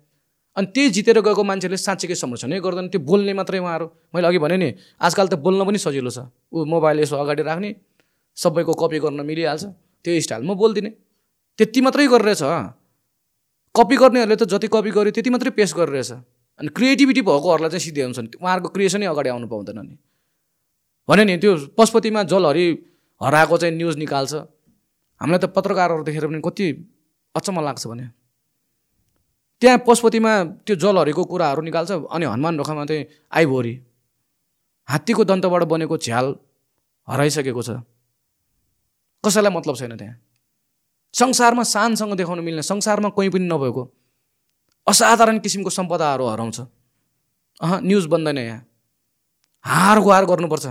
[0.56, 4.58] अनि त्यही जितेर गएको मान्छेले साँच्चीकै संरक्षणै गर्दैन। त्यो बोल्ने मात्रै उहाँहरू। मैले अघि भने
[4.58, 7.70] नि आजकल त बोल्न पनि सजिलो छ। ऊ मोबाइल यसो अगाडि राख्ने
[8.38, 9.64] सबैको कपी गर्न मिलिहाल्छ।
[10.06, 10.92] त्यो स्टाइल म बोल्दिनँ।
[11.60, 12.44] त्यति मात्रै गरिरहेछ
[13.76, 16.12] कपी गर्नेहरूले त जति कपी गर्यो त्यति मात्रै पेस गरिरहेछ।
[16.64, 19.96] अनि क्रिएटिभिटी भएकोहरूलाई चाहिँ सिधै हुन्छन् उहाँहरूको क्रिएसनै अगाडि आउनु पाउँदैन नि।
[21.06, 22.66] भने नि त्यो पशुपतिमा जलहरी
[23.22, 24.34] हराएको चाहिँ न्युज निकाल्छ।
[25.22, 26.66] हामीलाई त पत्रकारहरू देखेर पनि कति
[27.36, 28.06] अचम्म लाग्छ भने।
[29.62, 30.32] त्यहाँ पशुपतिमा
[30.66, 33.74] त्यो जलहरीको कुराहरू निकाल्छ अनि हनुमान ढोकामा चाहिँ आइभोरी।
[34.88, 36.36] हात्तीको दन्तबाट बनेको झ्याल
[37.08, 37.82] हराइसकेको छ।
[39.24, 40.16] कसैलाई मतलब छैन त्यहाँ।
[41.14, 43.84] संसारमा शानसँग देखाउन मिल्ने संसारमा कोही पनि नभएको
[44.88, 46.60] असाधारण किसिमको सम्पदाहरू हराउँछ।
[47.62, 48.62] अह न्युज बन्दैन यहाँ।
[49.66, 50.66] हार गुहार गर्नुपर्छ।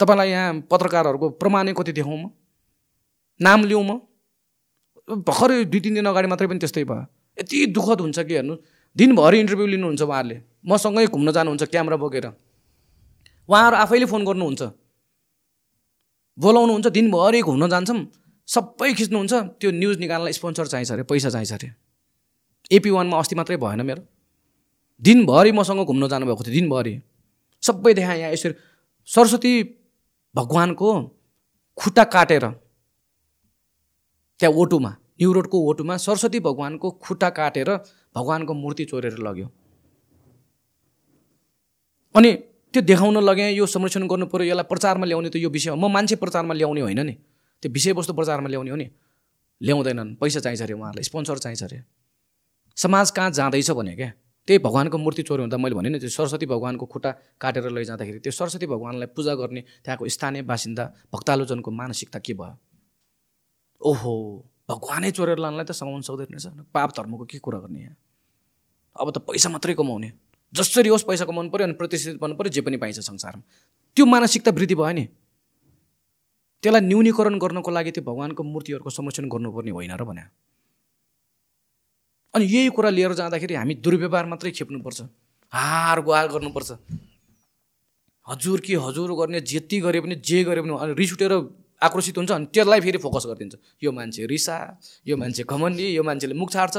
[0.00, 2.30] तपाईँलाई यहाँ पत्रकारहरूको प्रमाणै कति देखाउँ म?
[3.40, 4.00] नाम लिउँ म?
[5.08, 7.04] भर्खरै दुई तिन दिन अगाडि मात्रै पनि त्यस्तै भयो।
[7.38, 8.54] यति दुःखद हुन्छ कि हेर्नु?
[8.96, 10.36] दिनभरि इन्टरभ्यू लिनुहुन्छ उहाँहरूले
[10.66, 12.26] मसँगै घुम्न जानुहुन्छ क्यामेरा बोकेर।
[13.48, 14.62] उहाँहरू आफैले फोन गर्नुहुन्छ।
[16.38, 17.98] बोलाउनुहुन्छ दिनभरि घुम्न जान्छौँ
[18.48, 21.68] सबै खिच्नुहुन्छ। त्यो न्युज निकाल्नलाई स्पोन्सर चाहिन्छ अरे पैसा चाहिन्छ अरे।
[22.70, 24.02] एपी वानमा अस्ति मात्रै भएन मेरो।
[25.02, 26.94] दिनभरि मसँग घुम्न जानुभएको थियो दिनभरि।
[27.62, 28.54] सबै देखाएँ यहाँ यसरी।
[29.08, 29.52] सरस्वती
[30.34, 30.88] भगवान्को
[31.78, 32.44] खुट्टा काटेर
[34.40, 37.70] त्यहाँ ओटोमा न्यु रोडको ओटोमा सरस्वती भगवान्को खुट्टा काटेर
[38.14, 39.46] भगवान्को मूर्ति चोरेर लग्यो।
[42.14, 42.32] अनि
[42.74, 46.16] त्यो देखाउन लगेँ यो संरक्षण गर्नु पऱ्यो यसलाई प्रचारमा ल्याउने त यो विषय म मान्छे
[46.16, 47.14] प्रचारमा ल्याउने होइन नि।
[47.62, 48.86] त्यो विषयवस्तु प्रचारमा ल्याउने हो नि।
[49.60, 51.78] ल्याउँदैनन्। पैसा चाहिन्छ अरे उहाँहरूलाई स्पोन्सर चाहिन्छ अरे।
[52.76, 54.12] समाज कहाँ जाँदैछ भने क्या?
[54.48, 58.32] त्यही भगवान्को मूर्ति चोर्यो हुँदा मैले भने नि त्यो सरस्वती भगवान्को खुट्टा काटेर लैजाँदाखेरि त्यो
[58.32, 62.56] सरस्वती भगवान्लाई पूजा गर्ने त्यहाँको स्थानीय बासिन्दा भक्तालोचनको मानसिकता के भयो?
[63.80, 64.12] ओहो
[64.68, 67.96] भगवानै चोरेर लानलाई त समाउनु सक्दैन रहेछ। पाप धर्मको के कुरा गर्ने यहाँ?
[68.96, 70.08] अब त पैसा मात्रै कमाउने।
[70.56, 73.44] जसरी होस् पैसा कमाउनु पऱ्यो अनि प्रतिष्ठित बन्नु पऱ्यो जे पनि पाइन्छ संसारमा।
[73.96, 75.04] त्यो मानसिकता वृद्धि भयो नि।
[76.64, 80.47] त्यसलाई न्यूनीकरण गर्नको लागि त्यो भगवान्को मूर्तिहरूको संरक्षण गर्नुपर्ने होइन र भने
[82.34, 85.00] अनि यही कुरा लिएर जाँदाखेरि हामी दुर्व्यवहार मात्रै खेप्नुपर्छ।
[85.52, 86.70] हार गुहार गर्नुपर्छ।
[88.26, 91.32] हजुर कि हजुर गर्ने जति गरे पनि जे गरे पनि अनि रिस उठेर
[91.82, 94.56] आक्रोशित हुन्छ अनि त्यसलाई फेरि फोकस गरिदिन्छ। यो मान्छे रिसा
[95.06, 96.76] यो मान्छे घमण्डी यो मान्छेले मुख छाड्छ।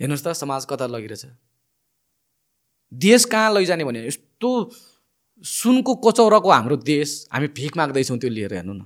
[0.00, 1.24] हेर्नुहोस् त समाज कता लगिरहेछ।
[2.92, 4.50] देश कहाँ लैजाने भने यस्तो
[5.44, 8.82] सुनको कचौराको हाम्रो देश हामी भिख माग्दैछौँ त्यो लिएर हेर्नु न।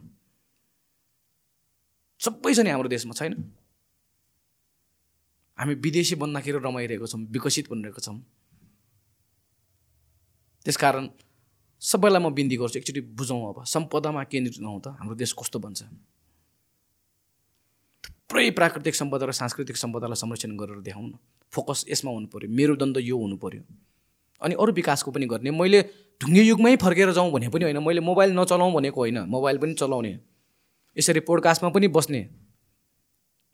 [2.20, 3.32] सबै छ हाम्रो देशमा छैन?
[5.60, 8.16] हामी विदेशी बन्दाखेरि रमाइरहेको छौँ विकसित बनिरहेको छौँ।
[10.66, 11.08] त्यसकारण
[11.82, 15.80] सबैलाई म बिन्ती गर्छु एकचोटि बुझौँ अब सम्पदामा केन्द्रित नहुँ त हाम्रो देश कस्तो बन्छ।
[18.04, 21.14] थुप्रै प्राकृतिक सम्पदा र सांस्कृतिक सम्पदालाई संरक्षण गरेर देखाउँ न
[21.52, 23.62] फोकस यसमा हुनु पऱ्यो मेरुदण्ड यो हुनु पऱ्यो
[24.40, 25.80] अनि अरू विकासको पनि गर्ने मैले
[26.20, 30.12] ढुङ्गे युगमै फर्केर जाउँ भने पनि होइन मैले मोबाइल नचलाउँ भनेको होइन मोबाइल पनि चलाउने।
[30.96, 32.20] यसरी पोडकास्टमा पनि बस्ने।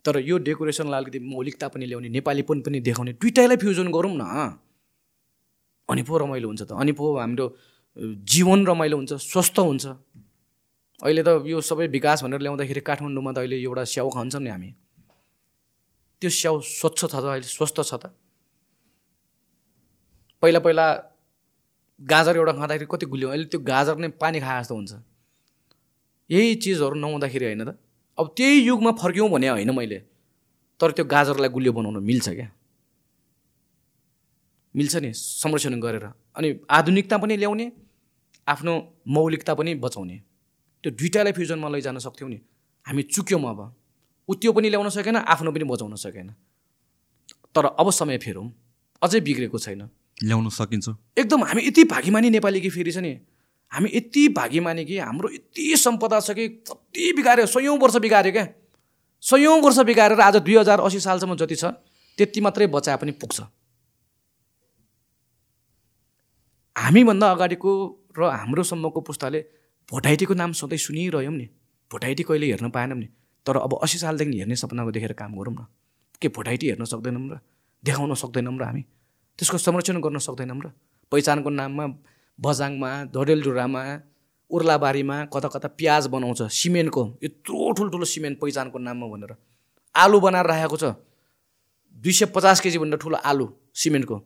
[0.06, 4.24] तर यो डेकोरेसनलाई अलिकति मौलिकता पनि ल्याउने नेपालीपन पनि देखाउने दुइटैलाई फ्युजन गरौँ न।
[5.88, 7.46] अनि पो रमाइलो हुन्छ त। अनि पो हाम्रो
[8.32, 9.86] जीवन रमाइलो हुन्छ स्वस्थ हुन्छ।
[11.02, 14.70] अहिले त यो सबै विकास भनेर ल्याउँदाखेरि काठमाडौँमा त अहिले एउटा स्याउ खान्छौँ नि हामी।
[16.22, 18.04] त्यो स्याउ स्वच्छ छ त अहिले स्वस्थ छ त।
[20.42, 20.86] पहिला पहिला
[22.00, 24.92] गाजर एउटा खाँदाखेरि कति गुलियो अहिले त्यो गाजर नै पानी खाए जस्तो हुन्छ।
[26.30, 27.70] यही चिजहरू नहुँदाखेरि होइन त।
[28.18, 29.98] अब त्यही युगमा फर्क्यौँ भने होइन मैले
[30.80, 32.48] तर त्यो गाजरलाई गुलियो बनाउनु मिल्छ क्या।
[34.74, 36.04] मिल्छ नि संरक्षण गरेर।
[36.36, 37.66] अनि आधुनिकता पनि ल्याउने
[38.48, 38.72] आफ्नो
[39.08, 40.16] मौलिकता पनि बचाउने।
[40.84, 42.38] त्यो दुइटालाई फ्युजनमा लैजान सक्थ्यौँ नि।
[42.86, 43.60] हामी चुक्यौँ अब।
[44.28, 46.28] ऊ त्यो पनि ल्याउन सकेन आफ्नो पनि बचाउन सकेन।
[47.54, 48.48] तर अब समय फेरौँ।
[49.02, 49.88] अझै बिग्रेको छैन।
[50.22, 50.88] ल्याउन सकिन्छ।
[51.18, 53.12] एकदम हामी यति भागीमानी नेपाली कि फेरि छ नि।
[53.72, 58.46] हामी यति भागीमानी कि हाम्रो यति सम्पदा छ कि कति बिगाऱ्यो सयौँ वर्ष बिगाऱ्यो क्या।
[59.22, 61.64] सयौँ वर्ष बिगारेर आज दुई हजार असी सालसम्म जति छ
[62.18, 63.40] त्यति मात्रै बचाए पनि पुग्छ।
[66.76, 67.70] हामीभन्दा अगाडिको
[68.18, 69.40] र हाम्रोसम्मको पुस्ताले
[69.88, 71.46] भोटाइटीको नाम सधैँ सुनिरह्यौँ नि।
[71.90, 73.08] भोटाइटी कहिले हेर्न पाएनौँ नि।
[73.46, 75.66] तर अब असी सालदेखि हेर्ने सपनाको देखेर काम गरौँ न।
[76.22, 77.38] के भोटाइटी हेर्न सक्दैनौँ र
[77.82, 78.82] देखाउन सक्दैनौँ र हामी।
[79.38, 80.72] त्यसको संरक्षण गर्न सक्दैनौँ र
[81.12, 81.84] पहिचानको नाममा
[82.38, 83.82] बजाङमा धडेलडुरामा
[84.50, 89.32] उर्लाबारीमा कता कता प्याज बनाउँछ। सिमेन्टको यत्रो ठुल्ठुलो सिमेन्ट पहिचानको नाममा भनेर।
[89.94, 90.84] आलु बनाएर राखेको छ।
[91.96, 94.16] दुई सय पचास केजीभन्दा ठुलो आलु सिमेन्टको।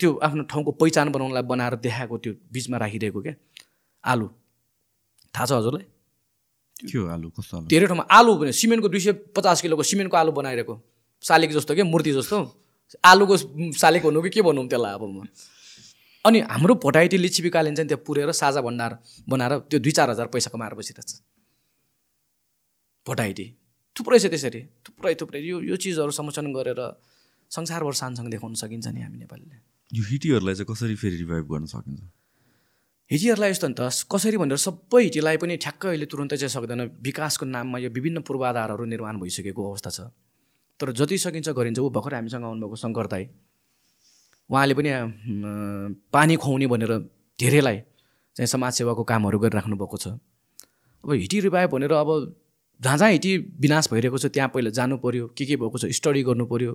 [0.00, 3.34] त्यो आफ्नो ठाउँको पहिचान बनाउनलाई बनाएर देखाएको त्यो बिचमा राखिदिएको क्या
[4.04, 4.26] आलु।
[5.34, 5.84] थाहा छ हजुरलाई?
[6.88, 10.74] त्यो आलु कस्तो धेरै ठाउँमा आलु भने सिमेन्टको दुई सय पचास किलोको सिमेन्टको आलु बनाइरहेको।
[11.24, 12.38] शालिक जस्तो क्या मूर्ति जस्तो।
[13.04, 13.36] आलुको
[13.76, 15.26] शालिक भन्नु कि के भनौँ त्यसलाई अब म?
[16.24, 18.92] अनि हाम्रो भोटाइटी लिच्छिपिकाले चाहिँ त्यहाँ पुरेर साझा भण्डार
[19.28, 21.20] बनाएर त्यो दुई चार हजार पैसा कमाएर बसिरहेको छ
[23.06, 23.46] भोटाइटी।
[23.96, 26.80] थुप्रै छ त्यसरी। थुप्रै थुप्रै। यो यो चिजहरू संरक्षण गरेर
[27.50, 29.56] संसारभर सानसँग देखाउन सकिन्छ नि हामी नेपालीले।
[29.90, 32.00] यो हिटीहरूलाई चाहिँ कसरी फेरि रिभाइभ गर्न सकिन्छ?
[33.10, 33.80] हिटीहरूलाई यस्तो नि त
[34.12, 38.84] कसरी भनेर सबै हिटीलाई पनि ठ्याक्कै अहिले तुरन्तै चाहिँ सक्दैन। विकासको नाममा यो विभिन्न पूर्वाधारहरू
[38.84, 40.00] निर्माण भइसकेको अवस्था छ।
[40.80, 43.24] तर जति सकिन्छ गरिन्छ ऊ भर्खर हामीसँग आउनुभएको शङ्कर दाई।
[44.50, 44.90] उहाँले पनि
[46.12, 46.92] पानी खुवाउने भनेर
[47.38, 47.78] धेरैलाई
[48.36, 50.06] चाहिँ समाजसेवाको कामहरू गरिराख्नु भएको छ।
[51.04, 52.10] अब हिटी रिभाइभ भनेर अब
[52.80, 56.22] जहाँ जहाँ हिटी विनाश भइरहेको छ त्यहाँ पहिला जानु पऱ्यो के के भएको छ स्टडी
[56.22, 56.72] गर्नु पऱ्यो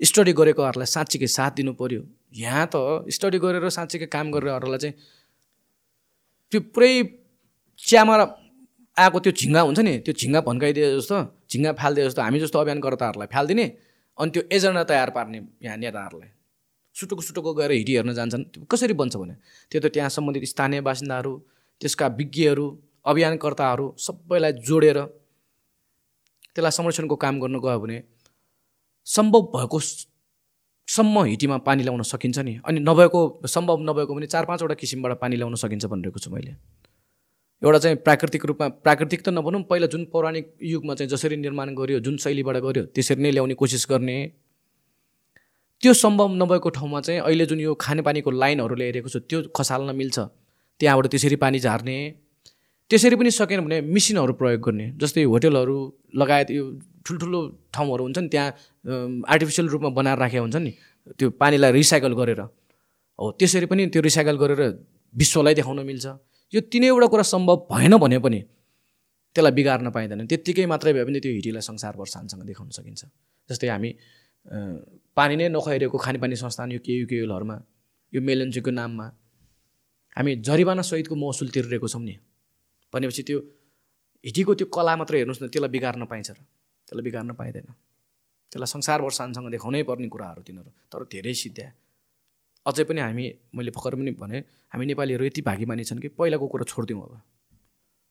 [0.00, 2.02] स्टडी गरेकोहरूलाई साँच्चीकै साथ दिनु पऱ्यो
[2.36, 4.94] यहाँ त स्टडी गरेर साँच्चीकै काम गरेरहरूलाई चाहिँ
[6.52, 6.92] त्यो पुरै
[7.78, 8.14] चियामा
[8.96, 11.16] आएको त्यो झिङ्गा हुन्छ नि त्यो झिङ्गा भन्काइदिए जस्तो
[11.50, 13.66] झिङ्गा फालिदिए जस्तो हामी जस्तो अभियानकर्ताहरूलाई फालिदिने
[14.18, 16.30] अनि त्यो एजेन्डा तयार पार्ने यहाँ नेताहरूलाई।
[17.00, 19.34] सुटुको सुटुको गएर हिटी हेर्न जान्छन्। कसरी बन्छ भने?
[19.70, 21.32] त्यो त त्यहाँ सम्बन्धित स्थानीय बासिन्दाहरू
[21.80, 22.66] त्यसका विज्ञहरू
[23.06, 24.98] अभियानकर्ताहरू सबैलाई जोडेर
[26.54, 27.98] त्यसलाई संरक्षणको काम गर्नु गयो भने
[29.06, 29.78] सम्भव भएको
[30.88, 35.36] सम्म हिटीमा पानी ल्याउन सकिन्छ नि। अनि नभएको सम्भव नभएको पनि चार पाँचवटा किसिमबाट पानी
[35.36, 36.52] ल्याउन सकिन्छ भनिरहेको छु मैले।
[37.62, 42.00] एउटा चाहिँ प्राकृतिक रूपमा प्राकृतिक त नभनौँ पहिला जुन पौराणिक युगमा चाहिँ जसरी निर्माण गर्यो
[42.00, 44.16] जुन शैलीबाट गर्यो त्यसरी नै ल्याउने कोसिस गर्ने
[45.82, 50.18] त्यो सम्भव नभएको ठाउँमा चाहिँ अहिले जुन यो खानेपानीको लाइनहरू ल्याइरहेको छ त्यो खसाल्न मिल्छ।
[50.80, 51.96] त्यहाँबाट त्यसरी पानी झार्ने
[52.90, 55.76] त्यसरी पनि सकेन भने मिसिनहरू प्रयोग गर्ने। जस्तै होटेलहरू
[56.20, 56.64] लगायत यो
[57.06, 57.40] ठुल्ठुलो
[57.72, 58.48] ठाउँहरू हुन्छ नि त्यहाँ
[59.24, 60.72] आर्टिफिसियल रूपमा बनाएर राखेका हुन्छ नि
[61.18, 62.40] त्यो पानीलाई रिसाइकल गरेर।
[63.18, 64.60] हो त्यसरी पनि त्यो रिसाइकल गरेर
[65.14, 66.06] विश्वलाई देखाउन मिल्छ।
[66.52, 68.40] यो तिनैवटा कुरा सम्भव भएन भने पनि
[69.36, 73.02] त्यसलाई बिगार्न पाइँदैन। त्यत्तिकै मात्रै भए पनि त्यो हिटीलाई संसारभर सानसँग देखाउन सकिन्छ।
[73.48, 73.90] जस्तै हामी
[75.16, 77.56] पानी नै नखुवाइरहेको खानेपानी संस्थान यो केयुकेएलहरूमा
[78.12, 79.06] यो मेलन्चीको नाममा।
[80.16, 80.32] हामी
[80.82, 82.14] सहितको महसुल तिरिरहेको छौँ नि।
[82.92, 83.38] भनेपछि त्यो
[84.24, 86.38] हिटीको त्यो कला मात्रै हेर्नुहोस् न त्यसलाई बिगार्न पाइन्छ र।
[86.86, 87.66] त्यसलाई बिगार्न पाइँदैन।
[88.52, 91.68] त्यसलाई संसारभर सानसँग देखाउनै पर्ने कुराहरू तिनीहरू तर धेरै सिद्ध्या।
[92.66, 94.38] अझै पनि हामी मैले भर्खर पनि भने
[94.72, 97.12] हामी नेपालीहरू यति भागीमानी छन् कि पहिलाको कुरा छोडिदिउँ अब।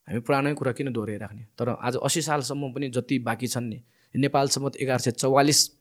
[0.08, 1.42] हामी पुरानै कुरा किन दोहोऱ्याइराख्ने?
[1.58, 3.78] तर आज असी सालसम्म पनि जति बाँकी छन् नि
[4.14, 5.12] नेपालसम्म एघार सय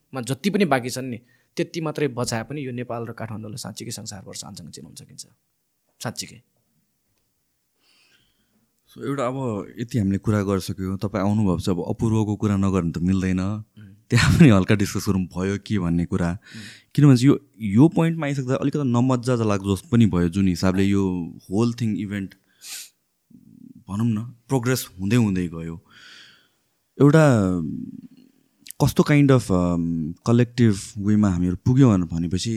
[0.10, 1.18] चौवालिसमा जति पनि बाँकी छन् नि
[1.58, 5.26] त्यति मात्रै बचाए पनि यो नेपाल र काठमाडौँलाई साँच्चीकै संसारभर सानसँग चिनाउन सकिन्छ।
[6.02, 6.42] साँच्चीकै।
[8.90, 9.38] सो एउटा अब
[9.80, 13.42] यति हामीले कुरा गरिसक्यो तपाईँ आउनुभएको छ अब अपूर्वको कुरा नगर्नु त मिल्दैन।
[14.10, 16.30] त्यहाँ पनि हल्का डिस्कस गरौँ भयो के भन्ने कुरा।
[16.94, 17.34] किनभने यो
[17.78, 21.04] यो पोइन्टमा आइसक्दा अलिकति नमजा लाग्दो पनि भयो जुन हिसाबले यो
[21.46, 22.34] होल थिङ इभेन्ट
[23.86, 24.18] भनौँ न
[24.50, 25.76] प्रोग्रेस हुँदै हुँदै गयो।
[26.98, 27.26] एउटा
[28.80, 29.48] कस्तो काइन्ड अफ
[30.28, 30.76] कलेक्टिभ
[31.08, 32.52] वेमा हामीहरू पुग्यौँ भनेपछि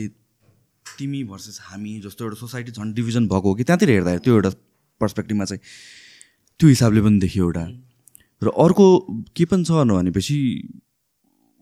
[0.85, 4.49] तिमी भर्सेस हामी जस्तो एउटा सोसाइटी झन् डिभिजन भएको हो कि त्यहाँतिर हेर्दा त्यो एउटा
[5.01, 5.61] पर्सपेक्टिभमा चाहिँ
[6.59, 7.65] त्यो हिसाबले पनि देखियो एउटा।
[8.41, 8.87] र अर्को
[9.35, 10.37] के पनि छ भनेपछि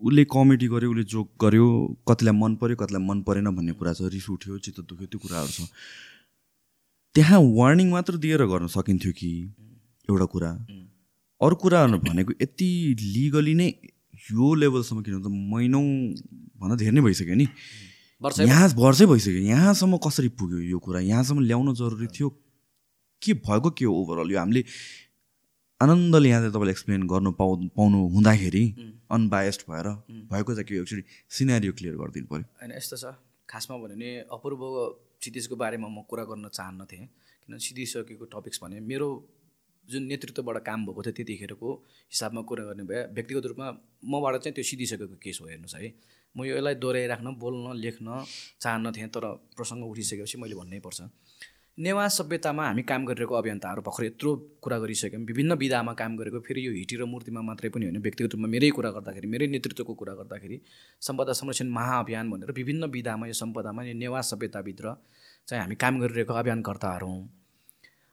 [0.01, 1.67] उसले कमेडी गर्यो उसले जोक गर्यो
[2.09, 5.51] कतिलाई मन पऱ्यो कतिलाई मन परेन भन्ने कुरा छ रिस उठ्यो चित्त दुख्यो त्यो कुराहरू
[5.57, 5.69] छ।
[7.15, 9.31] त्यहाँ वार्निङ मात्र दिएर गर्न सकिन्थ्यो कि
[10.09, 10.51] एउटा कुरा।
[11.41, 12.69] अरू कुरा भनेको यति
[13.01, 13.69] लिगली नै
[14.29, 15.81] यो लेभलसम्म किन त महिनौ
[16.61, 17.47] भन्दा धेरै नै भइसक्यो नि।
[18.45, 20.99] यहाँ वर्षै भइसक्यो। यहाँसम्म कसरी पुग्यो यो कुरा?
[21.01, 22.29] यहाँसम्म ल्याउन जरुरी थियो?
[23.21, 24.61] के भएको के हो ओभरअल यो हामीले
[25.81, 28.63] आनन्दले यहाँ चाहिँ तपाईँले एक्सप्लेन गर्नु पाउ पाउनु हुँदाखेरि
[29.09, 29.87] अनबायस्ड भएर
[30.29, 30.81] भएको चाहिँ के हो?
[30.81, 33.17] एक्चुली सिनेरियो क्लियर गरिदिनु पऱ्यो। होइन यस्तो छ।
[33.49, 34.61] खासमा भन्यो भने अपूर्व
[35.17, 37.05] क्षितिजको बारेमा म कुरा गर्न चाहन्न थिएँ
[37.41, 39.07] किन सिधिसकेको टपिक्स भने मेरो
[39.89, 41.69] जुन नेतृत्वबाट काम भएको थियो त्यतिखेरको
[42.11, 43.67] हिसाबमा कुरा गर्ने भए व्यक्तिगत रूपमा
[44.13, 45.89] मबाट चाहिँ त्यो सिधिसकेको केस हो हेर्नुहोस् है।
[46.35, 48.07] म यो यसलाई दोहोऱ्याइराख्न बोल्न लेख्न
[48.61, 49.25] चाहन्न थिएँ तर
[49.57, 51.01] प्रसङ्ग उठिसकेपछि मैले भन्नै पर्छ।
[51.77, 54.31] नेवा सभ्यतामा हामी काम गरिरहेको अभियन्ताहरू भर्खर यत्रो
[54.63, 58.31] कुरा गरिसक्यौँ विभिन्न विधामा काम गरेको फेरि यो हिटी र मूर्तिमा मात्रै पनि होइन व्यक्तिगत
[58.35, 60.57] रूपमा मेरै कुरा गर्दाखेरि मेरै नेतृत्वको कुरा गर्दाखेरि
[61.01, 64.95] सम्पदा संरक्षण महाअभियान भनेर विभिन्न विधामा यो सम्पदामा यो नेवा सभ्यताभित्र
[65.47, 67.40] चाहिँ हामी काम गरिरहेको अभियानकर्ताहरू हौँ।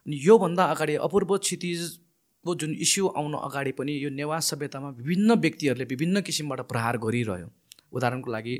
[0.08, 5.84] अनि योभन्दा अगाडि अपूर्व क्षितिजको जुन इस्यु आउन अगाडि पनि यो नेवा सभ्यतामा विभिन्न व्यक्तिहरूले
[5.84, 7.48] विभिन्न किसिमबाट प्रहार गरिरह्यो।
[7.92, 8.54] उदाहरणको लागि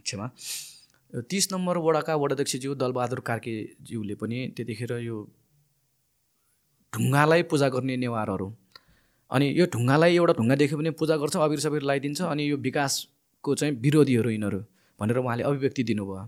[0.00, 0.26] क्षमा
[1.30, 5.16] तिस नम्बर वडाका वडाध्यक्षज्यू दलबहादुर कार्केज्यूले पनि त्यतिखेर यो
[6.92, 8.48] ढुङ्गालाई पूजा गर्ने नेवारहरू।
[9.30, 13.54] अनि यो ढुङ्गालाई एउटा ढुङ्गा देख्यो भने पूजा गर्छ अबिर सबिर लगाइदिन्छ अनि यो विकासको
[13.60, 14.60] चाहिँ विरोधीहरू यिनीहरू
[14.98, 16.24] भनेर उहाँले अभिव्यक्ति दिनुभयो।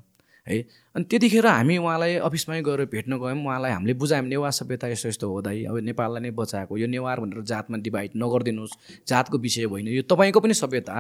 [0.47, 0.59] है।
[0.95, 5.27] अनि त्यतिखेर हामी उहाँलाई अफिसमै गएर भेट्न गयौँ। उहाँलाई हामीले बुझायौँ नेवार सभ्यता यस्तो यस्तो
[5.29, 9.89] हो दाइ अब नेपाललाई नै बचाएको। यो नेवार भनेर जातमा डिभाइड नगरिदिनुहोस् जातको विषय होइन।
[9.89, 10.95] यो तपाईँको पनि सभ्यता।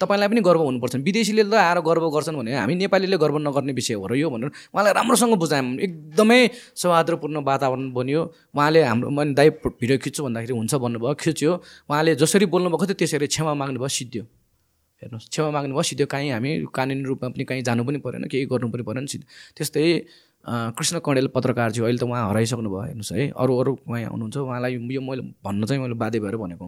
[0.00, 3.94] तपाईँलाई पनि गर्व हुनुपर्छ। विदेशीले त आएर गर्व गर्छन् भने हामी नेपालीले गर्व नगर्ने विषय
[3.98, 6.38] हो र यो भनेर उहाँलाई राम्रोसँग बुझायौँ। एकदमै
[6.70, 8.22] सौहार्दपूर्ण वातावरण बन्यो।
[8.54, 11.52] उहाँले हाम्रो मैले दाइ भिडियो खिच्छु भन्दाखेरि हुन्छ भन्नुभयो खिच्यो।
[11.90, 14.37] उहाँले जसरी बोल्नुभएको थियो त्यसरी क्षमा माग्नुभयो सिद्धियो।
[15.02, 18.68] हेर्नुहोस्। क्षमा माग्नुभयो सिधै काहीँ हामी कानुनी रूपमा पनि कहीँ जानु पनि परेन केही गर्नु
[18.74, 19.26] पनि परेन सिधै।
[19.56, 19.84] त्यस्तै
[20.48, 24.72] कृष्ण कणेल पत्रकारज्यू अहिले त उहाँ हराइसक्नु भयो हेर्नुहोस् है। अरू अरू उहाँ हुनुहुन्छ उहाँलाई
[24.74, 26.66] यो मैले भन्न चाहिँ मैले बाध्य भएर भनेको।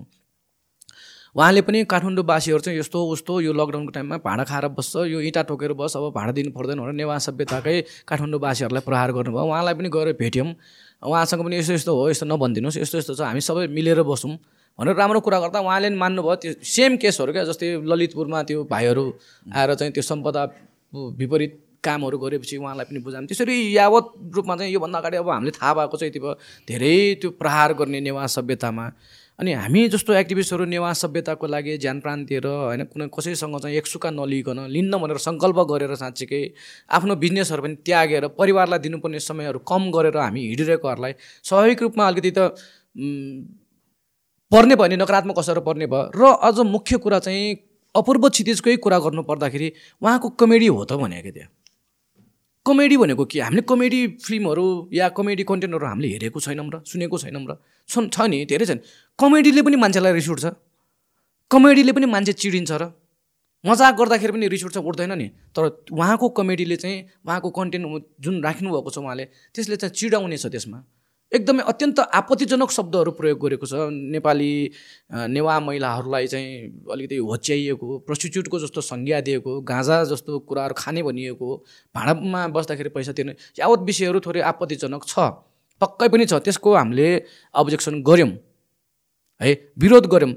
[1.31, 5.73] उहाँले पनि काठमाडौँवासीहरू चाहिँ यस्तो उस्तो यो लकडाउनको टाइममा भाँडा खाएर बस्छ यो इँटा टोकेर
[5.79, 10.51] बस अब भाडा दिनु पर्दैन भनेर नेवा सभ्यताकै काठमाडौँवासीहरूलाई प्रहार गर्नुभयो। उहाँलाई पनि गएर भेट्यौँ।
[11.07, 14.35] उहाँसँग पनि यस्तो यस्तो हो यस्तो नभनिदिनुहोस् यस्तो यस्तो छ। हामी सबै मिलेर बसौँ।
[14.81, 19.05] भनेर राम्रो कुरा गर्दा उहाँले पनि मान्नुभयो त्यो सेम केसहरू क्या जस्तै ललितपुरमा त्यो भाइहरू
[19.53, 20.45] आएर चाहिँ त्यो सम्पदा
[21.21, 21.53] विपरीत
[21.85, 25.97] कामहरू गरेपछि उहाँलाई पनि बुझाउँ त्यसरी यावत रूपमा चाहिँ योभन्दा अगाडि अब हामीले थाहा भएको
[25.97, 26.35] चाहिँ यति भयो
[26.69, 28.87] धेरै त्यो प्रहार गर्ने नेवा सभ्यतामा।
[29.39, 34.11] अनि हामी जस्तो एक्टिभिस्टहरू नेवा सभ्यताको लागि ज्यान प्राण दिएर होइन कुनै कसैसँग चाहिँ एकसुका
[34.11, 36.43] नलिकन लिन्न भनेर सङ्कल्प गरेर साँच्चीकै
[36.91, 42.53] आफ्नो बिजनेसहरू पनि त्यागेर परिवारलाई दिनुपर्ने समयहरू कम गरेर हामी हिँडिरहेकोहरूलाई स्वाभाविक रूपमा अलिकति त
[44.53, 47.57] पर्ने भयो भने नकारात्मक असर पर्ने भयो। र अझ मुख्य कुरा चाहिँ
[47.95, 49.69] अपूर्व क्षितिजकै कुरा गर्नु पर्दाखेरि
[50.03, 51.51] उहाँको कमेडी हो त भनेको त्यहाँ
[52.67, 53.41] कमेडी भनेको के?
[53.41, 57.57] हामीले कमेडी फिल्महरू या कमेडी कन्टेन्टहरू हामीले हेरेको छैनौँ र सुनेको छैनौँ र।
[57.89, 58.81] छन् छ नि धेरै छन्।
[59.19, 60.47] कमेडीले पनि मान्छेलाई रिस उठ्छ।
[61.51, 62.93] कमेडीले पनि मान्छे चिडिन्छ र।
[63.65, 67.87] मजाक गर्दाखेरि पनि रिस उठ्छ उठ्दैन नि। तर उहाँको कमेडीले चाहिँ उहाँको कन्टेन्ट
[68.21, 69.25] जुन राख्नुभएको छ उहाँले
[69.57, 70.79] त्यसले चाहिँ चिडाउने छ त्यसमा।
[71.33, 73.75] एकदमै अत्यन्त आपत्तिजनक शब्दहरू प्रयोग गरेको छ।
[74.15, 74.53] नेपाली
[75.31, 81.49] नेवा महिलाहरूलाई चाहिँ अलिकति होच्याइएको प्रस्टिच्युटको जस्तो संज्ञा दिएको गाँजा जस्तो कुराहरू खाने भनिएको
[81.95, 85.15] भाँडामा बस्दाखेरि पैसा तिर्ने यावत विषयहरू थोरै आपत्तिजनक छ।
[85.83, 87.09] पक्कै पनि छ त्यसको हामीले
[87.55, 88.31] अब्जेक्सन गऱ्यौँ
[89.41, 90.35] है विरोध गऱ्यौँ।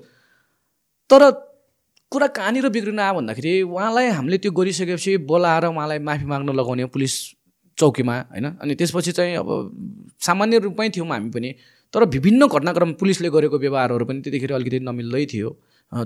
[1.09, 1.21] तर
[2.11, 7.13] कुरा कहाँनिर बिग्रिन आयो भन्दाखेरि उहाँलाई हामीले त्यो गरिसकेपछि बोलाएर उहाँलाई माफी माग्न लगाउने पुलिस
[7.77, 8.45] चौकीमा होइन?
[8.61, 9.49] अनि त्यसपछि चाहिँ अब
[10.21, 11.49] सामान्य रूपमै थियौँ हामी पनि।
[11.93, 15.49] तर विभिन्न घटनाक्रम पुलिसले गरेको व्यवहारहरू पनि त्यतिखेर अलिकति नमिल्दै थियो।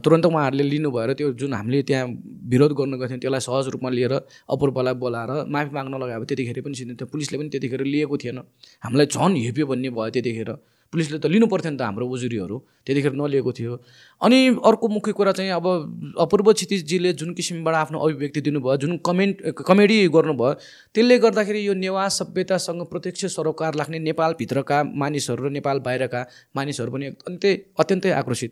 [0.04, 2.06] तुरन्त उहाँहरूले लिनुभयो र त्यो जुन हामीले त्यहाँ
[2.52, 4.14] विरोध गर्नु गएको थियौँ त्यसलाई सहज रूपमा लिएर
[4.52, 8.38] अपूर्वलाई बोलाएर माफी माग्न लगायो त्यतिखेर पनि त्यो पुलिसले पनि त्यतिखेर लिएको थिएन।
[8.84, 10.52] हामीलाई झन् हेप्यो भन्ने भयो त्यतिखेर।
[10.94, 13.74] पुलिसले त लिनु पर्थ्यो नि त हाम्रो उजुरीहरू। त्यतिखेर नलिएको थियो।
[14.22, 15.66] अनि अर्को मुख्य कुरा चाहिँ अब
[16.16, 19.36] अपूर्व क्षितिजजीले जुन किसिमबाट आफ्नो अभिव्यक्ति दिनुभयो जुन कमेन्ट
[19.68, 20.54] कमेडी गर्नुभयो
[20.96, 26.22] त्यसले गर्दाखेरि यो नेवा सभ्यतासँग प्रत्यक्ष सरोकार लाग्ने नेपालभित्रका मानिसहरू र नेपाल बाहिरका
[26.56, 28.52] मानिसहरू पनि अत्यन्तै अत्यन्तै आक्रोशित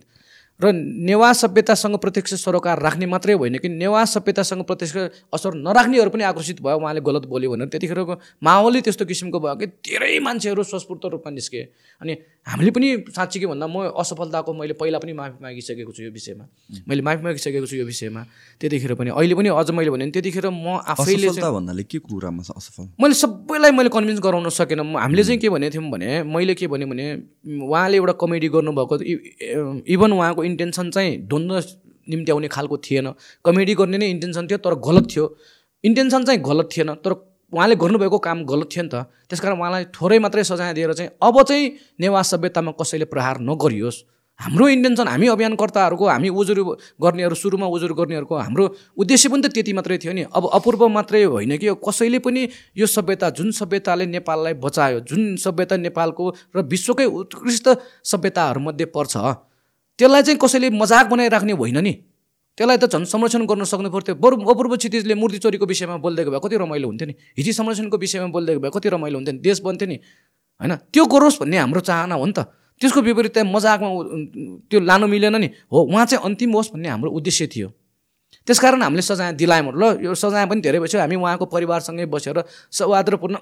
[0.60, 4.95] र नेवा सभ्यतासँग प्रत्यक्ष सरोकार राख्ने मात्रै होइन कि नेवा सभ्यतासँग प्रत्यक्ष
[5.34, 9.68] असर नराख्नेहरू पनि आक्रोशित भयो उहाँले गलत बोल्यो भनेर। त्यतिखेरको माहौलै त्यस्तो किसिमको भयो कि
[9.84, 11.61] धेरै मान्छेहरू स्वस्फूर्त रूपमा निस्के।
[12.02, 12.14] अनि
[12.45, 16.45] हामीले पनि साँच्ची के भन्दा म असफलताको मैले पहिला पनि माफी मागिसकेको छु यो विषयमा।
[16.88, 18.22] मैले माफी मागिसकेको छु यो विषयमा।
[18.61, 22.84] त्यतिखेर पनि अहिले पनि अझ मैले भने त्यतिखेर म आफैले भन्नाले के कुरामा असफल?
[23.01, 26.85] मैले सबैलाई मैले कन्भिन्स गराउन सकेन। हामीले चाहिँ के भनेको थियौँ भने मैले के भने
[26.85, 27.05] भने
[27.65, 28.95] उहाँले एउटा कमेडी गर्नुभएको
[29.89, 31.55] इभन उहाँको इन्टेन्सन चाहिँ द्वन्द्व
[32.13, 33.07] निम्ति आउने खालको थिएन।
[33.41, 35.26] कमेडी गर्ने नै इन्टेन्सन थियो तर गलत थियो।
[35.84, 37.13] इन्टेन्सन चाहिँ गलत थिएन तर
[37.53, 41.41] उहाँले गर्नुभएको काम गलत थियो नि त। त्यसकारण उहाँलाई थोरै मात्रै सजाय दिएर चाहिँ अब
[41.43, 44.03] चाहिँ नेवा सभ्यतामा कसैले प्रहार नगरियोस्।
[44.39, 46.59] हाम्रो इन्टेन्सन हामी अभियानकर्ताहरूको हामी उजुर
[46.99, 48.65] गर्नेहरू सुरुमा उजुर गर्नेहरूको हाम्रो
[48.97, 52.43] उद्देश्य पनि त त्यति मात्रै थियो नि। अब अपूर्व मात्रै होइन कि कसैले पनि
[52.76, 57.69] यो सभ्यता जुन सभ्यताले नेपाललाई बचायो जुन सभ्यता नेपालको र विश्वकै उत्कृष्ट
[58.03, 59.15] सभ्यताहरूमध्ये पर्छ
[59.99, 61.93] त्यसलाई चाहिँ कसैले मजाक बनाइराख्ने होइन नि।
[62.57, 66.40] त्यसलाई त झन् संरक्षण गर्न सक्नु पर्थ्यो बरु अपूर्व क्षितिजले मूर्ति चोरीको विषयमा बोलिदिएको भए
[66.40, 69.88] कति रमाइलो हुन्थ्यो नि। हिजी संरक्षणको विषयमा बोलिदिएको भए कति रमाइलो हुन्थ्यो नि। देश बन्थ्यो
[69.88, 69.98] नि।
[70.61, 70.76] होइन?
[70.94, 72.48] त्यो गरोस् भन्ने हाम्रो चाहना हो नि त।
[72.82, 73.90] त्यसको विपरीत त्यहाँ मजाकमा
[74.72, 77.68] त्यो लानु मिलेन नि। हो उहाँ चाहिँ अन्तिम होस् भन्ने हाम्रो उद्देश्य थियो।
[78.48, 83.36] त्यसकारण हामीले सजाय दिलायौँ। ल यो सजाय पनि धेरै भइसक्यो। हामी उहाँको परिवारसँगै बसेर सौहार्दपूर्ण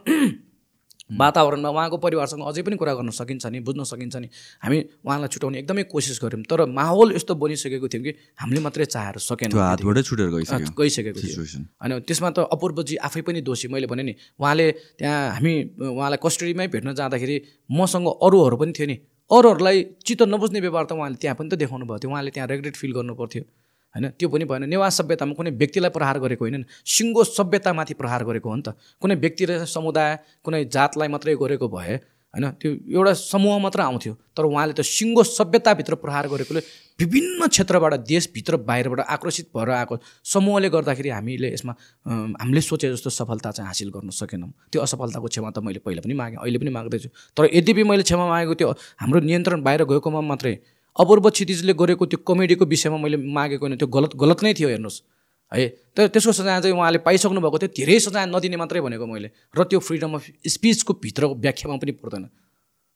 [1.14, 4.28] वातावरणमा उहाँको परिवारसँग अझै पनि कुरा गर्न सकिन्छ नि बुझ्न सकिन्छ नि।
[4.64, 8.12] हामी उहाँलाई छुट्याउने एकदमै कोसिस गऱ्यौँ तर माहौल यस्तो बनिसकेको थियो कि
[8.42, 11.44] हामीले मात्रै चाहेर सकेन हातबाटै छुटेर गइसकेको थियो।
[11.80, 14.66] होइन त्यसमा त अपूर्वजी आफै पनि दोषी। मैले भने नि उहाँले
[15.00, 17.36] त्यहाँ हामी उहाँलाई कस्टडीमै भेट्न जाँदाखेरि
[17.72, 18.96] मसँग अरूहरू पनि थियो नि।
[19.32, 22.76] अरूहरूलाई चित्त नबुझ्ने व्यवहार त उहाँले त्यहाँ पनि त देखाउनु भएको थियो। उहाँले त्यहाँ रेग्रेट
[22.76, 23.44] फिल गर्नु पर्थ्यो।
[23.94, 24.10] होइन?
[24.18, 28.50] त्यो पनि भएन। नेवा सभ्यतामा कुनै व्यक्तिलाई प्रहार गरेको होइन। नि, सिङ्गो सभ्यतामाथि प्रहार गरेको
[28.50, 31.96] हो नि त। कुनै व्यक्ति र समुदाय कुनै जातलाई मात्रै गरेको भए
[32.34, 32.46] होइन?
[32.58, 36.62] त्यो एउटा समूह मात्र आउँथ्यो। तर उहाँले त सिङ्गो सभ्यताभित्र प्रहार गरेकोले
[37.00, 39.96] विभिन्न क्षेत्रबाट देशभित्र बाहिरबाट आक्रोशित भएर आएको
[40.26, 41.74] समूहले गर्दाखेरि हामीले यसमा
[42.42, 46.14] हामीले सोचे जस्तो सफलता चाहिँ हासिल गर्न सकेनौँ। त्यो असफलताको क्षमा त मैले पहिला पनि
[46.14, 50.54] मागेँ अहिले पनि माग्दैछु। तर यद्यपि मैले क्षमा मागेको त्यो हाम्रो नियन्त्रण बाहिर गएकोमा मात्रै
[50.98, 55.02] अपूर्व क्षितिजले गरेको त्यो कमेडीको विषयमा मैले मागेको होइन त्यो गलत गलत नै थियो हेर्नुहोस्।
[55.52, 55.68] है
[55.98, 59.64] तर त्यसको सजाय चाहिँ उहाँले पाइसक्नु भएको थियो धेरै सजाय नदिने मात्रै भनेको मैले। र
[59.64, 62.30] त्यो फ्रिडम अफ स्पिचको भित्रको व्याख्यामा पनि पर्दैन।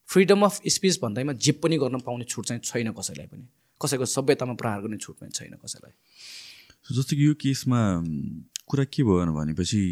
[0.08, 3.44] फ्रिडम अफ स्पिच भन्दैमा जे पनि गर्न पाउने छुट चाहिँ छैन कसैलाई पनि।
[3.80, 5.92] कसैको सभ्यतामा प्रहार गर्ने छुट पनि छैन कसैलाई।
[6.90, 7.80] जस्तो कि यो केसमा
[8.66, 9.82] कुरा के भयो भनेपछि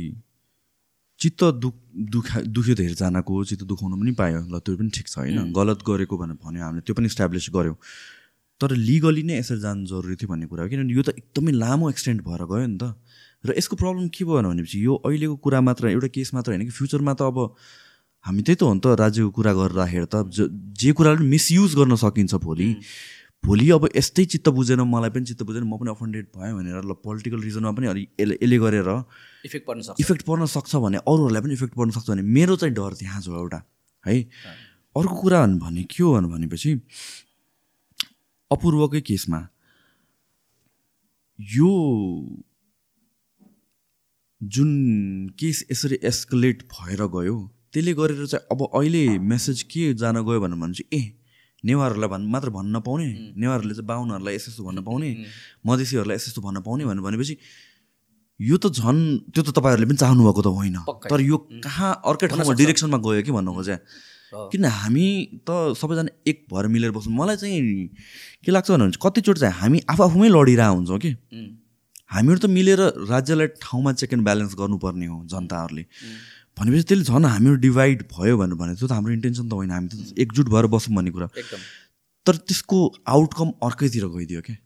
[1.18, 1.74] चित्त दुख
[2.12, 5.52] दुखा दुख्यो धेरैजनाको चित्त दुखाउनु पनि पायो। ल त्यो पनि ठिक छ होइन?
[5.52, 7.76] गलत गरेको भनेर भन्यो हामीले त्यो पनि इस्टाब्लिस गऱ्यौँ
[8.60, 11.90] तर लिगली नै यसरी जानु जरुरी थियो भन्ने कुरा हो। किनभने यो त एकदमै लामो
[11.90, 12.94] एक्सटेन्ड भएर गयो नि त।
[13.44, 16.72] र यसको प्रब्लम के भयो भनेपछि यो अहिलेको कुरा मात्र एउटा केस मात्र होइन कि
[16.72, 17.38] फ्युचरमा त अब
[18.24, 21.94] हामी त्यही त हो नि त राज्यको कुरा गरेर राखेर त ज- कुराले मिसयुज गर्न
[21.96, 22.68] सकिन्छ भोलि।
[23.46, 26.92] भोलि अब यस्तै चित्त बुझेन मलाई पनि चित्त बुझेन म पनि अफेन्डेड भएँ भनेर ल
[27.04, 28.88] पोलिटिकल रिजनमा पनि यसले यसले गरेर
[29.46, 32.74] इफेक्ट पर्न सक्छ। इफेक्ट पर्न सक्छ भने अरूहरूलाई पनि इफेक्ट पर्न सक्छ भने मेरो चाहिँ
[32.74, 33.60] डर त्यहाँ छ एउटा
[34.04, 34.16] है?
[34.96, 36.70] अर्को कुरा भन्- के हो भने- भनेपछि
[38.50, 39.40] अपूर्वकै केसमा
[41.38, 41.70] यो
[44.40, 44.70] जुन
[45.38, 47.36] केस यसरी एस्कलेट भएर गयो
[47.72, 51.02] त्यसले गरेर चाहिँ अब अहिले मेसेज के जान गयो भनेर भने चाहिँ ए
[51.64, 53.06] नेवारहरूलाई भन् मात्र भन्न नपाउने
[53.36, 55.08] नेवारहरूले चाहिँ बाहुनहरूलाई यस्तो यस्तो भन्न पाउने
[55.66, 57.34] मधेसीहरूलाई यस्तो यस्तो भन्न पाउने भनेर भनेपछि
[58.40, 60.76] यो त झन् त्यो त तपाईँहरूले पनि चाहनुभएको त होइन।
[61.08, 63.78] तर यो कहाँ अर्कै ठाउँमा डिरेक्सनमा गयो कि भन्नु खोजेँ।
[64.52, 65.06] किन हामी
[65.48, 67.88] त सबैजना एक भएर मिलेर बस्छौँ मलाई चाहिँ
[68.44, 71.10] के लाग्छ भने कतिचोटि चाहिँ हामी आफू आफूमै लडिरहेको हुन्छौँ कि।
[72.12, 75.84] हामीहरू त मिलेर राज्यलाई ठाउँमा चेक एन्ड ब्यालेन्स गर्नुपर्ने हो जनताहरूले।
[76.56, 79.88] भनेपछि त्यसले झन् हामीहरू डिभाइड भयो भनेर भने त्यो त हाम्रो इन्टेन्सन त होइन हामी
[79.88, 81.28] त एकजुट भएर बसौँ भन्ने कुरा।
[82.26, 84.56] तर त्यसको आउटकम अर्कैतिर गइदियो क्या।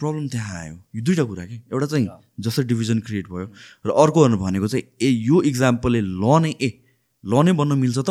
[0.00, 1.56] प्रब्लम त्यहाँ आयो। यो दुइटा कुरा कि?
[1.72, 2.06] एउटा चाहिँ
[2.40, 3.46] जसरी डिभिजन क्रिएट भयो
[3.86, 6.68] र अर्को भनेको चाहिँ ए यो इक्जाम्पलले ल नै ए
[7.24, 8.10] ल नै बन्न मिल्छ त।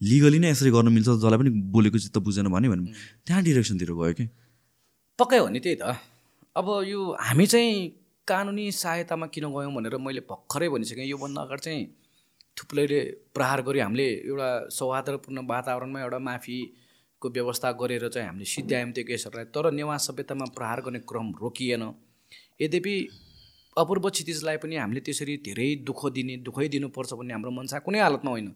[0.00, 2.90] लिगली नै यसरी गर्न मिल्छ जसलाई पनि बोलेको चित्त बुझेन भने भने।
[3.26, 4.26] त्यहाँ डिरेक्सनतिर गयो कि?
[5.18, 5.94] पक्कै हो नि त्यही त।
[6.58, 7.74] अब यो हामी चाहिँ
[8.26, 11.82] कानुनी सहायतामा किन गयौँ भनेर मैले भर्खरै भनिसकेँ। योभन्दा अगाडि चाहिँ
[12.56, 13.00] थुप्लैले
[13.34, 19.46] प्रहार गऱ्यो हामीले एउटा सौहार्दपूर्ण वातावरणमा एउटा माफीको व्यवस्था गरेर चाहिँ हामीले सिद्ध्यायौँ त्यो केसहरूलाई।
[19.54, 21.82] तर नेवा सभ्यतामा प्रहार गर्ने क्रम रोकिएन।
[22.60, 22.94] यद्यपि
[23.76, 28.30] अपूर्व क्षितिजलाई पनि हामीले त्यसरी धेरै दुःख दिने दुःखै दिनुपर्छ भन्ने हाम्रो मनसा कुनै हालतमा
[28.30, 28.48] होइन।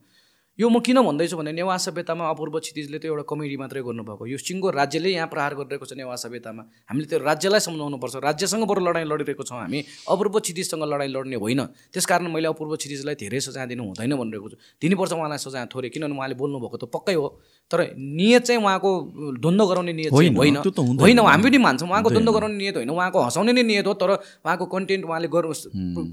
[0.59, 4.39] यो म किन भन्दैछु भने नेवा सभ्यतामा अपूर्व क्षितिजले त एउटा कमेडी मात्रै गर्नुभएको। यो
[4.41, 9.05] सिङ्गो राज्यले यहाँ प्रहार गरिरहेको छ नेवा सभ्यतामा। हामीले त्यो राज्यलाई सम्झाउनुपर्छ। राज्यसँग बरु लडाइँ
[9.05, 11.61] लडिरहेको छौँ हामी। अपूर्व क्षितिजसँग लडाइँ लड्ने होइन।
[11.93, 16.16] त्यसकारण मैले अपूर्व क्षितिजलाई धेरै सजाय दिनु हुँदैन भनिरहेको छु। दिनुपर्छ उहाँलाई सजाय थोरै। किनभने
[16.16, 17.28] उहाँले बोल्नुभएको त पक्कै हो।
[17.69, 18.91] तर नियत चाहिँ उहाँको
[19.37, 20.57] द्वन्द्व गराउने नियत चाहिँ होइन,
[21.05, 24.11] होइन। हामी पनि मान्छौँ। उहाँको द्वन्द्व गराउने नियत होइन। उहाँको हँसाउने नै नियत हो। तर
[24.41, 25.53] उहाँको कन्टेन्ट उहाँले गर्नु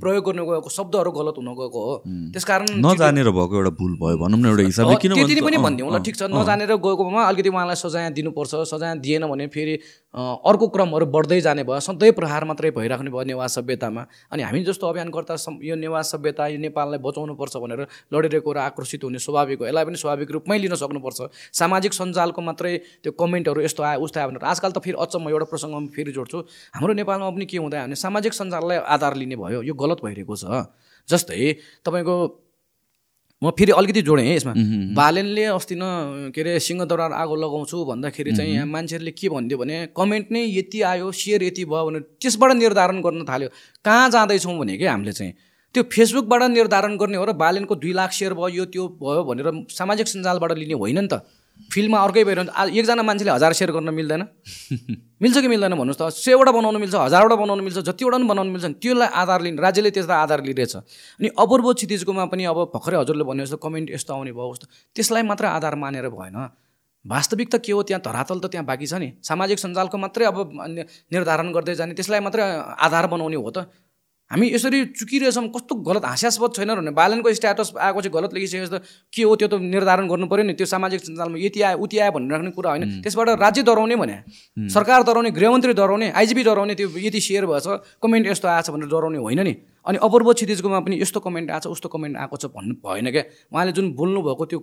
[0.03, 1.95] प्रयोग गर्नु गएको शब्दहरू गलत हुन गएको हो।
[2.33, 5.97] त्यसकारण नजानेर भएको एउटा भुल भयो। भनौँ न एउटा हिसाबले किन त्यति पनि भनिदिउँ ल
[6.01, 9.75] ठिक छ। नजानेर गएकोमा अलिकति उहाँलाई सजाय दिनुपर्छ सजाय दिएन भने फेरि
[10.13, 14.01] अर्को क्रमहरू बढ्दै जाने भयो सधैँ प्रहार मात्रै भइराख्ने भयो नेवा सभ्यतामा।
[14.33, 17.81] अनि हामी जस्तो अभियानकर्ता यो नेवा सभ्यता यो नेपाललाई बचाउनुपर्छ भनेर
[18.13, 21.19] लडिरहेको र आक्रोशित हुने स्वाभाविक हो। यसलाई पनि स्वाभाविक रूपमै लिन सक्नुपर्छ।
[21.53, 22.73] सामाजिक सञ्जालको मात्रै
[23.03, 26.37] त्यो कमेन्टहरू यस्तो आयो उस्तो आयो भनेर आजकल त फेरि अचम्म एउटा प्रसङ्गमा फेरि जोड्छु।
[26.77, 30.45] हाम्रो नेपालमा पनि के हुँदै भने सामाजिक सञ्जाललाई आधार लिने भयो यो गलत भइरहेको छ।
[31.09, 32.15] जस्तै तपाईँको
[33.43, 34.53] म फेरि अलिकति जोडेँ है यसमा।
[34.95, 39.75] बालेनले अस्ति न के अरे सिंहदरबार आगो लगाउँछु भन्दाखेरि चाहिँ यहाँ मान्छेहरूले के भनिदियो भने
[39.91, 43.49] कमेन्ट नै यति आयो सेयर यति भयो भने त्यसबाट निर्धारण गर्न थाल्यो।
[43.85, 45.33] कहाँ जाँदैछौँ भने कि हामीले चाहिँ।
[45.75, 49.47] त्यो फेसबुकबाट निर्धारण गर्ने हो र बालेनको दुई लाख सेयर भयो यो त्यो भयो भनेर
[49.69, 51.25] सामाजिक सञ्जालबाट लिने होइन नि त।
[51.73, 54.21] फिल्डमा अर्कै भइरहन्छ आ- एकजना मान्छेले हजार सेयर गर्न मिल्दैन।
[55.23, 58.65] मिल्छ कि मिल्दैन भन्नुहोस् त। सयवटा बनाउनु मिल्छ हजारवटा बनाउनु मिल्छ जतिवटा पनि बनाउनु मिल्छ
[58.77, 60.75] त्यसलाई आधार लिने राज्यले त्यसलाई आधार लिइरहेछ।
[61.21, 64.65] अनि अपूर्व क्षितिजकोमा पनि अब भर्खरै हजुरले भन्यो जस्तो कमेन्ट यस्तो आउने भयो उस्तो
[64.95, 66.37] त्यसलाई मात्रै आधार मानेर भएन।
[67.05, 70.37] वास्तविक त के हो त्यहाँ धरातल त त्यहाँ बाँकी छ नि। सामाजिक सञ्जालको मात्रै अब
[71.11, 72.43] निर्धारण गर्दै जाने त्यसलाई मात्रै
[72.79, 73.67] आधार बनाउने हो त।
[74.33, 78.81] हामी यसरी चुकिरहेछौँ कस्तो गलत हास्यास्पद छैन भने बालनको स्ट्याटस आएको चाहिँ गलत लेखिसकेपछि त
[79.13, 82.11] के हो त्यो त निर्धारण गर्नु पऱ्यो नि त्यो सामाजिक सञ्जालमा यति आयो उति आयो
[82.17, 84.17] भनेर राख्ने कुरा होइन। त्यसबाट राज्य डराउने भने
[84.73, 87.67] सरकार डराउने गृहमन्त्री डराउने आइजिपी डराउने त्यो यति सेयर भएछ
[88.01, 89.53] कमेन्ट यस्तो आएछ भनेर डराउने होइन नि।
[89.85, 93.23] अनि अपूर्व क्षितिजकोमा पनि यस्तो कमेन्ट आएको छ उस्तो कमेन्ट आएको छ भन्नु भएन क्या।
[93.53, 94.59] उहाँले जुन बोल्नुभएको त्यो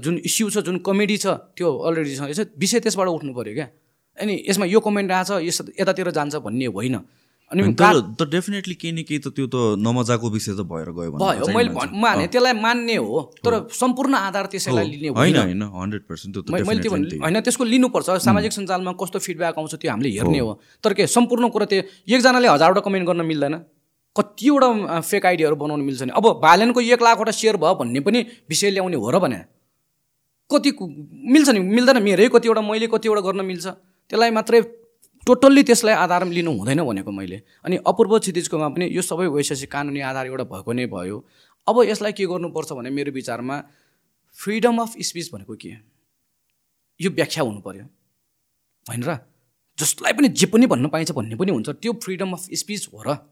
[0.00, 3.68] जुन इस्यु छ जुन कमेडी छ त्यो अलरेडी छ। यसो विषय त्यसबाट उठ्नु पऱ्यो क्या।
[4.16, 6.96] अनि यसमा यो कमेन्ट आएछ यस यतातिर जान्छ भन्ने होइन।
[7.52, 11.10] अनि तर त डेफिनेटली केही न केही त त्यो त नमजाको विषय त भएर गयो
[11.12, 11.70] भयो मैले
[12.04, 16.92] माने त्यसलाई मान्ने हो तर सम्पूर्ण आधार त्यसैलाई लिने होइन होइन हन्ड्रेड पर्सेन्ट मैले त्यो
[16.96, 20.52] होइन त्यसको लिनुपर्छ सामाजिक सञ्जालमा कस्तो फिडब्याक आउँछ त्यो हामीले हेर्ने हो।
[20.84, 23.54] तर के सम्पूर्ण कुरा त्यो एकजनाले हजारवटा कमेन्ट गर्न मिल्दैन।
[24.16, 28.70] कतिवटा फेक आइडियाहरू बनाउनु मिल्छ नि। अब भालेनको एक लाखवटा सेयर भयो भन्ने पनि विषय
[28.70, 29.38] ल्याउने हो र भने।
[30.50, 30.70] कति
[31.32, 33.66] मिल्छ नि मिल्दैन। मेरै कतिवटा मैले कतिवटा गर्न मिल्छ।
[34.10, 34.60] त्यसलाई मात्रै
[35.26, 40.00] टोटल्ली त्यसलाई आधार लिनु हुँदैन भनेको मैले। अनि अपूर्व क्षितिजकोमा पनि यो सबै वैशेषिक कानुनी
[40.02, 41.16] आधार एउटा भएको नै भयो।
[41.66, 43.56] अब यसलाई के गर्नुपर्छ भने मेरो विचारमा
[44.38, 45.72] फ्रिडम अफ स्पिच भनेको के?
[47.00, 47.86] यो व्याख्या हुनु पर्यो
[48.86, 49.10] होइन र?
[49.78, 53.22] जसलाई पनि जे पनि भन्न पाइन्छ भन्ने पनि हुन्छ त्यो फ्रिडम अफ स्पिच हो र।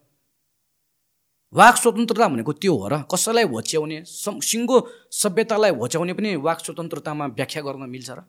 [1.52, 4.76] वाक स्वतन्त्रता भनेको त्यो हो र। कसैलाई होच्याउने सिङ्गो
[5.10, 8.22] सभ्यतालाई होच्याउने पनि वाक स्वतन्त्रतामा व्याख्या गर्न मिल्छ र।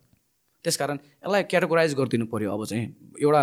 [0.63, 2.85] त्यसकारण यसलाई क्याटेगोराइज गरिदिनु पऱ्यो अब चाहिँ
[3.17, 3.41] एउटा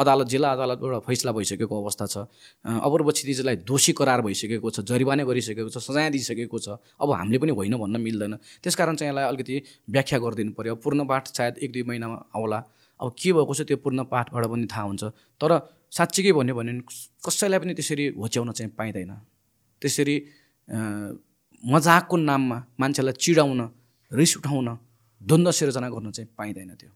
[0.00, 2.16] अदालत जिल्ला अदालत एउटा फैसला भइसकेको अवस्था छ।
[2.62, 7.52] अपूर्व क्षितिजलाई दोषी करार भइसकेको छ जरिवाना गरिसकेको छ सजाय दिइसकेको छ। अब हामीले पनि
[7.58, 9.54] होइन भन्न मिल्दैन। त्यसकारण चाहिँ यसलाई अलिकति
[9.90, 12.58] व्याख्या गरिदिनु पऱ्यो पूर्ण पाठ सायद एक दुई महिनामा आउला।
[13.00, 15.02] अब के भएको छ त्यो पूर्ण पाठबाट पनि थाहा हुन्छ।
[15.40, 15.50] तर
[15.90, 16.72] साँच्चीकै भन्यो भने
[17.18, 19.12] कसैलाई पनि त्यसरी होच्याउन चाहिँ पाइँदैन।
[19.82, 20.16] त्यसरी
[21.64, 23.60] मजाकको नाममा मान्छेलाई चिडाउन
[24.12, 24.68] रिस उठाउन
[25.20, 26.90] द्वन्द्व सिर्जना गर्न चाहिँ पाइँदैन त्यो।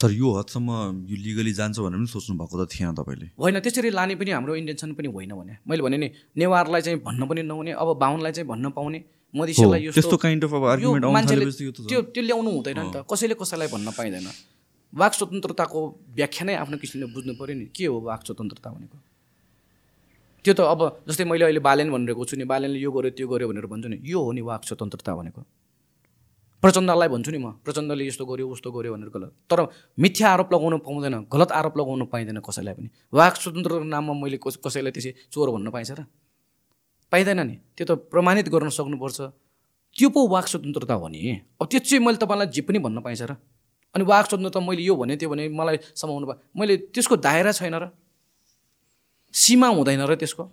[0.00, 0.68] तर यो हदसम्म
[1.08, 4.54] यो लिगली जान्छ भनेर पनि सोच्नु भएको त थिएन तपाईँले। होइन त्यसरी लाने पनि हाम्रो
[4.56, 8.48] इन्टेन्सन पनि होइन भने। मैले भने नि नेवारलाई चाहिँ भन्न पनि नहुने अब बाहुनलाई चाहिँ
[8.48, 9.00] भन्न पाउने।
[9.34, 11.44] मधेसीलाई यो त्यस्तो काइन्ड अफ आर्गुमेन्ट मान्छेले
[11.90, 14.28] त्यो त्यो ल्याउनु हुँदैन नि त। कसैले कसैलाई भन्न पाइँदैन।
[14.92, 15.80] वाक स्वतन्त्रताको
[16.16, 18.96] व्याख्या नै आफ्नो किसिमले बुझ्नु पऱ्यो नि। के हो वाक स्वतन्त्रता भनेको?
[20.44, 23.48] त्यो त अब जस्तै मैले अहिले बालेन भनिरहेको छु नि। बालेनले यो गर्यो त्यो गर्यो
[23.50, 25.42] भनेर भन्छु नि। यो हो नि वाक स्वतन्त्रता भनेको।
[26.64, 29.66] प्रचण्डलाई भन्छु नि म प्रचण्डले यस्तो गर्यो उस्तो गर्यो भनेर गलत। तर
[29.98, 34.60] मिथ्या आरोप लगाउनु पाउँदैन गलत आरोप लगाउनु पाइँदैन कसैलाई पनि। वाक स्वतन्त्रताको नाममा मैले कस-
[34.66, 36.04] कसैलाई त्यसै चोर भन्न पाइन्छ र?
[37.12, 39.20] पाइँदैन नि। त्यो त प्रमाणित गर्न सक्नुपर्छ।
[39.96, 43.22] त्यो पो वाक स्वतन्त्रता हो नि। अब त्यो चाहिँ मैले तपाईँलाई जे पनि भन्न पाइन्छ
[43.22, 43.32] र?
[43.94, 47.74] अनि वाक स्वतन्त्रता मैले यो भने त्यो भने मलाई समाउनु भयो। मैले त्यसको दायरा छैन
[47.74, 47.88] र?
[49.32, 50.44] सीमा हुँदैन र त्यसको?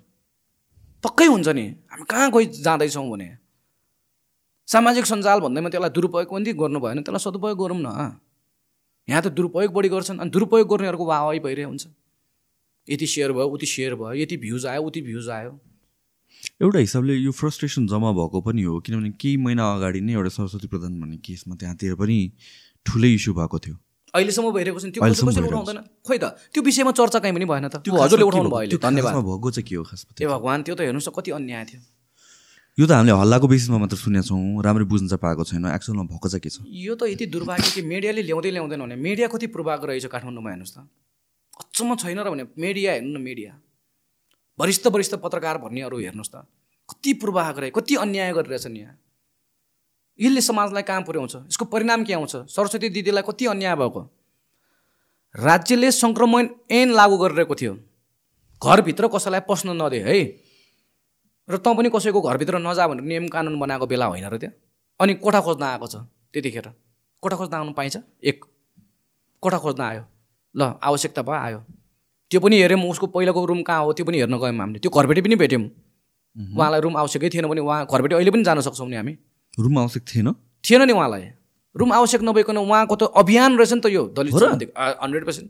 [1.03, 3.40] पक्कै हुन्छ नि। हामी कहाँ गइ जाँदैछौँ भने?
[4.71, 7.89] सामाजिक सञ्जाल भन्दैमा त्यसलाई दुरुपयोग पनि गर्नु भएन त्यसलाई सदुपयोग गरौँ न
[9.07, 11.85] यहाँ त दुरुपयोग बढी गर्छन् अनि दुरुपयोग गर्नेहरूको वाहवाही भइरहेको हुन्छ।
[12.87, 15.51] यति सेयर भयो उति सेयर भयो यति भ्युज आयो उति भ्युज आयो।
[16.61, 20.67] एउटा हिसाबले यो फ्रस्ट्रेसन जम्मा भएको पनि हो किनभने केही महिना अगाडि नै एउटा सरस्वती
[20.71, 22.17] प्रधान भन्ने केसमा त्यहाँतिर पनि
[22.85, 23.75] ठुलै इस्यु भएको थियो।
[24.13, 27.91] अहिलेसम्म भइरहेको छ त्यो उठाउँदैन। खोइ त त्यो विषयमा चर्चा कहीँ पनि भएन त। त्यो
[27.91, 28.49] हजुरले उठाउनु?
[28.49, 30.11] भयो धन्यवाद। भएको चाहिँ के हो खासमा?
[30.15, 31.81] ए भगवान् त्यो त हेर्नुहोस् न कति अन्याय थियो।
[32.81, 36.27] यो त हामीले हल्लाको बेसिसमा मात्र सुनेका छौँ राम्ररी बुझ्न चाहिँ पाएको छैन। एक्चुअलमा भएको
[36.33, 36.65] चाहिँ के छ?
[36.65, 40.73] यो त यति दुर्भाग्य कि मिडियाले ल्याउँदै ल्याउँदैन भने मिडिया कति पूर्वाग्रह रहेछ काठमाडौँमा हेर्नुहोस्
[40.73, 40.89] त।
[41.61, 43.53] अचम्म छैन र भने मिडिया हेर्नु न मिडिया।
[44.57, 46.41] वरिष्ठ वरिष्ठ पत्रकार भन्नेहरू हेर्नुहोस् त।
[46.89, 48.97] कति पूर्वाग्रह कति अन्याय गरिरहेछन् यहाँ।
[50.17, 51.53] यसले समाजलाई कहाँ पुर्याउँछ?
[51.53, 52.49] यसको परिणाम के आउँछ?
[52.49, 54.01] सरस्वती दिदीलाई कति अन्याय भएको?
[55.37, 57.73] राज्यले सङ्क्रमण ऐन लागू गरिरहेको थियो।
[58.57, 60.17] घरभित्र कसैलाई पस्न नदे है?
[61.51, 64.51] र तँ पनि कसैको घरभित्र नजा भनेर नियम कानुन बनाएको बेला होइन र त्यो?
[64.99, 65.95] अनि कोठा खोज्न आएको छ
[66.31, 66.67] त्यतिखेर?
[67.23, 67.97] कोठा खोज्न आउनु पाइन्छ?
[68.23, 68.37] एक।
[69.43, 70.03] कोठा खोज्न आयो।
[70.55, 71.59] ल आवश्यकता भयो आयो।
[72.31, 75.21] त्यो पनि हेऱ्यौँ उसको पहिलाको रुम कहाँ हो त्यो पनि हेर्न गयौँ हामीले। त्यो घरबेटी
[75.21, 75.63] पनि भेट्यौँ।
[76.55, 79.13] उहाँलाई रुम आवश्यकै थिएन भने उहाँ घरबेटी अहिले पनि जान सक्छौँ नि हामी।
[79.59, 80.27] रुम आवश्यक थिएन?
[80.63, 81.23] थिएन नि उहाँलाई।
[81.75, 84.33] रुम आवश्यक नभइकन उहाँको त अभियान रहेछ नि त यो दलित
[85.03, 85.49] हन्ड्रेड पर्सेन्ट।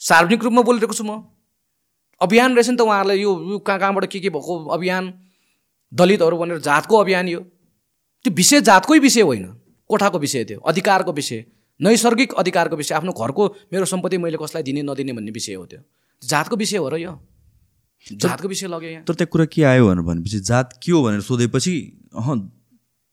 [0.00, 1.22] सार्वजनिक रूपमा बोलिरहेको छु म।
[2.22, 5.12] अभियान रहेछ नि त उहाँहरूलाई यो कहाँ कहाँबाट के के भएको अभियान?
[5.92, 7.40] दलितहरू भनेर जातको अभियान यो।
[8.24, 9.44] त्यो विषय जातकै विषय होइन।
[9.90, 11.44] कोठाको विषय थियो अधिकारको विषय।
[11.80, 15.80] नैसर्गिक अधिकारको विषय। आफ्नो घरको मेरो सम्पत्ति मैले कसलाई दिने नदिने भन्ने विषय हो त्यो।
[16.22, 17.18] जातको विषय हो र यो।
[18.12, 21.20] जातको विषय लग्यो यहाँ। तर त्यहाँ कुरा के आयो भनेर भनेपछि जात के हो भनेर
[21.20, 21.74] सोधेपछि
[22.14, 22.34] अह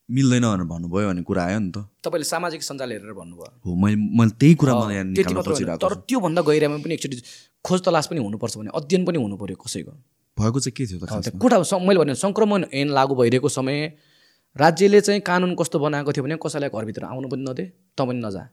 [0.09, 3.95] मिल्दैन भनेर भन्नुभयो भन्ने कुरा आयो नि त। तपाईँले सामाजिक सञ्जाल हेरेर भन्नुभयो। हो मैले
[4.17, 7.17] मैले त्यही कुरा मलाई। खोजिरहेको तर त्योभन्दा गहिरामा पनि एकचोटि
[7.65, 9.93] खोज तलास पनि हुनुपर्छ भने अध्ययन पनि हुनु पऱ्यो कसैको।
[10.37, 13.77] भएको चाहिँ के थियो त कोठा मैले भने सङ्क्रमण ऐन लागू भइरहेको समय
[14.55, 18.43] राज्यले चाहिँ कानुन कस्तो बनाएको थियो भने कसैलाई घरभित्र आउनु पनि नदे तँ पनि नजा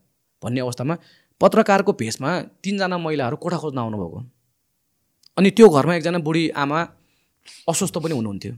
[0.43, 0.95] भन्ने अवस्थामा
[1.41, 2.31] पत्रकारको भेषमा
[2.61, 4.19] तिनजना महिलाहरू कोठा खोज्न आउनुभएको।
[5.37, 6.79] अनि त्यो घरमा एकजना बुढी आमा
[7.69, 8.53] अस्वस्थ पनि हुनुहुन्थ्यो।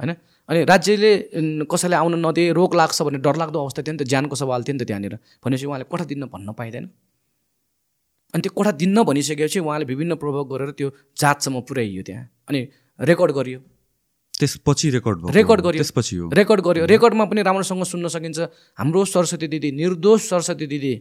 [0.00, 0.10] होइन?
[0.48, 4.36] अनि राज्यले उम्, कसैलाई आउन नदिए रोग लाग्छ भन्ने डरलाग्दो अवस्था थियो नि त ज्यानको
[4.36, 5.14] सवाल थियो नि त त्यहाँनिर।
[5.44, 6.84] भनेपछि उहाँले कोठा दिन भन्न पाइँदैन।
[8.34, 10.88] अनि त्यो कोठा दिन्न भनिसकेपछि उहाँले विभिन्न प्रभाव गरेर त्यो
[11.20, 12.60] जातसम्म पुर्याइयो त्यहाँ। अनि
[13.00, 13.60] रेकर्ड गरियो।
[14.40, 18.38] त्यसपछि रेकर्ड रेकर्ड गरियो। त्यसपछि हो। रेकर्ड गर्यो। रेकर्डमा पनि राम्रोसँग सुन्न सकिन्छ।
[18.78, 20.94] हाम्रो सरस्वती दिदी निर्दोष सरस्वती दिदी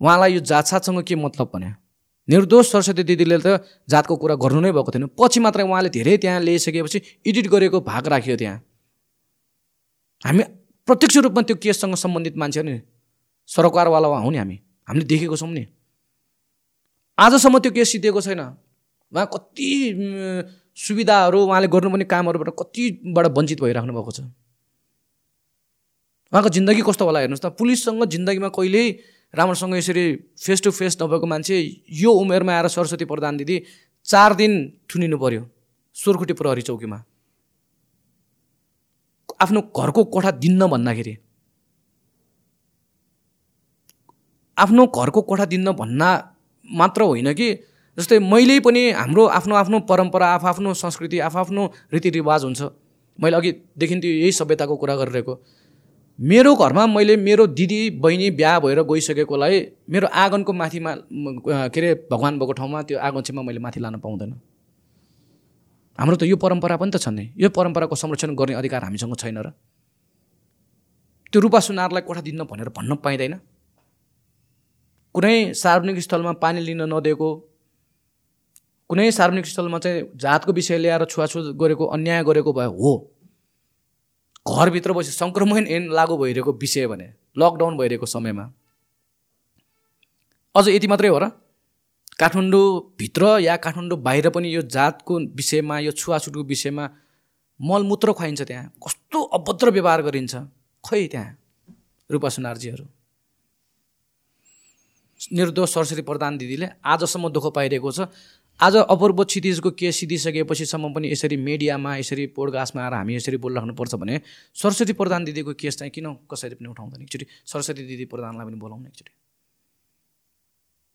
[0.00, 1.81] उहाँलाई यो जातसातसँग के मतलब भने
[2.28, 6.40] निर्दोष सरस्वती दिदीले त जातको कुरा गर्नु नै भएको थिएन। पछि मात्रै उहाँले धेरै त्यहाँ
[6.40, 8.58] ल्याइसकेपछि एडिट गरेको भाग राखियो त्यहाँ।
[10.24, 10.42] हामी
[10.88, 12.80] प्रत्यक्ष रूपमा त्यो केससँग सम्बन्धित मान्छे नि।
[13.48, 14.56] सरकारवाला हौँ नि हामी।
[14.88, 15.66] हामीले देखेको छौँ नि।
[17.18, 18.40] आजसम्म त्यो केस सिद्धिएको छैन।
[19.12, 19.68] उहाँ कति
[20.76, 24.20] सुविधाहरू उहाँले गर्नुपर्ने कामहरूबाट कतिबाट वञ्चित भइराख्नु भएको छ।
[26.32, 28.86] उहाँको जिन्दगी कस्तो होला हेर्नुहोस् त। पुलिससँग जिन्दगीमा कहिल्यै
[29.34, 30.04] राम्रोसँग यसरी
[30.38, 31.56] फेस टु फेस नभएको मान्छे
[32.00, 33.56] यो उमेरमा आएर सरस्वती प्रधान दिदी
[34.06, 34.52] चार दिन
[34.92, 35.42] थुनिनु पर्यो
[35.96, 36.98] सोरखुट्टी प्रहरी चौकीमा।
[39.40, 41.16] आफ्नो घरको कोठा दिन्न भन्दाखेरि।
[44.56, 46.08] आफ्नो घरको कोठा दिन्न भन्ना
[46.68, 47.48] मात्र होइन कि
[47.98, 52.62] जस्तै मैले पनि हाम्रो आफ्नो आफ्नो परम्परा आफ आफ्नो संस्कृति आफ आफ्नो रीतिरिवाज हुन्छ।
[53.18, 55.34] मैले अघिदेखि त्यो यही सभ्यताको कुरा गरिरहेको।
[56.18, 59.60] मेरो घरमा मैले मेरो दिदी बहिनी बिहा भएर गइसकेकोलाई
[59.90, 60.94] मेरो आँगनको माथिमा
[61.72, 64.32] के अरे भगवान् भएको ठाउँमा त्यो आँगन छेउमा मैले माथि लान पाउँदैन।
[65.98, 69.38] हाम्रो त यो परम्परा पनि त छ नि। यो परम्पराको संरक्षण गर्ने अधिकार हामीसँग छैन
[69.38, 69.50] र।
[71.32, 73.34] त्यो रूपा सुनारलाई कोठा दिन भनेर भन्न पाइँदैन।
[75.14, 77.28] कुनै सार्वजनिक स्थलमा पानी लिन नदिएको
[78.90, 82.92] कुनै सार्वजनिक स्थलमा चाहिँ जातको विषय ल्याएर छुवाछुत गरेको अन्याय गरेको भए हो।
[84.46, 87.08] घरभित्र बसी सङ्क्रमण एन लागु भइरहेको विषय भने
[87.38, 88.44] लकडाउन भइरहेको समयमा।
[90.54, 91.28] अझ यति मात्रै हो र?
[92.18, 96.84] काठमाडौँभित्र या काठमाडौँ बाहिर पनि यो जातको विषयमा यो छुवाछुटको विषयमा
[97.60, 100.34] मलमूत्र खुवाइन्छ त्यहाँ। कस्तो अभद्र व्यवहार गरिन्छ।
[100.84, 101.30] खै त्यहाँ
[102.10, 102.84] रूपा सुनारजीहरू?
[105.32, 108.00] निर्दोष सरस्वती प्रधान दिदीले आजसम्म दुःख पाइरहेको छ।
[108.62, 114.20] आज अपूर्व क्षितिजको केस सिधिसकेपछिसम्म पनि यसरी मिडियामा यसरी पोडकास्टमा आएर हामी यसरी बोलिराख्नुपर्छ भने
[114.54, 117.26] सरस्वती प्रधान दिदीको केस चाहिँ किन कसैले पनि उठाउँदैन एकचोटि?
[117.42, 119.12] सरस्वती दिदी प्रधानलाई पनि बोलाउनु एकचोटि।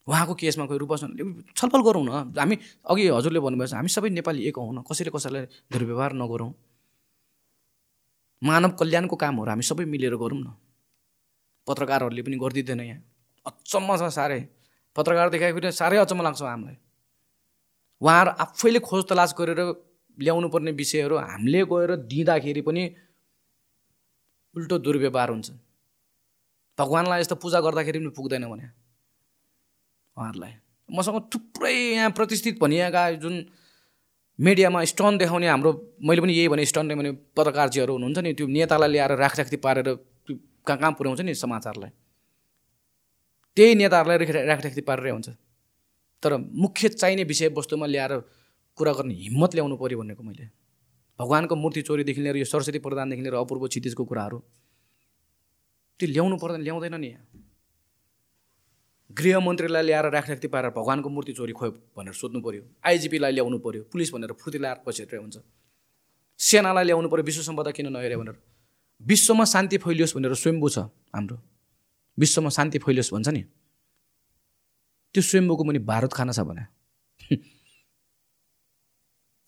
[0.08, 2.58] उहाँको केसमा कोही रूप छलफल गरौँ न। हामी
[2.88, 6.52] अघि हजुरले भन्नुभएछ हामी सबै नेपाली एक हौँ न। कसैले कसैलाई दुर्व्यवहार नगरौँ।
[8.42, 10.56] मानव कल्याणको कामहरू हामी सबै मिलेर गरौँ न।
[11.68, 13.04] पत्रकारहरूले पनि गरिदिँदैन यहाँ।
[13.46, 14.42] अचम्म छ साह्रै।
[14.96, 16.87] पत्रकार देखाएको साह्रै अचम्म लाग्छ हामीलाई।
[18.02, 19.62] उहाँहरू आफैले खोज तलास गरेर
[20.18, 22.84] ल्याउनु पर्ने विषयहरू हामीले गएर दिँदाखेरि पनि
[24.56, 25.50] उल्टो दुर्व्यवहार हुन्छ।
[26.78, 28.68] भगवान्लाई यस्तो पूजा गर्दाखेरि पनि पुग्दैन भने।
[30.18, 30.54] उहाँहरूलाई।
[30.90, 33.36] मसँग थुप्रै यहाँ प्रतिष्ठित भनिएका जुन
[34.40, 35.72] मिडियामा स्टन देखाउने हाम्रो
[36.02, 39.88] मैले पनि यही भने स्टन भने पत्रकारजीहरू हुनुहुन्छ नि त्यो नेतालाई ल्याएर राखराख्ती पारेर
[40.66, 41.90] कहाँ कहाँ पुर्याउँछ नि समाचारलाई।
[43.58, 45.30] त्यही नेताहरूलाई राखराख्ती पारेरै हुन्छ।
[46.24, 48.14] तर मुख्य चाहिने विषयवस्तुमा ल्याएर
[48.78, 50.46] कुरा गर्ने हिम्मत ल्याउनु पऱ्यो भनेको मैले।
[51.20, 54.38] भगवान्को मूर्ति चोरीदेखि लिएर यो सरस्वती प्रधानदेखि लिएर अपूर्व क्षितिजको कुराहरू
[56.00, 57.26] त्यो ल्याउनु पर्दैन ल्याउँदैन नि। यहाँ
[59.10, 64.14] गृहमन्त्रीलाई ल्याएर राखराख्ती पारेर भगवान्को मूर्ति चोरी खोयो भनेर सोध्नु पऱ्यो आइजिपीलाई ल्याउनु पऱ्यो पुलिस
[64.14, 65.38] भनेर फुर्ती ल्याएर बसेर हुन्छ।
[66.40, 68.38] सेनालाई ल्याउनु पऱ्यो विश्व सम्पदा किन नहेरे भनेर।
[69.02, 70.78] विश्वमा शान्ति फैलियोस् भनेर स्वयम्भू छ
[71.14, 71.38] हाम्रो।
[72.18, 73.44] विश्वमा शान्ति फैलियोस् भन्छ नि।
[75.18, 76.64] त्यो स्वयम्भूको मुनि भारत खाना छ भने।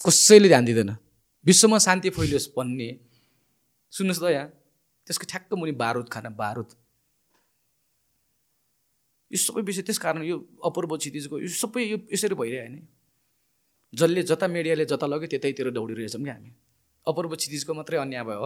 [0.02, 0.98] कसैले ध्यान दिँदैन।
[1.46, 2.90] विश्वमा शान्ति फैलियोस् भन्ने।
[3.94, 4.48] सुन्नुहोस् त यहाँ।
[5.08, 6.70] त्यसको ठ्याक्क मुनि बारुद खाना बारुद।
[9.32, 12.82] यो सबै विषय त्यस कारण यो अपूर्व क्षितिजको यो सबै यो यसरी भइरह्यो नि।
[13.94, 16.50] जसले जता मिडियाले जता लग्यो त्यतैतिर दौडिरहेछौँ क्या हामी।
[17.06, 18.46] अपूर्व क्षितिजको मात्रै अन्याय भयो।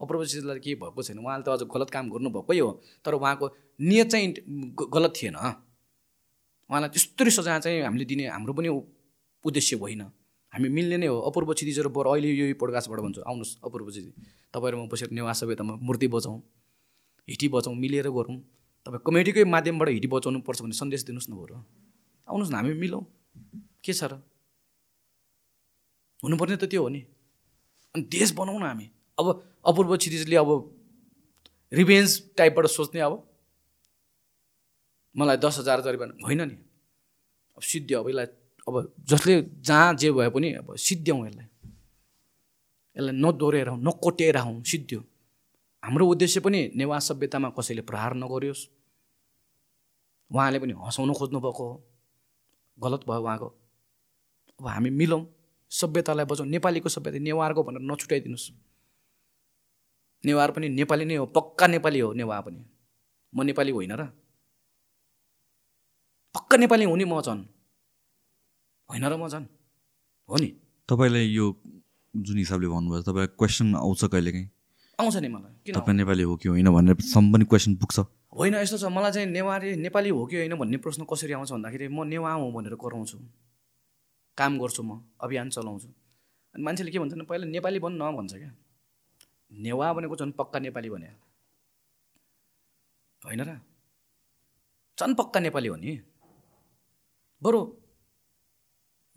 [0.00, 2.70] अपूर्व क्षितिजलाई केही भएको छैन। उहाँले त अझ गलत काम गर्नुभएकै हो।
[3.00, 3.46] तर उहाँको
[3.80, 4.28] नियत चाहिँ
[4.76, 5.64] गलत थिएन।
[6.70, 8.68] उहाँलाई त्यस्तरी सजाय चाहिँ हामीले दिने हाम्रो पनि
[9.44, 10.02] उद्देश्य होइन।
[10.52, 14.12] हामी मिल्ने नै हो। अपूर्व क्षितिजहरू बरु अहिले यो पोडकास्टबाट भन्छु। आउनुहोस् अपूर्व क्षितिज
[14.52, 16.40] तपाईँहरू म बसेर नेवा सभ्यतामा मूर्ति बचाउँ
[17.28, 18.36] हिटी बचाउँ मिलेर गरौँ।
[18.86, 21.54] तपाईँ कमेडीकै माध्यमबाट हिटी बचाउनु पर्छ भने सन्देश दिनुहोस् न बरु।
[22.28, 23.04] आउनुहोस् न हामी मिलौँ।
[23.84, 24.20] के छ र?
[26.24, 27.00] हुनुपर्ने त त्यो हो नि।
[27.94, 28.86] अनि देश बनाउँ न हामी।
[29.18, 29.26] अब
[29.64, 30.50] अपूर्व क्षितिजले अब
[31.72, 33.27] रिभेन्ज टाइपबाट सोच्ने अब
[35.18, 36.56] मलाई दस हजार जरिवाना होइन नि।
[37.58, 38.26] अब सिद्ध्य अब यसलाई
[38.66, 38.74] अब
[39.08, 41.46] जसले जहाँ जे भए पनि अब सिद्ध्याउँ यसलाई।
[42.96, 45.00] यसलाई नदोहोऱ्याएर नकोटेर हौँ सिद्ध्यो
[45.82, 48.62] हाम्रो उद्देश्य पनि नेवास सभ्यतामा कसैले प्रहार नगरियोस्।
[50.30, 51.74] उहाँले पनि हँसाउनु खोज्नुभएको हो।
[52.78, 53.48] गलत भयो उहाँको।
[54.60, 55.22] अब हामी मिलौँ
[55.72, 58.50] सभ्यतालाई बचाउँ नेपालीको सभ्यता नेवारको भनेर नछुट्याइदिनुहोस्
[60.24, 62.60] नेवार पनि नेपाली नै हो पक्का नेपाली हो नेवार पनि।
[63.32, 64.27] म नेपाली होइन र।
[66.38, 67.44] पक्का नेपाली हुने म झन्।
[68.90, 69.46] होइन र म झन्।
[70.28, 70.48] हो नि।
[70.88, 71.46] तपाईँलाई यो
[72.14, 74.48] जुन हिसाबले भन्नुभयो तपाईँलाई क्वेसन आउँछ कहिलेकाहीँ
[74.98, 75.74] आउँछ नि मलाई। किन?
[75.74, 77.98] तपाईँ नेपाली हो कि होइन भनेर सम्म पनि क्वेसन पुग्छ।
[78.38, 81.88] होइन यस्तो छ। मलाई चाहिँ नेवारी नेपाली हो कि होइन भन्ने प्रश्न कसरी आउँछ भन्दाखेरि
[81.88, 83.18] म नेवा हुँ भनेर कराउँछु।
[84.38, 85.88] काम गर्छु म अभियान चलाउँछु।
[86.54, 88.52] अनि मान्छेले के भन्छ भने पहिला नेपाली बन्नु न भन्छ क्या।
[89.52, 91.10] नेवा भनेको झन् पक्का नेपाली भने।
[93.26, 93.60] होइन र?
[94.98, 96.00] झन् पक्का नेपाली हो नि।
[97.42, 97.60] बरु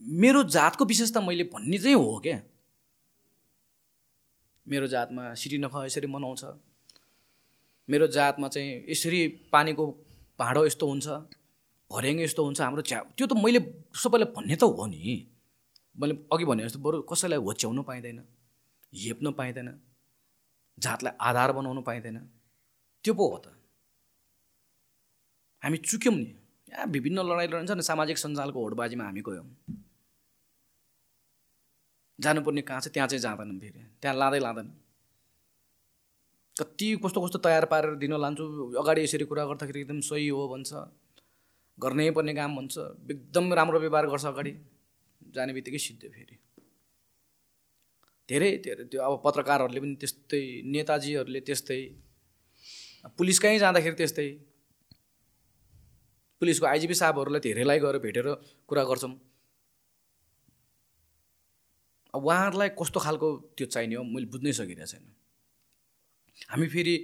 [0.02, 2.42] मेरो जातको विशेषता मैले भन्ने चाहिँ हो क्या।
[4.68, 6.44] मेरो जातमा सिटी नख यसरी मनाउँछ।
[7.90, 9.86] मेरो जातमा चाहिँ यसरी पानीको
[10.40, 11.08] भाँडो यस्तो हुन्छ
[11.92, 13.60] भर्याङ यस्तो हुन्छ हाम्रो च्या त्यो त मैले
[13.94, 15.28] सबैलाई भन्ने त हो नि।
[16.00, 18.20] मैले अघि भने जस्तो बरु कसैलाई होच्याउनु पाइँदैन
[18.94, 19.70] हेप्नु पाइँदैन
[20.78, 22.18] जातलाई आधार बनाउनु पाइँदैन
[23.06, 23.46] त्यो पो हो त।
[25.64, 26.41] हामी चुक्यौँ नि।
[26.72, 29.48] यहाँ विभिन्न लडाइँ लडिन्छ नि सामाजिक सञ्जालको होडबाजीमा हामी गयौँ।
[32.20, 34.68] जानुपर्ने कहाँ छ त्यहाँ चाहिँ जाँदैनौँ फेरि। त्यहाँ लाँदै लाँदैन।
[36.56, 38.46] कति कस्तो कस्तो तयार पारेर दिन लान्छु
[38.78, 40.72] अगाडि यसरी कुरा गर्दाखेरि एकदम सही हो भन्छ।
[41.78, 42.78] गर्नै पर्ने काम भन्छ।
[43.12, 44.54] एकदम राम्रो व्यवहार गर्छ अगाडि।
[45.34, 46.36] जाने बित्तिकै सिद्धो फेरि।
[48.30, 51.82] धेरै धेरै। त्यो अब पत्रकारहरूले पनि त्यस्तै नेताजीहरूले त्यस्तै।
[53.18, 54.28] पुलिस कहीँ जाँदाखेरि त्यस्तै।
[56.42, 58.28] पुलिसको आइजिपी साहबहरूलाई धेरैलाई गएर भेटेर
[58.66, 59.14] कुरा गर्छौँ।
[62.14, 65.06] अब उहाँहरूलाई कस्तो खालको त्यो चाहिने हो मैले बुझ्नै सकिरहेको छैन।
[66.50, 66.96] हामी फेरि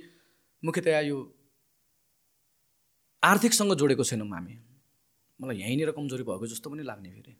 [0.63, 1.17] मुख्यतया यो
[3.23, 4.55] आर्थिकसँग जोडेको छैनौँ हामी।
[5.39, 7.33] मलाई यहीँनिर कमजोरी भएको जस्तो पनि लाग्ने फेरि।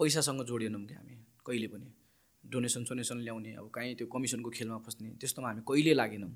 [0.00, 1.88] पैसासँग जोडिएनौँ कि हामी कहिले पनि।
[2.44, 6.32] डोनेसन सोनेसन ल्याउने अब कहीँ त्यो कमिसनको खेलमा फस्ने त्यस्तोमा हामी कहिले लागेनौँ।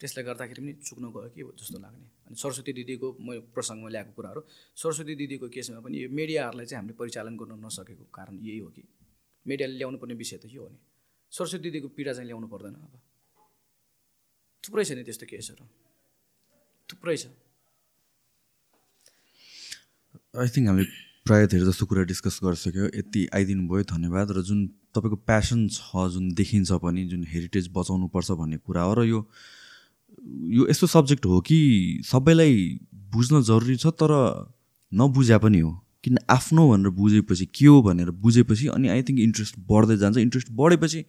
[0.00, 4.40] त्यसले गर्दाखेरि पनि चुक्न गयो कि जस्तो लाग्ने। सरस्वती दिदीको म प्रसङ्गमा ल्याएको कुराहरू।
[4.76, 8.82] सरस्वती दिदीको केसमा पनि यो मिडियाहरूलाई चाहिँ हामीले परिचालन गर्न नसकेको कारण यही हो कि।
[9.46, 10.78] मिडियाले ल्याउनु पर्ने विषय त यो हो नि?
[11.32, 12.94] सरस्वती दिदीको पीडा चाहिँ ल्याउनु पर्दैन अब।
[14.64, 15.64] थुप्रै छ नि त्यस्तो केसहरू।
[16.88, 17.24] थुप्रै छ।
[20.36, 20.88] आई थिङ्क हामीले
[21.26, 24.60] प्रायः धेरै जस्तो कुरा डिस्कस गरिसक्यो। यति आइदिनु भयो धन्यवाद। र जुन
[24.94, 29.20] तपाईँको प्यासन छ जुन देखिन्छ पनि जुन हेरिटेज बचाउनुपर्छ भन्ने कुरा हो र यो
[30.56, 31.58] यो यस्तो सब्जेक्ट हो कि
[32.06, 32.54] सबैलाई
[33.12, 34.12] बुझ्न जरुरी छ तर
[34.92, 35.70] नबुझ्या पनि हो।
[36.04, 40.48] किन आफ्नो भनेर बुझेपछि के हो भनेर बुझेपछि अनि आई थिङ्क इन्ट्रेस्ट बढ्दै जान्छ। इन्ट्रेस्ट
[40.52, 41.04] बढेपछि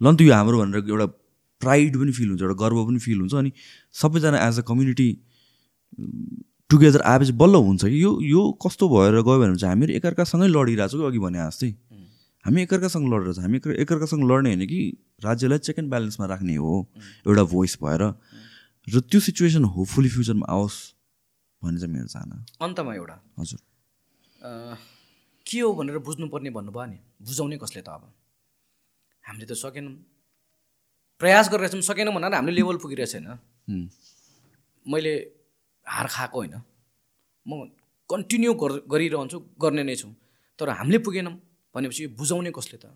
[0.00, 1.06] ल त यो हाम्रो भनेर एउटा
[1.60, 3.52] प्राइड पनि फिल हुन्छ एउटा गर्व पनि फिल हुन्छ अनि
[3.94, 5.08] सबैजना एज अ कम्युनिटी
[6.70, 10.88] टुगेदर आएपछि बल्ल हुन्छ कि यो यो कस्तो भएर गयो भने चाहिँ हामीहरू एकअर्कासँगै लडिरहेको
[10.92, 11.70] छौँ कि अघि भने जस्तै।
[12.44, 14.80] हामी एकअर्कासँग लडेर छ हामी एकअर्कासँग लड्ने होइन कि
[15.24, 16.72] राज्यलाई चेक एन्ड ब्यालेन्समा राख्ने हो।
[17.26, 18.02] एउटा भोइस भएर।
[18.88, 20.78] र त्यो सिचुएसन होपफुली फ्युचरमा आओस्
[21.62, 23.60] भन्ने चाहिँ मेरो चाहना। अन्तमा एउटा। हजुर।
[25.46, 26.98] के हो भनेर बुझ्नुपर्ने भन्नुभयो नि?
[27.20, 28.08] बुझाउने कसले त अब?
[29.24, 29.94] हामीले त सकेनौँ।
[31.20, 33.28] प्रयास गरिरहेको छौँ सकेनौँ भनेर हामीले लेभल पुगिरहेको छैन
[34.86, 35.12] मैले
[35.86, 36.56] हार खाएको होइन।
[37.46, 37.68] म
[38.10, 38.50] कन्टिन्यू
[38.88, 40.08] गरिरहन्छु गर्ने नै छु।
[40.58, 41.36] तर हामीले पुगेनौँ।
[41.74, 42.86] भनेपछि यो बुझाउने कसले त?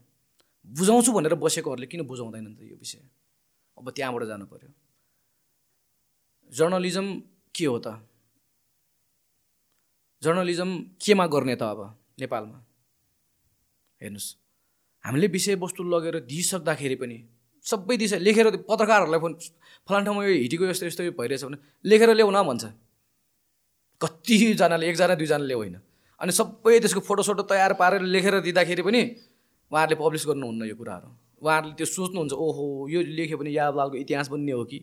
[0.67, 3.03] बुझाउँछु भनेर बसेकोहरूले किन बुझाउँदैनन् त यो विषय?
[3.77, 4.71] अब त्यहाँबाट जानु पऱ्यो
[6.53, 7.07] जर्नलिजम
[7.55, 8.01] के हो त?
[10.23, 10.71] जर्नलिजम
[11.03, 11.81] केमा गर्ने त अब
[12.21, 12.59] नेपालमा?
[14.01, 14.29] हेर्नुहोस्।
[15.05, 17.19] हामीले विषयवस्तु लगेर दिइसक्दाखेरि पनि
[17.67, 19.33] सबै दिशा लेखेर पत्रकारहरूलाई फोन
[19.89, 22.65] फलान ठाउँमा यो हिटीको यस्तो यस्तो भइरहेछ भने लेखेर ल्याउ न भन्छ
[24.01, 25.77] कतिजनाले एकजना दुईजनाले होइन।
[26.21, 29.03] अनि सबै त्यसको फोटोसोटो तयार पारेर लेखेर दिँदाखेरि पनि
[29.71, 31.09] उहाँहरूले पब्लिस गर्नुहुन्न यो कुराहरू।
[31.43, 34.79] उहाँहरूले त्यो सोच्नुहुन्छ ओहो यो लेख्यो भने यादलालको इतिहास बन्ने हो कि?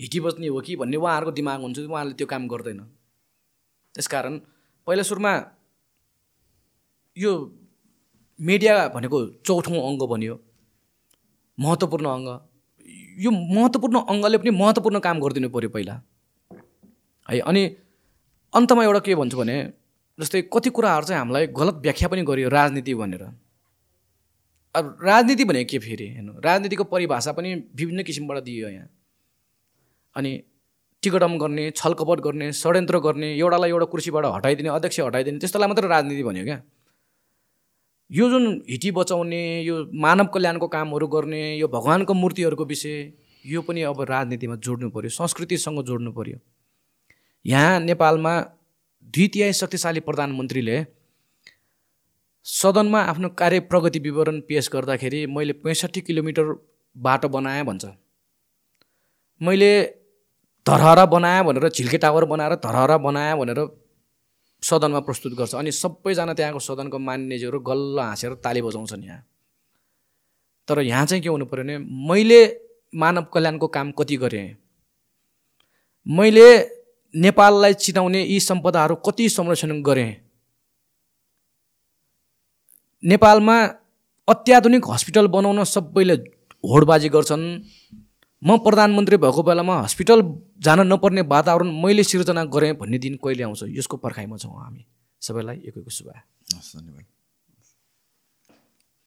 [0.00, 0.76] हिटी बस्ने हो कि?
[0.76, 2.80] भन्ने उहाँहरूको दिमाग हुन्छ उहाँहरूले त्यो काम गर्दैन।
[3.94, 4.34] त्यसकारण
[4.86, 5.32] पहिला सुरुमा
[7.16, 7.30] यो
[8.38, 10.34] मिडिया भनेको चौथौँ अङ्ग बन्यो।
[11.58, 12.28] महत्त्वपूर्ण अङ्ग।
[13.24, 15.94] यो महत्त्वपूर्ण अङ्गले पनि महत्त्वपूर्ण काम गरिदिनु पऱ्यो पहिला।
[17.28, 17.62] है अनि
[18.54, 19.56] अन्तमा एउटा के भन्छु भने
[20.18, 23.22] जस्तै कति कुराहरू चाहिँ हामीलाई गलत व्याख्या पनि गरियो राजनीति भनेर।
[24.74, 26.32] अब राजनीति भनेको के फेरि हेर्नु?
[26.40, 28.88] राजनीतिको परिभाषा पनि विभिन्न किसिमबाट दियो यहाँ।
[30.16, 30.32] अनि
[31.02, 36.22] टिकटम गर्ने छलकपट गर्ने षड्यन्त्र गर्ने एउटालाई एउटा कुर्सीबाट हटाइदिने अध्यक्ष हटाइदिने त्यस्तोलाई मात्रै राजनीति
[36.22, 36.58] भन्यो क्या।
[38.10, 43.12] यो जुन हिटी बचाउने यो मानव कल्याणको कामहरू गर्ने यो भगवान्को मूर्तिहरूको विषय
[43.44, 46.38] यो पनि अब राजनीतिमा जोड्नु पऱ्यो संस्कृतिसँग जोड्नु पऱ्यो
[47.44, 48.32] यहाँ नेपालमा
[49.16, 50.76] द्वितीय शक्तिशाली प्रधानमन्त्रीले
[52.46, 56.52] सदनमा आफ्नो कार्य प्रगति विवरण पेस गर्दाखेरि मैले पैँसठी किलोमिटर
[56.96, 57.84] बाटो बनाएँ भन्छ।
[59.40, 59.70] मैले
[60.66, 63.60] धरहरा बनाएँ भनेर झिल्के टावर बनाएर धरहरा बनाएँ भनेर
[64.62, 69.24] सदनमा प्रस्तुत गर्छ। अनि सबैजना त्यहाँको सदनको मान्यजीहरू गल्ल हाँसेर ताली बजाउँछन् यहाँ।
[70.68, 71.78] तर यहाँ चाहिँ के हुनु पऱ्यो भने
[72.08, 72.40] मैले
[72.92, 74.56] मानव कल्याणको काम कति गरेँ?
[76.06, 76.48] मैले
[77.16, 80.10] नेपाललाई चिनाउने यी सम्पदाहरू कति संरक्षण गरेँ?
[83.04, 83.56] नेपालमा
[84.28, 86.14] अत्याधुनिक हस्पिटल बनाउन सबैले
[86.64, 87.44] होडबाजी गर्छन्।
[88.42, 90.22] म प्रधानमन्त्री भएको बेलामा हस्पिटल
[90.60, 93.62] जान नपर्ने वातावरण मैले सिर्जना गरेँ भन्ने दिन कहिले आउँछ?
[93.72, 94.84] यसको पर्खाइमा छौँ हामी।
[95.22, 97.15] सबैलाई एक एक शुभ धन्यवाद।